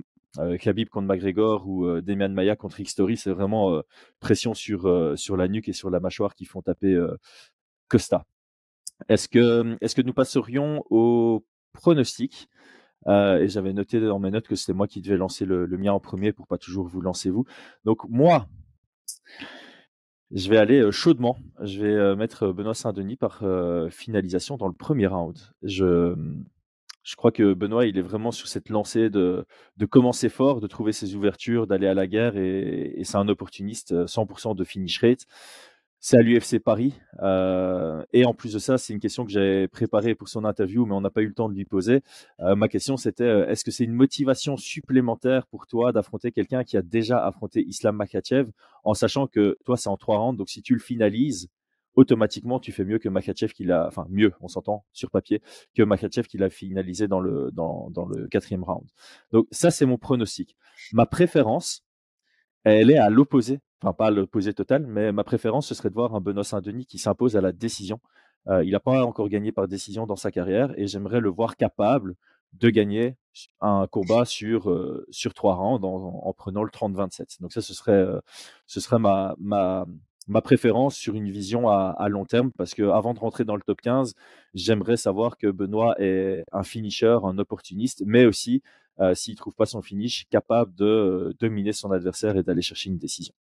Khabib 0.59 0.89
contre 0.89 1.07
McGregor 1.07 1.69
ou 1.69 1.87
euh, 1.87 2.03
Demian 2.03 2.31
Maya 2.31 2.57
contre 2.57 2.81
X-Story, 2.81 3.17
c'est 3.17 3.31
vraiment 3.31 3.83
pression 4.21 4.55
sur, 4.55 5.15
sur 5.17 5.37
la 5.37 5.49
nuque 5.49 5.69
et 5.69 5.73
sur 5.73 5.91
la 5.91 6.01
mâchoire 6.01 6.35
qui 6.35 6.45
font 6.45 6.63
taper 6.63 6.99
Costa. 7.89 8.25
Est-ce 9.09 9.29
que, 9.29 9.77
est-ce 9.81 9.95
que 9.95 10.03
nous 10.03 10.13
passerions 10.13 10.85
au 10.91 11.45
pronostic 11.75 12.49
euh, 13.07 13.39
et 13.39 13.49
j'avais 13.49 13.73
noté 13.73 14.01
dans 14.01 14.19
mes 14.19 14.31
notes 14.31 14.49
que 14.49 14.57
c'était 14.57 14.73
moi 14.73 14.89
qui 14.89 15.03
devais 15.03 15.17
lancer 15.17 15.45
le, 15.45 15.67
mien 15.77 15.93
en 15.93 16.01
premier 16.01 16.33
pour 16.33 16.47
pas 16.47 16.59
toujours 16.59 16.87
vous 16.87 17.01
lancer 17.01 17.31
vous. 17.31 17.45
Donc 17.85 18.09
moi, 18.09 18.49
je 20.31 20.49
vais 20.49 20.57
aller 20.57 20.81
euh, 20.81 20.91
chaudement. 20.91 21.37
Je 21.61 21.81
vais 21.83 21.93
euh, 21.93 22.17
mettre 22.17 22.53
Benoît 22.53 22.75
Saint-Denis 22.75 23.17
par 23.17 23.43
finalisation 23.91 24.57
dans 24.57 24.69
le 24.69 24.75
premier 24.75 25.07
round. 25.07 25.39
Je, 25.63 26.15
je 27.03 27.17
crois 27.17 27.33
que 27.33 27.53
Benoît, 27.53 27.87
il 27.87 27.99
est 27.99 28.03
vraiment 28.03 28.33
sur 28.33 28.49
cette 28.49 28.71
lancée 28.71 29.11
de, 29.11 29.45
de 29.77 29.87
commencer 29.87 30.31
fort, 30.31 30.61
de 30.61 30.67
trouver 30.67 30.93
ses 30.93 31.15
ouvertures, 31.15 31.67
d'aller 31.67 31.87
à 31.87 31.95
la 31.95 32.07
guerre 32.07 32.37
et, 32.37 32.95
et 32.97 33.05
c'est 33.05 33.19
un 33.19 33.29
opportuniste 33.29 33.93
100% 34.07 34.57
de 34.57 34.65
finish 34.65 35.01
rate 35.03 35.27
c'est 36.05 36.19
à 36.19 36.21
l'UFC 36.21 36.59
Paris. 36.59 36.93
Euh, 37.23 38.05
et 38.13 38.27
en 38.27 38.35
plus 38.35 38.53
de 38.53 38.59
ça, 38.59 38.77
c'est 38.77 38.93
une 38.93 39.01
question 39.01 39.25
que 39.25 39.33
j'ai 39.33 39.69
préparée 39.69 40.15
pour 40.15 40.29
son 40.29 40.45
interview, 40.45 40.85
mais 40.85 40.93
on 40.93 41.01
n'a 41.01 41.09
pas 41.09 41.23
eu 41.23 41.29
le 41.29 41.33
temps 41.33 41.49
de 41.49 41.55
lui 41.55 41.65
poser. 41.65 42.03
Euh, 42.41 42.55
ma 42.55 42.69
question, 42.69 42.99
c'était 42.99 43.25
euh, 43.25 43.49
est-ce 43.49 43.65
que 43.65 43.71
c'est 43.71 43.85
une 43.85 43.95
motivation 43.95 44.59
supplémentaire 44.59 45.47
pour 45.47 45.67
toi 45.67 45.93
d'affronter 45.93 46.31
quelqu'un 46.31 46.63
qui 46.63 46.77
a 46.77 46.83
déjà 46.83 47.25
affronté 47.25 47.65
Islam 47.67 47.97
Makachev, 47.97 48.51
en 48.85 48.93
sachant 48.93 49.27
que 49.27 49.57
toi, 49.65 49.79
c'est 49.79 49.89
en 49.89 49.97
trois 49.97 50.19
rounds, 50.19 50.37
donc 50.37 50.51
si 50.51 50.61
tu 50.61 50.75
le 50.75 50.79
finalises, 50.79 51.49
automatiquement, 51.95 52.61
tu 52.61 52.71
fais 52.71 52.85
mieux 52.85 52.99
que 52.99 53.09
Makachev 53.09 53.55
qui 53.55 53.65
l'a, 53.65 53.87
enfin 53.87 54.05
mieux, 54.11 54.35
on 54.43 54.49
s'entend 54.49 54.85
sur 54.93 55.11
papier, 55.11 55.41
que 55.75 55.83
Makachev 55.83 56.27
qui 56.27 56.37
l'a 56.37 56.51
finalisé 56.51 57.09
dans 57.09 57.21
le 57.21 57.51
dans, 57.51 57.89
dans 57.89 58.05
le 58.05 58.29
quatrième 58.29 58.63
round. 58.63 58.87
Donc 59.33 59.47
ça, 59.51 59.71
c'est 59.71 59.87
mon 59.87 59.97
pronostic. 59.97 60.55
Ma 60.93 61.07
préférence, 61.07 61.83
elle 62.65 62.91
est 62.91 62.99
à 62.99 63.09
l'opposé 63.09 63.61
enfin 63.85 63.93
pas 63.93 64.11
l'opposé 64.11 64.55
total, 64.55 64.87
mais 64.87 65.13
ma 65.13 65.25
préférence, 65.25 65.67
ce 65.69 65.75
serait 65.75 65.91
de 65.91 65.95
voir 65.95 66.15
un 66.15 66.21
Benoît 66.21 66.45
Saint-Denis 66.45 66.87
qui 66.87 66.99
s'impose 66.99 67.37
à 67.37 67.41
la 67.41 67.53
décision. 67.53 68.01
Euh, 68.49 68.65
il 68.65 68.73
n'a 68.73 68.81
pas 68.81 69.05
encore 69.05 69.29
gagné 69.29 69.53
par 69.53 69.69
décision 69.69 70.07
dans 70.07 70.17
sa 70.17 70.31
carrière 70.31 70.73
et 70.79 70.87
j'aimerais 70.87 71.21
le 71.21 71.29
voir 71.29 71.57
capable 71.57 72.15
de 72.55 72.71
gagner 72.71 73.17
un 73.61 73.87
combat 73.87 74.25
sur, 74.25 74.71
euh, 74.71 75.07
sur 75.11 75.35
trois 75.35 75.57
rounds 75.57 75.85
en, 75.85 76.33
prenant 76.33 76.63
le 76.63 76.71
30-27. 76.71 77.41
Donc 77.43 77.53
ça, 77.53 77.61
ce 77.61 77.75
serait, 77.75 77.93
euh, 77.93 78.21
ce 78.67 78.81
serait 78.81 78.99
ma, 78.99 79.35
ma, 79.39 79.87
ma 80.29 80.41
préférence 80.41 80.95
sur 80.95 81.15
une 81.15 81.31
vision 81.31 81.69
à, 81.69 82.09
long 82.09 82.25
terme 82.25 82.53
parce 82.53 82.75
que 82.75 82.85
avant 82.85 83.13
de 83.13 83.19
rentrer 83.19 83.45
dans 83.45 83.57
le 83.57 83.63
top 83.63 83.81
15, 83.83 84.15
j'aimerais 84.55 84.97
savoir 84.97 85.37
que 85.37 85.49
Benoît 85.49 85.95
est 85.99 86.45
un 86.53 86.63
finisher, 86.63 87.19
un 87.25 87.39
opportuniste, 87.39 88.03
mais 88.07 88.25
aussi 88.25 88.63
s'il 89.15 89.35
trouve 89.35 89.57
pas 89.57 89.67
son 89.67 89.83
finish, 89.83 90.29
capable 90.31 90.73
de 90.77 91.35
dominer 91.41 91.73
son 91.73 91.91
adversaire 91.91 92.37
et 92.37 92.45
d'aller 92.45 92.63
chercher 92.63 92.91
une 92.91 92.99
décision. 92.99 93.35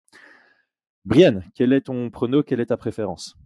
Brian, 1.04 1.42
quel 1.54 1.72
est 1.72 1.82
ton 1.82 2.10
prono 2.10 2.42
Quelle 2.42 2.60
est 2.60 2.66
ta 2.66 2.76
préférence? 2.76 3.36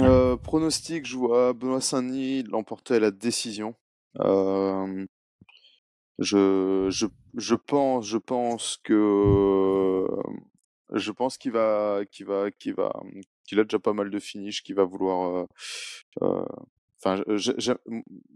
Euh, 0.00 0.36
Pronostic, 0.36 1.06
je 1.06 1.16
vois 1.16 1.52
Benoît 1.52 1.80
Saint-Denis 1.80 2.42
l'emporter 2.44 2.94
à 2.94 3.00
la 3.00 3.10
décision. 3.10 3.74
Euh, 4.20 5.06
je, 6.18 6.88
je, 6.90 7.06
je, 7.36 7.54
pense, 7.54 8.06
je 8.06 8.18
pense 8.18 8.78
que 8.82 10.06
je 10.92 11.10
pense 11.12 11.38
qu'il 11.38 11.52
va, 11.52 12.02
qu'il 12.10 12.26
va, 12.26 12.50
qu'il 12.50 12.74
va, 12.74 12.92
qu'il 13.44 13.60
a 13.60 13.64
déjà 13.64 13.78
pas 13.78 13.92
mal 13.92 14.10
de 14.10 14.18
finish, 14.18 14.62
qu'il 14.62 14.74
va 14.74 14.84
vouloir. 14.84 15.46
Euh, 16.22 16.44
enfin, 17.00 17.22
je, 17.28 17.72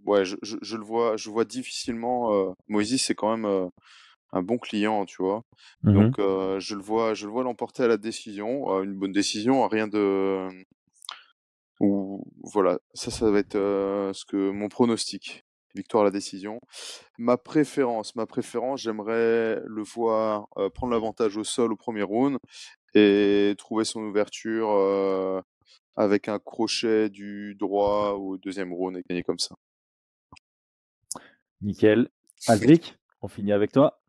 ouais, 0.04 0.24
je, 0.24 0.76
le 0.76 0.84
vois, 0.84 1.16
je 1.16 1.30
vois 1.30 1.44
difficilement. 1.44 2.54
Moïse, 2.68 3.02
c'est 3.02 3.14
quand 3.14 3.36
même 3.36 3.70
un 4.32 4.42
bon 4.42 4.58
client, 4.58 5.04
tu 5.04 5.22
vois? 5.22 5.42
Mmh 5.82 5.92
Donc 5.92 6.14
je 6.18 6.74
le 6.74 6.82
vois, 6.82 7.14
je 7.14 7.26
le 7.26 7.32
vois 7.32 7.44
l'emporter 7.44 7.84
à 7.84 7.88
la 7.88 7.96
décision, 7.96 8.82
une 8.82 8.94
bonne 8.94 9.12
décision, 9.12 9.66
rien 9.68 9.88
de 9.88 10.48
ou 11.80 12.24
voilà, 12.44 12.78
ça, 12.94 13.10
ça 13.10 13.30
va 13.30 13.38
être 13.40 13.54
ce 13.56 14.24
que 14.24 14.50
mon 14.50 14.68
pronostic, 14.68 15.44
victoire 15.74 16.02
à 16.02 16.04
la 16.04 16.10
décision. 16.10 16.60
Ma 17.18 17.36
préférence, 17.36 18.14
ma 18.14 18.26
préférence, 18.26 18.82
j'aimerais 18.82 19.60
le 19.66 19.82
voir 19.82 20.48
prendre 20.74 20.92
l'avantage 20.92 21.36
au 21.36 21.44
sol 21.44 21.72
au 21.72 21.76
premier 21.76 22.02
round 22.02 22.38
et 22.94 23.54
trouver 23.58 23.84
son 23.84 24.00
ouverture 24.02 25.42
avec 25.96 26.28
un 26.28 26.38
crochet 26.38 27.10
du 27.10 27.54
droit 27.56 28.12
au 28.12 28.38
deuxième 28.38 28.72
round 28.72 28.96
et 28.96 29.02
gagner 29.08 29.22
comme 29.22 29.38
ça. 29.38 29.56
Nickel. 31.60 32.08
Aldric, 32.48 32.96
on 33.20 33.28
finit 33.28 33.52
avec 33.52 33.72
toi. 33.72 34.01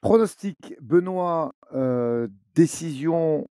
Pronostic, 0.00 0.74
Benoît, 0.80 1.54
euh, 1.74 2.28
décision. 2.54 3.48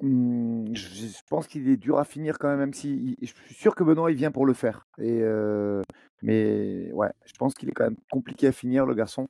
Hmm, 0.00 0.66
je, 0.74 1.06
pense 1.28 1.48
qu'il 1.48 1.68
est 1.68 1.76
dur 1.76 1.98
à 1.98 2.04
finir 2.04 2.38
quand 2.38 2.48
même, 2.48 2.58
même 2.58 2.74
si 2.74 3.16
je 3.20 3.26
suis 3.26 3.54
sûr 3.54 3.74
que 3.74 3.82
Benoît 3.82 4.12
il 4.12 4.16
vient 4.16 4.30
pour 4.30 4.46
le 4.46 4.54
faire. 4.54 4.86
Et 4.98 5.20
euh, 5.22 5.82
mais 6.22 6.92
ouais, 6.92 7.10
je 7.26 7.32
pense 7.38 7.54
qu'il 7.54 7.68
est 7.68 7.72
quand 7.72 7.84
même 7.84 7.96
compliqué 8.10 8.46
à 8.46 8.52
finir 8.52 8.86
le 8.86 8.94
garçon. 8.94 9.28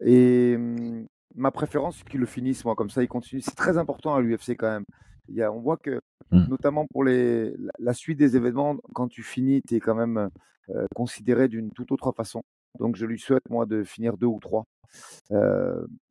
Et 0.00 0.56
hmm, 0.56 1.06
ma 1.34 1.50
préférence, 1.50 1.98
c'est 1.98 2.08
qu'il 2.08 2.20
le 2.20 2.26
finisse 2.26 2.64
moi 2.64 2.74
comme 2.74 2.90
ça, 2.90 3.02
il 3.02 3.08
continue. 3.08 3.40
C'est 3.40 3.56
très 3.56 3.76
important 3.76 4.14
à 4.14 4.20
l'UFC 4.20 4.50
quand 4.50 4.70
même. 4.70 4.84
Il 5.28 5.34
y 5.34 5.42
a, 5.42 5.52
on 5.52 5.60
voit 5.60 5.76
que 5.76 6.00
mmh. 6.30 6.44
notamment 6.48 6.86
pour 6.86 7.04
les, 7.04 7.54
la, 7.78 7.92
suite 7.92 8.18
des 8.18 8.34
événements, 8.36 8.76
quand 8.94 9.08
tu 9.08 9.22
finis, 9.22 9.60
tu 9.62 9.74
es 9.76 9.80
quand 9.80 9.94
même 9.94 10.30
euh, 10.70 10.86
considéré 10.94 11.48
d'une 11.48 11.70
toute 11.70 11.92
autre 11.92 12.12
façon. 12.12 12.42
Donc 12.78 12.96
je 12.96 13.06
lui 13.06 13.18
souhaite 13.18 13.48
moi 13.50 13.66
de 13.66 13.82
finir 13.84 14.16
deux 14.16 14.26
ou 14.26 14.40
trois 14.40 14.64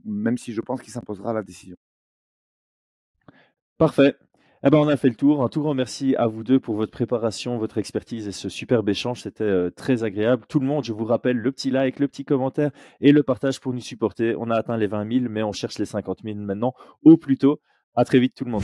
même 0.05 0.37
si 0.37 0.53
je 0.53 0.61
pense 0.61 0.81
qu'il 0.81 0.91
s'imposera 0.91 1.33
la 1.33 1.43
décision. 1.43 1.75
Parfait. 3.77 4.15
Eh 4.63 4.71
ben, 4.71 4.79
on 4.79 4.87
a 4.87 4.97
fait 4.97 5.09
le 5.09 5.15
tour. 5.15 5.43
Un 5.43 5.49
tout 5.49 5.61
grand 5.61 5.75
merci 5.75 6.15
à 6.15 6.25
vous 6.25 6.43
deux 6.43 6.59
pour 6.59 6.75
votre 6.75 6.91
préparation, 6.91 7.59
votre 7.59 7.77
expertise 7.77 8.27
et 8.27 8.31
ce 8.31 8.49
superbe 8.49 8.89
échange. 8.89 9.21
C'était 9.21 9.69
très 9.71 10.03
agréable. 10.03 10.45
Tout 10.49 10.59
le 10.59 10.65
monde, 10.65 10.83
je 10.83 10.93
vous 10.93 11.05
rappelle, 11.05 11.37
le 11.37 11.51
petit 11.51 11.69
like, 11.69 11.99
le 11.99 12.07
petit 12.07 12.25
commentaire 12.25 12.71
et 12.99 13.11
le 13.11 13.21
partage 13.21 13.59
pour 13.59 13.73
nous 13.73 13.81
supporter. 13.81 14.35
On 14.37 14.49
a 14.49 14.55
atteint 14.55 14.77
les 14.77 14.87
20 14.87 15.19
000, 15.19 15.25
mais 15.29 15.43
on 15.43 15.51
cherche 15.51 15.77
les 15.77 15.85
50 15.85 16.19
000 16.23 16.39
maintenant 16.39 16.73
au 17.03 17.17
plus 17.17 17.37
tôt. 17.37 17.61
À 17.95 18.03
très 18.03 18.19
vite 18.19 18.33
tout 18.35 18.45
le 18.45 18.51
monde. 18.51 18.63